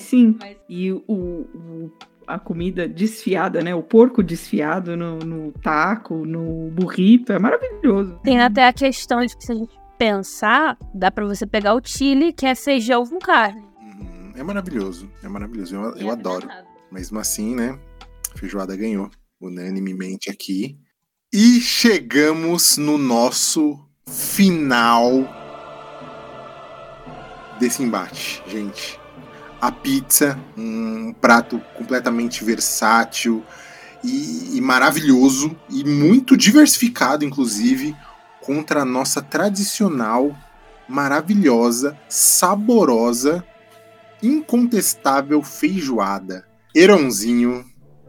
sim. 0.00 0.38
E 0.68 0.90
o, 0.90 1.04
o- 1.06 1.92
a 2.26 2.38
comida 2.38 2.88
desfiada, 2.88 3.62
né? 3.62 3.74
O 3.74 3.82
porco 3.82 4.22
desfiado 4.22 4.96
no, 4.96 5.18
no 5.18 5.52
taco, 5.52 6.24
no 6.26 6.70
burrito, 6.70 7.32
é 7.32 7.38
maravilhoso. 7.38 8.18
Tem 8.22 8.40
até 8.40 8.66
a 8.66 8.72
questão 8.72 9.24
de 9.24 9.36
que 9.36 9.44
se 9.44 9.52
a 9.52 9.54
gente 9.54 9.74
pensar, 9.98 10.76
dá 10.94 11.10
pra 11.10 11.24
você 11.24 11.46
pegar 11.46 11.74
o 11.74 11.80
chile, 11.84 12.32
que 12.32 12.46
é 12.46 12.54
feijão 12.54 13.06
com 13.06 13.18
carne. 13.18 13.62
Uhum, 13.80 14.32
É 14.36 14.42
maravilhoso. 14.42 15.10
É 15.22 15.28
maravilhoso. 15.28 15.74
Eu, 15.76 15.96
eu 15.96 16.10
adoro. 16.10 16.48
Mesmo 16.90 17.18
assim, 17.18 17.54
né? 17.54 17.78
Feijoada 18.36 18.76
ganhou 18.76 19.10
unanimemente 19.40 20.30
aqui. 20.30 20.78
E 21.32 21.60
chegamos 21.60 22.76
no 22.76 22.96
nosso 22.96 23.78
final 24.06 25.10
desse 27.58 27.82
embate, 27.82 28.42
gente. 28.46 29.00
A 29.64 29.72
pizza, 29.72 30.38
um 30.58 31.14
prato 31.14 31.58
completamente 31.74 32.44
versátil 32.44 33.42
e, 34.04 34.58
e 34.58 34.60
maravilhoso 34.60 35.58
e 35.70 35.82
muito 35.82 36.36
diversificado, 36.36 37.24
inclusive, 37.24 37.96
contra 38.42 38.82
a 38.82 38.84
nossa 38.84 39.22
tradicional, 39.22 40.36
maravilhosa, 40.86 41.98
saborosa, 42.10 43.42
incontestável 44.22 45.42
feijoada. 45.42 46.46
Heronzinho, 46.76 47.64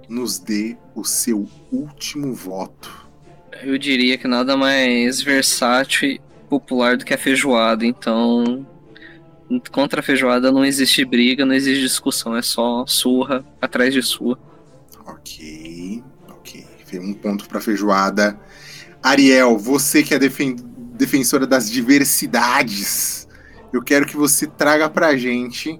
nos 0.09 0.37
dê 0.37 0.75
o 0.93 1.05
seu 1.05 1.47
último 1.71 2.33
voto. 2.33 3.07
Eu 3.63 3.77
diria 3.77 4.17
que 4.17 4.27
nada 4.27 4.57
mais 4.57 5.21
versátil 5.21 6.09
e 6.09 6.21
popular 6.49 6.97
do 6.97 7.05
que 7.05 7.13
a 7.13 7.17
feijoada. 7.17 7.85
Então, 7.85 8.67
contra 9.71 9.99
a 9.99 10.03
feijoada 10.03 10.51
não 10.51 10.65
existe 10.65 11.03
briga, 11.05 11.45
não 11.45 11.53
existe 11.53 11.81
discussão. 11.81 12.35
É 12.35 12.41
só 12.41 12.85
surra 12.87 13.45
atrás 13.61 13.93
de 13.93 14.01
surra. 14.01 14.37
Ok, 15.07 16.03
ok. 16.29 16.65
Foi 16.85 16.99
Um 16.99 17.13
ponto 17.13 17.47
para 17.47 17.61
feijoada. 17.61 18.39
Ariel, 19.03 19.57
você 19.57 20.01
que 20.03 20.13
é 20.13 20.19
defen- 20.19 20.55
defensora 20.93 21.45
das 21.45 21.69
diversidades, 21.69 23.27
eu 23.71 23.81
quero 23.83 24.05
que 24.05 24.17
você 24.17 24.47
traga 24.47 24.89
pra 24.89 25.15
gente 25.15 25.79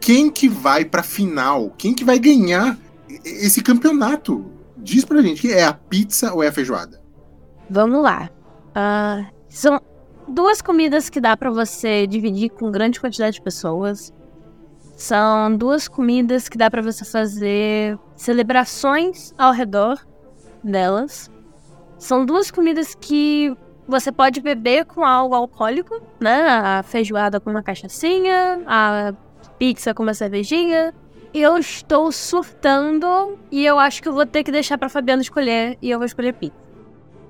quem 0.00 0.30
que 0.30 0.48
vai 0.48 0.84
pra 0.84 1.02
final, 1.02 1.70
quem 1.78 1.94
que 1.94 2.04
vai 2.04 2.18
ganhar 2.18 2.76
esse 3.24 3.62
campeonato. 3.62 4.50
Diz 4.76 5.04
pra 5.04 5.22
gente, 5.22 5.50
é 5.50 5.64
a 5.64 5.72
pizza 5.72 6.34
ou 6.34 6.42
é 6.42 6.48
a 6.48 6.52
feijoada? 6.52 7.00
Vamos 7.70 8.02
lá. 8.02 8.28
Ah, 8.74 9.26
são 9.48 9.80
duas 10.28 10.62
comidas 10.62 11.10
que 11.10 11.20
dá 11.20 11.36
pra 11.36 11.50
você 11.50 12.06
dividir 12.06 12.50
com 12.50 12.70
grande 12.70 13.00
quantidade 13.00 13.36
de 13.36 13.42
pessoas. 13.42 14.12
São 14.96 15.56
duas 15.56 15.88
comidas 15.88 16.48
que 16.48 16.56
dá 16.56 16.70
pra 16.70 16.80
você 16.80 17.04
fazer 17.04 17.98
celebrações 18.16 19.34
ao 19.36 19.52
redor 19.52 19.98
delas. 20.62 21.30
São 21.98 22.24
duas 22.24 22.50
comidas 22.50 22.94
que 22.94 23.54
você 23.86 24.10
pode 24.10 24.40
beber 24.40 24.84
com 24.84 25.04
algo 25.04 25.34
alcoólico, 25.34 26.00
né? 26.20 26.48
A 26.48 26.82
feijoada 26.82 27.40
com 27.40 27.50
uma 27.50 27.62
cachaçinha, 27.62 28.62
a 28.66 29.12
pizza 29.58 29.92
com 29.92 30.02
uma 30.02 30.14
cervejinha. 30.14 30.94
Eu 31.32 31.58
estou 31.58 32.12
surtando 32.12 33.38
e 33.50 33.66
eu 33.66 33.78
acho 33.78 34.00
que 34.00 34.08
eu 34.08 34.12
vou 34.12 34.24
ter 34.24 34.44
que 34.44 34.52
deixar 34.52 34.78
pra 34.78 34.88
Fabiana 34.88 35.20
escolher 35.20 35.76
e 35.82 35.90
eu 35.90 35.98
vou 35.98 36.06
escolher 36.06 36.32
pizza. 36.32 36.63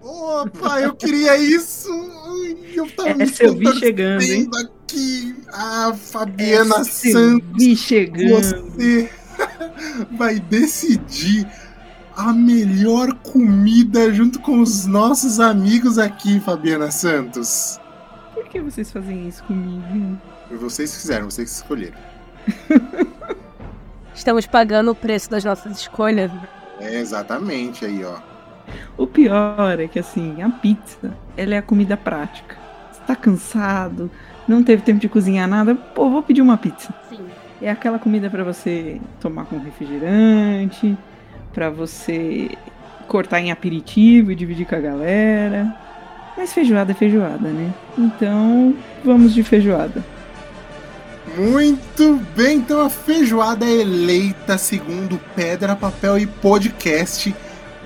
Opa, 0.06 0.82
eu 0.82 0.94
queria 0.94 1.34
isso! 1.38 1.88
Eu 2.74 2.90
tava 2.90 3.14
me 3.14 3.22
Essa 3.24 3.44
eu 3.44 3.54
vi 3.54 3.72
chegando, 3.78 4.20
hein? 4.22 4.50
aqui. 4.54 5.34
Ah, 5.50 5.94
Fabiana 5.96 6.80
Essa 6.80 7.08
eu 7.08 7.12
Santos. 7.12 7.48
vi 7.56 7.74
chegando. 7.74 8.28
Você 8.34 9.10
vai 10.12 10.38
decidir 10.38 11.48
a 12.14 12.34
melhor 12.34 13.14
comida 13.14 14.12
junto 14.12 14.40
com 14.40 14.60
os 14.60 14.84
nossos 14.84 15.40
amigos 15.40 15.98
aqui, 15.98 16.38
Fabiana 16.38 16.90
Santos. 16.90 17.80
Por 18.34 18.44
que 18.48 18.60
vocês 18.60 18.92
fazem 18.92 19.26
isso 19.26 19.42
comigo? 19.44 20.20
Vocês 20.60 20.94
fizeram, 20.94 21.30
vocês 21.30 21.50
que 21.50 21.56
escolheram. 21.56 21.96
Estamos 24.14 24.46
pagando 24.46 24.90
o 24.90 24.94
preço 24.94 25.30
das 25.30 25.42
nossas 25.44 25.78
escolhas. 25.78 26.30
É 26.78 27.00
exatamente 27.00 27.86
aí, 27.86 28.04
ó. 28.04 28.33
O 28.96 29.06
pior 29.06 29.78
é 29.78 29.86
que 29.86 29.98
assim, 29.98 30.42
a 30.42 30.48
pizza, 30.50 31.12
ela 31.36 31.54
é 31.54 31.58
a 31.58 31.62
comida 31.62 31.96
prática. 31.96 32.56
Você 32.92 33.00
tá 33.06 33.16
cansado, 33.16 34.10
não 34.46 34.62
teve 34.62 34.82
tempo 34.82 35.00
de 35.00 35.08
cozinhar 35.08 35.48
nada, 35.48 35.74
pô, 35.74 36.10
vou 36.10 36.22
pedir 36.22 36.42
uma 36.42 36.56
pizza. 36.56 36.94
Sim. 37.08 37.24
É 37.62 37.70
aquela 37.70 37.98
comida 37.98 38.28
pra 38.28 38.44
você 38.44 39.00
tomar 39.20 39.44
com 39.46 39.58
refrigerante, 39.58 40.96
pra 41.52 41.70
você 41.70 42.50
cortar 43.06 43.40
em 43.40 43.50
aperitivo 43.50 44.32
e 44.32 44.34
dividir 44.34 44.66
com 44.66 44.74
a 44.74 44.80
galera. 44.80 45.74
Mas 46.36 46.52
feijoada 46.52 46.92
é 46.92 46.94
feijoada, 46.94 47.48
né? 47.48 47.72
Então, 47.96 48.74
vamos 49.04 49.32
de 49.32 49.42
feijoada. 49.42 50.04
Muito 51.36 52.20
bem, 52.36 52.58
então 52.58 52.80
a 52.80 52.90
feijoada 52.90 53.64
é 53.64 53.80
eleita, 53.80 54.58
segundo 54.58 55.18
Pedra, 55.34 55.74
Papel 55.74 56.18
e 56.18 56.26
Podcast, 56.26 57.34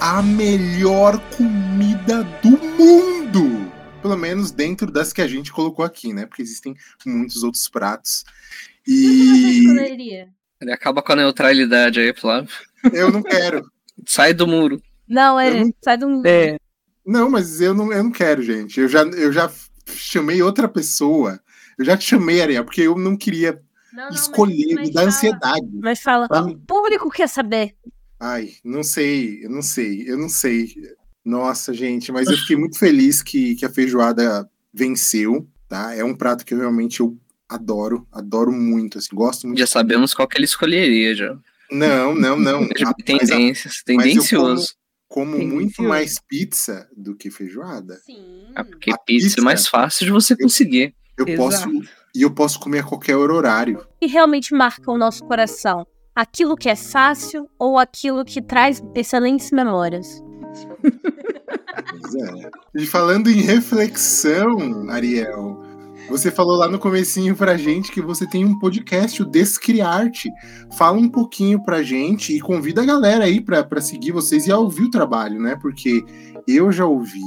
a 0.01 0.23
melhor 0.23 1.19
comida 1.37 2.23
do 2.43 2.51
mundo. 2.51 3.71
Pelo 4.01 4.17
menos 4.17 4.51
dentro 4.51 4.91
das 4.91 5.13
que 5.13 5.21
a 5.21 5.27
gente 5.29 5.53
colocou 5.53 5.85
aqui, 5.85 6.13
né? 6.13 6.25
Porque 6.27 6.43
existem 6.43 6.75
muitos 7.05 7.43
outros 7.43 7.69
pratos. 7.69 8.25
E? 8.87 9.67
Ele 10.61 10.73
acaba 10.73 11.03
com 11.03 11.13
a 11.13 11.17
neutralidade 11.17 12.01
aí, 12.01 12.15
Flávio. 12.15 12.51
eu 12.93 13.11
não 13.11 13.23
quero. 13.23 13.71
Sai 14.07 14.33
do 14.33 14.47
muro. 14.47 14.81
Não, 15.09 15.39
é. 15.39 15.65
não- 15.65 15.73
Sai 15.83 15.97
do. 15.97 16.27
É, 16.27 16.57
Não, 17.05 17.31
mas 17.31 17.61
eu 17.61 17.75
não, 17.75 17.93
eu 17.93 18.05
não 18.05 18.13
quero, 18.13 18.43
gente. 18.43 18.81
Eu 18.81 18.89
já, 18.89 19.03
eu 19.03 19.33
já 19.33 19.51
chamei 19.87 20.43
outra 20.43 20.69
pessoa. 20.69 21.41
Eu 21.79 21.85
já 21.85 21.97
te 21.97 22.05
chamei, 22.05 22.41
Ariel, 22.43 22.65
porque 22.65 22.83
eu 22.83 22.97
não 22.97 23.17
queria 23.17 23.61
Não, 23.93 24.05
não, 24.05 24.11
escolher, 24.11 24.75
mas- 24.75 24.89
me 24.89 24.95
dá 24.95 25.05
mas 25.05 25.15
ansiedade. 25.17 25.61
Fala, 25.61 25.81
mas 25.83 26.01
fala. 26.03 26.29
Pra 26.29 26.43
O 26.43 26.59
público 26.59 27.11
quer 27.11 27.29
saber. 27.29 27.75
Ai, 28.21 28.51
não 28.65 28.83
sei, 28.83 29.45
eu 29.45 29.51
não 29.51 29.63
sei, 29.63 30.05
eu 30.11 30.17
não 30.19 30.29
sei. 30.29 30.75
Nossa, 31.25 31.73
gente, 31.73 32.11
mas 32.11 32.29
eu 32.29 32.37
fiquei 32.39 32.57
muito 32.57 32.79
feliz 32.79 33.23
que, 33.23 33.55
que 33.55 33.65
a 33.65 33.71
feijoada 33.71 34.49
venceu, 34.73 35.47
tá? 35.69 35.95
É 35.95 36.03
um 36.03 36.15
prato 36.15 36.45
que 36.45 36.55
eu 36.55 36.59
realmente 36.59 37.01
eu 37.01 37.17
adoro, 37.49 38.07
adoro 38.11 38.51
muito, 38.53 38.99
assim, 38.99 39.15
gosto 39.15 39.47
muito. 39.47 39.59
Já 39.59 39.67
sabemos 39.67 40.15
qual 40.15 40.27
que 40.27 40.37
ele 40.37 40.45
escolheria, 40.47 41.15
já. 41.15 41.39
Não, 41.71 42.15
não, 42.15 42.39
não. 42.39 42.67
Já 42.77 42.89
Ah, 42.91 42.95
Tendências, 42.95 43.83
mas 43.89 44.07
eu 44.07 44.13
tendencioso. 44.15 44.75
Como 45.07 45.39
muito 45.39 45.83
mais 45.83 46.17
pizza 46.29 46.87
do 46.95 47.15
que 47.17 47.31
feijoada. 47.31 47.97
Sim. 48.05 48.47
Ah, 48.55 48.63
porque 48.65 48.91
A 48.93 48.99
pizza 48.99 49.27
pizza- 49.29 49.41
é 49.41 49.45
mais 49.45 49.67
fácil 49.67 50.05
de 50.07 50.13
você 50.13 50.37
conseguir. 50.37 50.95
Eu 51.17 51.25
posso 51.37 51.57
Exato. 51.69 51.89
e 52.15 52.23
eu 52.23 52.31
posso 52.31 52.61
comer 52.61 52.81
a 52.81 52.83
qualquer 52.85 53.17
horário. 53.17 53.87
que 54.01 54.07
realmente 54.07 54.55
marca 54.55 54.91
o 54.91 54.99
nosso 54.99 55.25
coração? 55.25 55.87
Aquilo 56.19 56.57
que 56.57 56.69
é 56.69 56.75
fácil 56.75 57.49
ou 57.57 57.79
aquilo 57.79 58.25
que 58.25 58.43
traz 58.43 58.83
excelentes 58.93 59.53
memórias? 59.53 60.21
É. 60.85 62.51
E 62.75 62.87
falando 62.87 63.31
em 63.31 63.41
reflexão, 63.41 64.91
Ariel, 64.91 65.63
você 66.11 66.29
falou 66.33 66.57
lá 66.57 66.67
no 66.67 66.77
comecinho 66.77 67.37
pra 67.37 67.57
gente 67.57 67.93
que 67.93 68.03
você 68.03 68.27
tem 68.27 68.45
um 68.45 68.59
podcast, 68.59 69.23
o 69.23 69.25
Descriarte. 69.25 70.29
Fala 70.77 70.99
um 70.99 71.09
pouquinho 71.09 71.63
pra 71.63 71.85
gente 71.85 72.37
e 72.37 72.41
convida 72.41 72.83
a 72.83 72.87
galera 72.87 73.23
aí 73.23 73.41
pra, 73.41 73.63
pra 73.63 73.81
seguir 73.81 74.11
vocês 74.11 74.49
e 74.49 74.51
a 74.51 74.59
ouvir 74.59 74.87
o 74.87 74.91
trabalho, 74.91 75.41
né? 75.41 75.55
Porque 75.55 76.03
eu 76.49 76.73
já 76.73 76.85
ouvi 76.85 77.21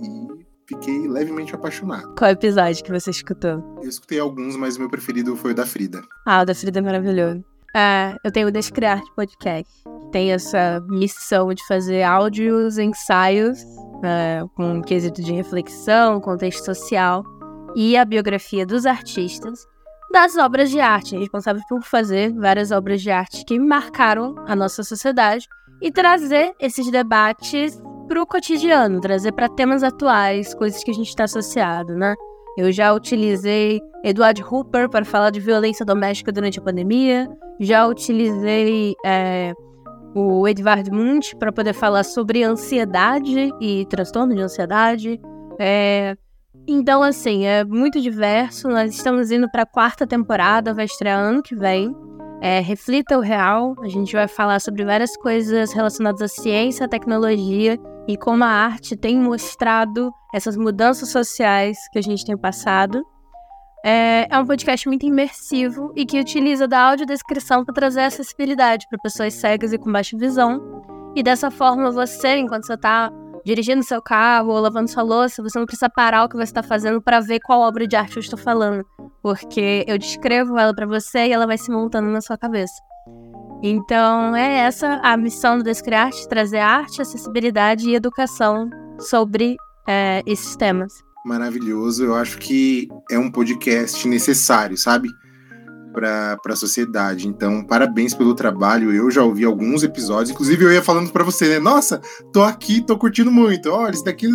e 0.00 0.28
fiquei 0.68 1.08
levemente 1.08 1.56
apaixonado. 1.56 2.14
Qual 2.16 2.30
episódio 2.30 2.84
que 2.84 2.92
você 2.92 3.10
escutou? 3.10 3.80
Eu 3.82 3.88
escutei 3.88 4.20
alguns, 4.20 4.54
mas 4.54 4.76
o 4.76 4.78
meu 4.78 4.88
preferido 4.88 5.34
foi 5.34 5.50
o 5.50 5.54
da 5.56 5.66
Frida. 5.66 6.02
Ah, 6.24 6.42
o 6.42 6.44
da 6.44 6.54
Frida 6.54 6.78
é 6.78 6.82
maravilhoso. 6.82 7.42
É, 7.74 8.16
eu 8.24 8.32
tenho 8.32 8.48
o 8.48 8.50
Descriar 8.50 9.00
Podcast. 9.14 9.72
Tem 10.10 10.32
essa 10.32 10.80
missão 10.88 11.52
de 11.52 11.64
fazer 11.66 12.02
áudios, 12.02 12.78
ensaios, 12.78 13.62
é, 14.02 14.42
com 14.56 14.74
um 14.74 14.82
quesito 14.82 15.22
de 15.22 15.32
reflexão, 15.32 16.20
contexto 16.20 16.64
social 16.64 17.22
e 17.76 17.96
a 17.96 18.04
biografia 18.04 18.64
dos 18.64 18.86
artistas 18.86 19.66
das 20.10 20.36
obras 20.36 20.70
de 20.70 20.80
arte. 20.80 21.16
Responsável 21.16 21.62
por 21.68 21.82
fazer 21.82 22.32
várias 22.32 22.70
obras 22.70 23.02
de 23.02 23.10
arte 23.10 23.44
que 23.44 23.58
marcaram 23.58 24.34
a 24.46 24.56
nossa 24.56 24.82
sociedade 24.82 25.46
e 25.80 25.92
trazer 25.92 26.54
esses 26.58 26.90
debates 26.90 27.80
para 28.08 28.22
o 28.22 28.26
cotidiano, 28.26 29.00
trazer 29.00 29.32
para 29.32 29.48
temas 29.50 29.82
atuais, 29.82 30.54
coisas 30.54 30.82
que 30.82 30.90
a 30.90 30.94
gente 30.94 31.08
está 31.08 31.24
associado, 31.24 31.94
né? 31.94 32.14
Eu 32.58 32.72
já 32.72 32.92
utilizei 32.92 33.80
Edward 34.02 34.42
Hooper 34.42 34.88
para 34.90 35.04
falar 35.04 35.30
de 35.30 35.38
violência 35.38 35.86
doméstica 35.86 36.32
durante 36.32 36.58
a 36.58 36.62
pandemia. 36.62 37.28
Já 37.60 37.86
utilizei 37.86 38.96
é, 39.06 39.52
o 40.12 40.46
Edvard 40.48 40.90
Munch 40.90 41.36
para 41.36 41.52
poder 41.52 41.72
falar 41.72 42.02
sobre 42.02 42.42
ansiedade 42.42 43.52
e 43.60 43.86
transtorno 43.86 44.34
de 44.34 44.40
ansiedade. 44.40 45.20
É, 45.56 46.16
então, 46.66 47.00
assim, 47.00 47.46
é 47.46 47.62
muito 47.64 48.00
diverso. 48.00 48.66
Nós 48.66 48.92
estamos 48.92 49.30
indo 49.30 49.48
para 49.52 49.62
a 49.62 49.66
quarta 49.66 50.04
temporada, 50.04 50.74
vai 50.74 50.86
estrear 50.86 51.16
ano 51.16 51.40
que 51.40 51.54
vem. 51.54 51.94
É, 52.40 52.60
Reflita 52.60 53.18
o 53.18 53.20
Real. 53.20 53.74
A 53.82 53.88
gente 53.88 54.12
vai 54.12 54.28
falar 54.28 54.60
sobre 54.60 54.84
várias 54.84 55.16
coisas 55.16 55.72
relacionadas 55.72 56.22
à 56.22 56.28
ciência, 56.28 56.86
à 56.86 56.88
tecnologia 56.88 57.78
e 58.06 58.16
como 58.16 58.44
a 58.44 58.48
arte 58.48 58.96
tem 58.96 59.18
mostrado 59.18 60.10
essas 60.32 60.56
mudanças 60.56 61.10
sociais 61.10 61.76
que 61.92 61.98
a 61.98 62.02
gente 62.02 62.24
tem 62.24 62.36
passado. 62.36 63.04
É, 63.84 64.26
é 64.30 64.38
um 64.38 64.46
podcast 64.46 64.88
muito 64.88 65.06
imersivo 65.06 65.92
e 65.94 66.04
que 66.04 66.20
utiliza 66.20 66.66
da 66.66 66.80
audiodescrição 66.90 67.64
para 67.64 67.74
trazer 67.74 68.02
acessibilidade 68.02 68.86
para 68.88 68.98
pessoas 68.98 69.34
cegas 69.34 69.72
e 69.72 69.78
com 69.78 69.90
baixa 69.90 70.16
visão. 70.16 70.60
E 71.14 71.22
dessa 71.22 71.50
forma, 71.50 71.90
você, 71.90 72.36
enquanto 72.36 72.66
você 72.66 72.74
está 72.74 73.10
dirigindo 73.48 73.82
seu 73.82 74.02
carro 74.02 74.50
ou 74.50 74.60
lavando 74.60 74.90
sua 74.90 75.02
louça, 75.02 75.42
você 75.42 75.58
não 75.58 75.64
precisa 75.64 75.88
parar 75.88 76.24
o 76.24 76.28
que 76.28 76.36
você 76.36 76.42
está 76.44 76.62
fazendo 76.62 77.00
para 77.00 77.18
ver 77.18 77.40
qual 77.40 77.60
obra 77.62 77.86
de 77.86 77.96
arte 77.96 78.16
eu 78.16 78.20
estou 78.20 78.38
falando, 78.38 78.84
porque 79.22 79.86
eu 79.88 79.96
descrevo 79.96 80.58
ela 80.58 80.74
para 80.74 80.84
você 80.84 81.28
e 81.28 81.32
ela 81.32 81.46
vai 81.46 81.56
se 81.56 81.70
montando 81.70 82.10
na 82.10 82.20
sua 82.20 82.36
cabeça. 82.36 82.74
Então, 83.62 84.36
é 84.36 84.58
essa 84.58 85.00
a 85.02 85.16
missão 85.16 85.56
do 85.56 85.64
Descriarte, 85.64 86.28
trazer 86.28 86.58
arte, 86.58 87.00
acessibilidade 87.00 87.88
e 87.88 87.94
educação 87.94 88.68
sobre 89.00 89.56
é, 89.88 90.22
esses 90.26 90.54
temas. 90.54 90.92
Maravilhoso. 91.24 92.04
Eu 92.04 92.14
acho 92.14 92.36
que 92.36 92.86
é 93.10 93.18
um 93.18 93.30
podcast 93.30 94.06
necessário, 94.06 94.76
sabe? 94.76 95.08
Para 95.98 96.52
a 96.52 96.56
sociedade. 96.56 97.26
Então, 97.26 97.64
parabéns 97.64 98.14
pelo 98.14 98.34
trabalho. 98.34 98.92
Eu 98.92 99.10
já 99.10 99.22
ouvi 99.22 99.44
alguns 99.44 99.82
episódios. 99.82 100.30
Inclusive, 100.30 100.64
eu 100.64 100.72
ia 100.72 100.82
falando 100.82 101.10
para 101.10 101.24
você, 101.24 101.48
né? 101.48 101.58
Nossa, 101.58 102.00
tô 102.32 102.42
aqui, 102.42 102.80
tô 102.80 102.96
curtindo 102.96 103.32
muito. 103.32 103.68
Olha, 103.70 103.92
isso 103.92 104.04
daqui. 104.04 104.28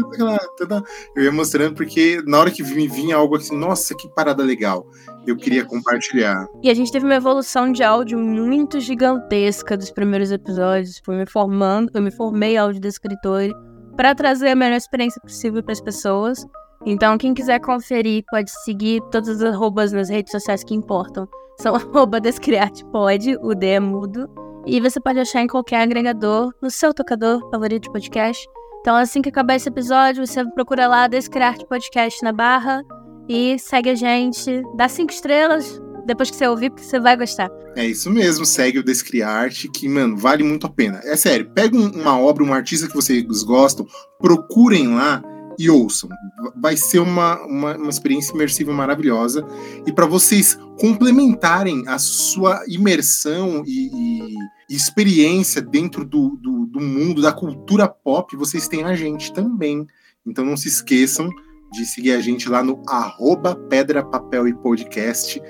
tá. 0.68 0.84
Eu 1.16 1.24
ia 1.24 1.32
mostrando, 1.32 1.76
porque 1.76 2.22
na 2.28 2.40
hora 2.40 2.52
que 2.52 2.62
me 2.62 2.88
vinha 2.88 3.16
algo 3.16 3.38
assim, 3.38 3.58
nossa, 3.58 3.96
que 3.96 4.10
parada 4.10 4.44
legal. 4.44 4.86
Eu 5.26 5.38
queria 5.38 5.64
compartilhar. 5.64 6.46
E 6.62 6.70
a 6.70 6.74
gente 6.74 6.92
teve 6.92 7.06
uma 7.06 7.16
evolução 7.16 7.72
de 7.72 7.82
áudio 7.82 8.20
muito 8.20 8.82
gigantesca 8.82 9.78
dos 9.78 9.90
primeiros 9.90 10.32
episódios. 10.32 11.02
Fui 11.06 11.16
me 11.16 11.26
formando, 11.26 11.90
eu 11.94 12.02
me 12.02 12.12
formei 12.12 12.58
audiodescritor 12.58 13.50
para 13.96 14.14
trazer 14.14 14.50
a 14.50 14.56
melhor 14.56 14.76
experiência 14.76 15.22
possível 15.22 15.64
para 15.64 15.72
as 15.72 15.82
pessoas. 15.82 16.46
Então, 16.86 17.18
quem 17.18 17.34
quiser 17.34 17.60
conferir, 17.60 18.24
pode 18.30 18.52
seguir 18.64 19.02
todas 19.10 19.42
as 19.42 19.54
arrobas 19.54 19.94
nas 19.94 20.10
redes 20.10 20.32
sociais 20.32 20.64
que 20.64 20.76
importam. 20.76 21.28
São 21.60 21.76
arroba 21.76 22.20
descriartepod, 22.20 23.38
o 23.42 23.54
D 23.56 23.68
é 23.68 23.80
mudo. 23.80 24.30
E 24.66 24.80
você 24.80 25.00
pode 25.00 25.20
achar 25.20 25.42
em 25.42 25.48
qualquer 25.48 25.82
agregador, 25.82 26.54
no 26.62 26.72
seu 26.72 26.94
tocador 26.94 27.42
favorito 27.52 27.84
de 27.84 27.92
podcast. 27.92 28.48
Então, 28.80 28.96
assim 28.96 29.22
que 29.22 29.30
acabar 29.30 29.56
esse 29.56 29.68
episódio, 29.70 30.26
você 30.26 30.44
procura 30.52 30.88
lá 30.88 31.08
Descriarte 31.08 31.66
Podcast 31.66 32.24
na 32.24 32.32
barra 32.34 32.82
e 33.30 33.58
segue 33.60 33.90
a 33.90 33.96
gente, 33.96 34.62
dá 34.76 34.88
cinco 34.90 35.12
estrelas 35.14 35.82
depois 36.06 36.30
que 36.30 36.36
você 36.36 36.46
ouvir, 36.48 36.70
porque 36.70 36.84
você 36.84 37.00
vai 37.00 37.16
gostar. 37.16 37.50
É 37.78 37.86
isso 37.86 38.10
mesmo, 38.12 38.46
segue 38.46 38.80
o 38.80 38.84
Descriarte, 38.84 39.70
que, 39.70 39.88
mano, 39.88 40.18
vale 40.18 40.44
muito 40.44 40.68
a 40.68 40.70
pena. 40.70 41.00
É 41.06 41.16
sério, 41.16 41.50
pega 41.54 41.78
um- 41.78 41.92
uma 42.02 42.20
obra, 42.20 42.44
um 42.44 42.54
artista 42.54 42.88
que 42.88 42.94
vocês 42.96 43.24
gostam, 43.44 43.86
procurem 44.20 44.94
lá 44.94 45.22
e 45.58 45.70
ouçam. 45.70 46.10
Vai 46.56 46.78
ser 46.78 47.00
uma, 47.00 47.42
uma, 47.46 47.78
uma 47.78 47.90
experiência 47.90 48.34
imersiva 48.34 48.74
maravilhosa. 48.74 49.46
E 49.86 49.92
para 49.92 50.06
vocês 50.06 50.58
complementarem 50.80 51.84
a 51.88 51.98
sua 51.98 52.64
imersão 52.68 53.64
e, 53.66 53.90
e- 53.94 54.36
experiência 54.70 55.62
dentro 55.62 56.04
do, 56.04 56.38
do, 56.42 56.66
do 56.66 56.80
mundo, 56.80 57.22
da 57.22 57.32
cultura 57.32 57.88
pop, 57.88 58.36
vocês 58.36 58.68
têm 58.68 58.84
a 58.84 58.96
gente 58.96 59.32
também. 59.34 59.86
Então 60.26 60.46
não 60.46 60.58
se 60.58 60.68
esqueçam 60.68 61.30
de 61.72 61.86
seguir 61.86 62.14
a 62.14 62.22
gente 62.22 62.48
lá 62.48 62.64
no 62.64 62.82
arroba 62.88 63.56
Pedra, 63.56 64.04
Papel 64.04 64.48
e 64.48 64.54
Podcast. 64.54 65.42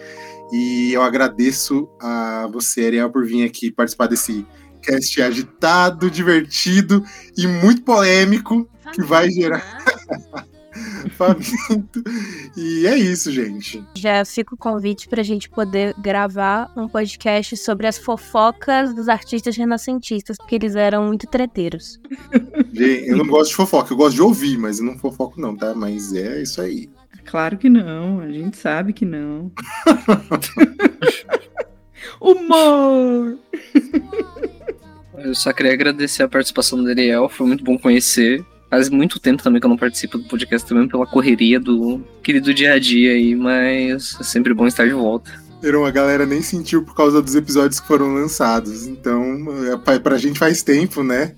E 0.51 0.91
eu 0.93 1.01
agradeço 1.01 1.89
a 2.01 2.47
você, 2.51 2.86
Ariel, 2.86 3.12
por 3.12 3.26
vir 3.26 3.45
aqui 3.45 3.72
participar 3.72 4.08
desse 4.08 4.45
cast 4.82 5.22
agitado, 5.22 6.12
divertido 6.12 7.04
e 7.38 7.47
muito 7.47 7.84
polêmico 7.84 8.70
que 8.93 9.01
vai 9.01 9.30
gerar 9.32 9.64
faminto. 11.11 12.03
E 12.57 12.88
é 12.88 12.97
isso, 12.97 13.32
gente. 13.32 13.84
Já 13.95 14.24
fica 14.26 14.55
o 14.55 14.57
convite 14.57 15.07
pra 15.07 15.24
gente 15.24 15.49
poder 15.49 15.93
gravar 15.97 16.72
um 16.76 16.88
podcast 16.88 17.55
sobre 17.57 17.88
as 17.88 17.97
fofocas 17.97 18.93
dos 18.93 19.07
artistas 19.07 19.55
renascentistas, 19.55 20.38
porque 20.38 20.55
eles 20.55 20.76
eram 20.76 21.07
muito 21.07 21.28
treteiros. 21.28 21.99
Gente, 22.72 23.09
eu 23.09 23.18
não 23.18 23.28
gosto 23.28 23.51
de 23.51 23.55
fofoca, 23.55 23.93
eu 23.93 23.97
gosto 23.97 24.16
de 24.16 24.22
ouvir, 24.22 24.57
mas 24.57 24.80
eu 24.80 24.86
não 24.86 24.97
fofoco 24.97 25.39
não, 25.39 25.55
tá? 25.55 25.74
Mas 25.74 26.14
é 26.14 26.41
isso 26.41 26.61
aí. 26.61 26.89
Claro 27.26 27.57
que 27.57 27.70
não, 27.70 28.20
a 28.20 28.30
gente 28.30 28.57
sabe 28.57 28.93
que 28.93 29.05
não. 29.05 29.51
Humor! 32.20 33.38
Eu 35.18 35.34
só 35.34 35.53
queria 35.53 35.74
agradecer 35.74 36.24
a 36.24 36.28
participação 36.28 36.84
do 36.84 36.89
Ariel, 36.89 37.30
foi 37.30 37.47
muito 37.47 37.64
bom 37.64 37.78
conhecer. 37.78 38.45
Faz 38.74 38.89
muito 38.89 39.19
tempo 39.19 39.43
também 39.43 39.59
que 39.59 39.67
eu 39.67 39.69
não 39.69 39.78
participo 39.78 40.17
do 40.17 40.24
podcast, 40.24 40.67
também 40.67 40.88
pela 40.88 41.05
correria 41.05 41.59
do 41.59 42.01
querido 42.24 42.51
dia 42.51 42.74
a 42.74 42.80
dia 42.80 43.11
aí, 43.11 43.36
mas 43.36 44.17
é 44.19 44.24
sempre 44.24 44.51
bom 44.51 44.65
estar 44.65 44.88
de 44.88 44.93
volta. 44.93 45.32
Eram, 45.61 45.86
a 45.86 45.91
galera 45.91 46.26
nem 46.26 46.41
sentiu 46.41 46.82
por 46.82 46.95
causa 46.95 47.21
dos 47.21 47.36
episódios 47.36 47.80
que 47.80 47.86
foram 47.86 48.11
lançados. 48.15 48.88
Então, 48.88 49.45
é, 49.71 49.99
pra, 49.99 50.17
gente 50.17 50.39
faz 50.39 50.63
tempo, 50.63 51.03
né? 51.03 51.36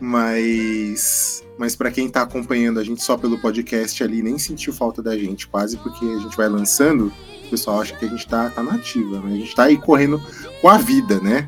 Mas. 0.00 1.44
Mas 1.58 1.76
para 1.76 1.90
quem 1.90 2.08
tá 2.08 2.22
acompanhando 2.22 2.80
a 2.80 2.82
gente 2.82 3.04
só 3.04 3.14
pelo 3.14 3.38
podcast 3.38 4.02
ali, 4.02 4.22
nem 4.22 4.38
sentiu 4.38 4.72
falta 4.72 5.02
da 5.02 5.14
gente, 5.18 5.46
quase, 5.48 5.76
porque 5.76 6.06
a 6.06 6.18
gente 6.18 6.34
vai 6.34 6.48
lançando, 6.48 7.12
o 7.44 7.50
pessoal 7.50 7.82
acha 7.82 7.94
que 7.94 8.06
a 8.06 8.08
gente 8.08 8.26
tá, 8.26 8.48
tá 8.48 8.62
nativa, 8.62 9.20
né? 9.20 9.34
A 9.34 9.36
gente 9.36 9.54
tá 9.54 9.64
aí 9.64 9.76
correndo 9.76 10.18
com 10.62 10.68
a 10.70 10.78
vida, 10.78 11.20
né? 11.20 11.46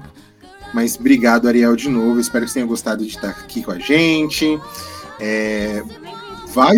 Mas 0.74 0.94
obrigado, 0.94 1.48
Ariel, 1.48 1.74
de 1.74 1.88
novo. 1.88 2.20
Espero 2.20 2.44
que 2.44 2.50
você 2.50 2.58
tenha 2.58 2.66
gostado 2.66 3.02
de 3.02 3.08
estar 3.08 3.30
aqui 3.30 3.62
com 3.62 3.70
a 3.70 3.78
gente. 3.78 4.60
É, 5.24 5.84
vai 6.52 6.76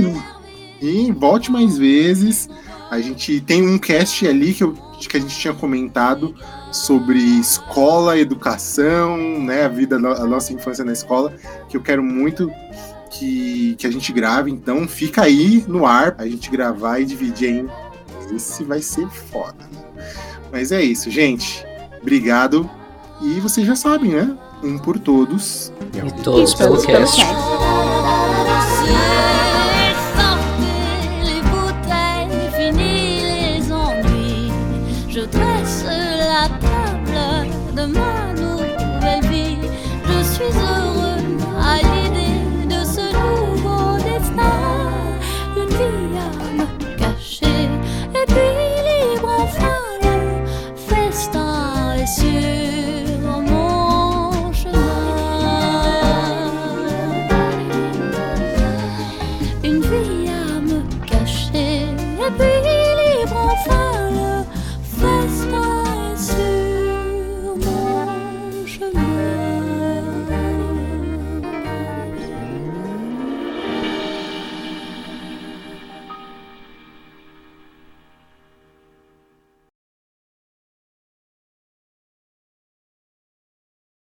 e 0.82 1.10
volte 1.12 1.50
mais 1.50 1.78
vezes. 1.78 2.48
A 2.90 3.00
gente 3.00 3.40
tem 3.40 3.66
um 3.66 3.78
cast 3.78 4.26
ali 4.28 4.52
que, 4.52 4.62
eu, 4.62 4.74
que 5.00 5.16
a 5.16 5.20
gente 5.20 5.34
tinha 5.34 5.54
comentado 5.54 6.34
sobre 6.70 7.18
escola, 7.18 8.18
educação, 8.18 9.16
né, 9.16 9.64
a 9.64 9.68
vida, 9.68 9.96
a 9.96 10.26
nossa 10.26 10.52
infância 10.52 10.84
na 10.84 10.92
escola, 10.92 11.32
que 11.68 11.76
eu 11.76 11.80
quero 11.80 12.02
muito 12.02 12.50
que, 13.10 13.76
que 13.78 13.86
a 13.86 13.90
gente 13.90 14.12
grave. 14.12 14.50
Então 14.50 14.86
fica 14.86 15.22
aí 15.22 15.64
no 15.66 15.86
ar, 15.86 16.14
a 16.18 16.26
gente 16.26 16.50
gravar 16.50 17.00
e 17.00 17.06
dividir 17.06 17.48
em, 17.48 17.68
esse 18.34 18.62
vai 18.62 18.82
ser 18.82 19.08
foda. 19.08 19.68
Mas 20.52 20.70
é 20.70 20.82
isso, 20.82 21.10
gente. 21.10 21.64
Obrigado. 22.02 22.68
E 23.22 23.40
vocês 23.40 23.66
já 23.66 23.74
sabem, 23.74 24.10
né? 24.10 24.36
Um 24.62 24.76
por 24.76 24.98
todos. 24.98 25.72
E 25.94 26.22
todos 26.22 26.54
pelo 26.54 26.72
Todos 26.72 26.86
pelo 26.86 26.98
cast. 26.98 27.24
cast. 27.24 27.93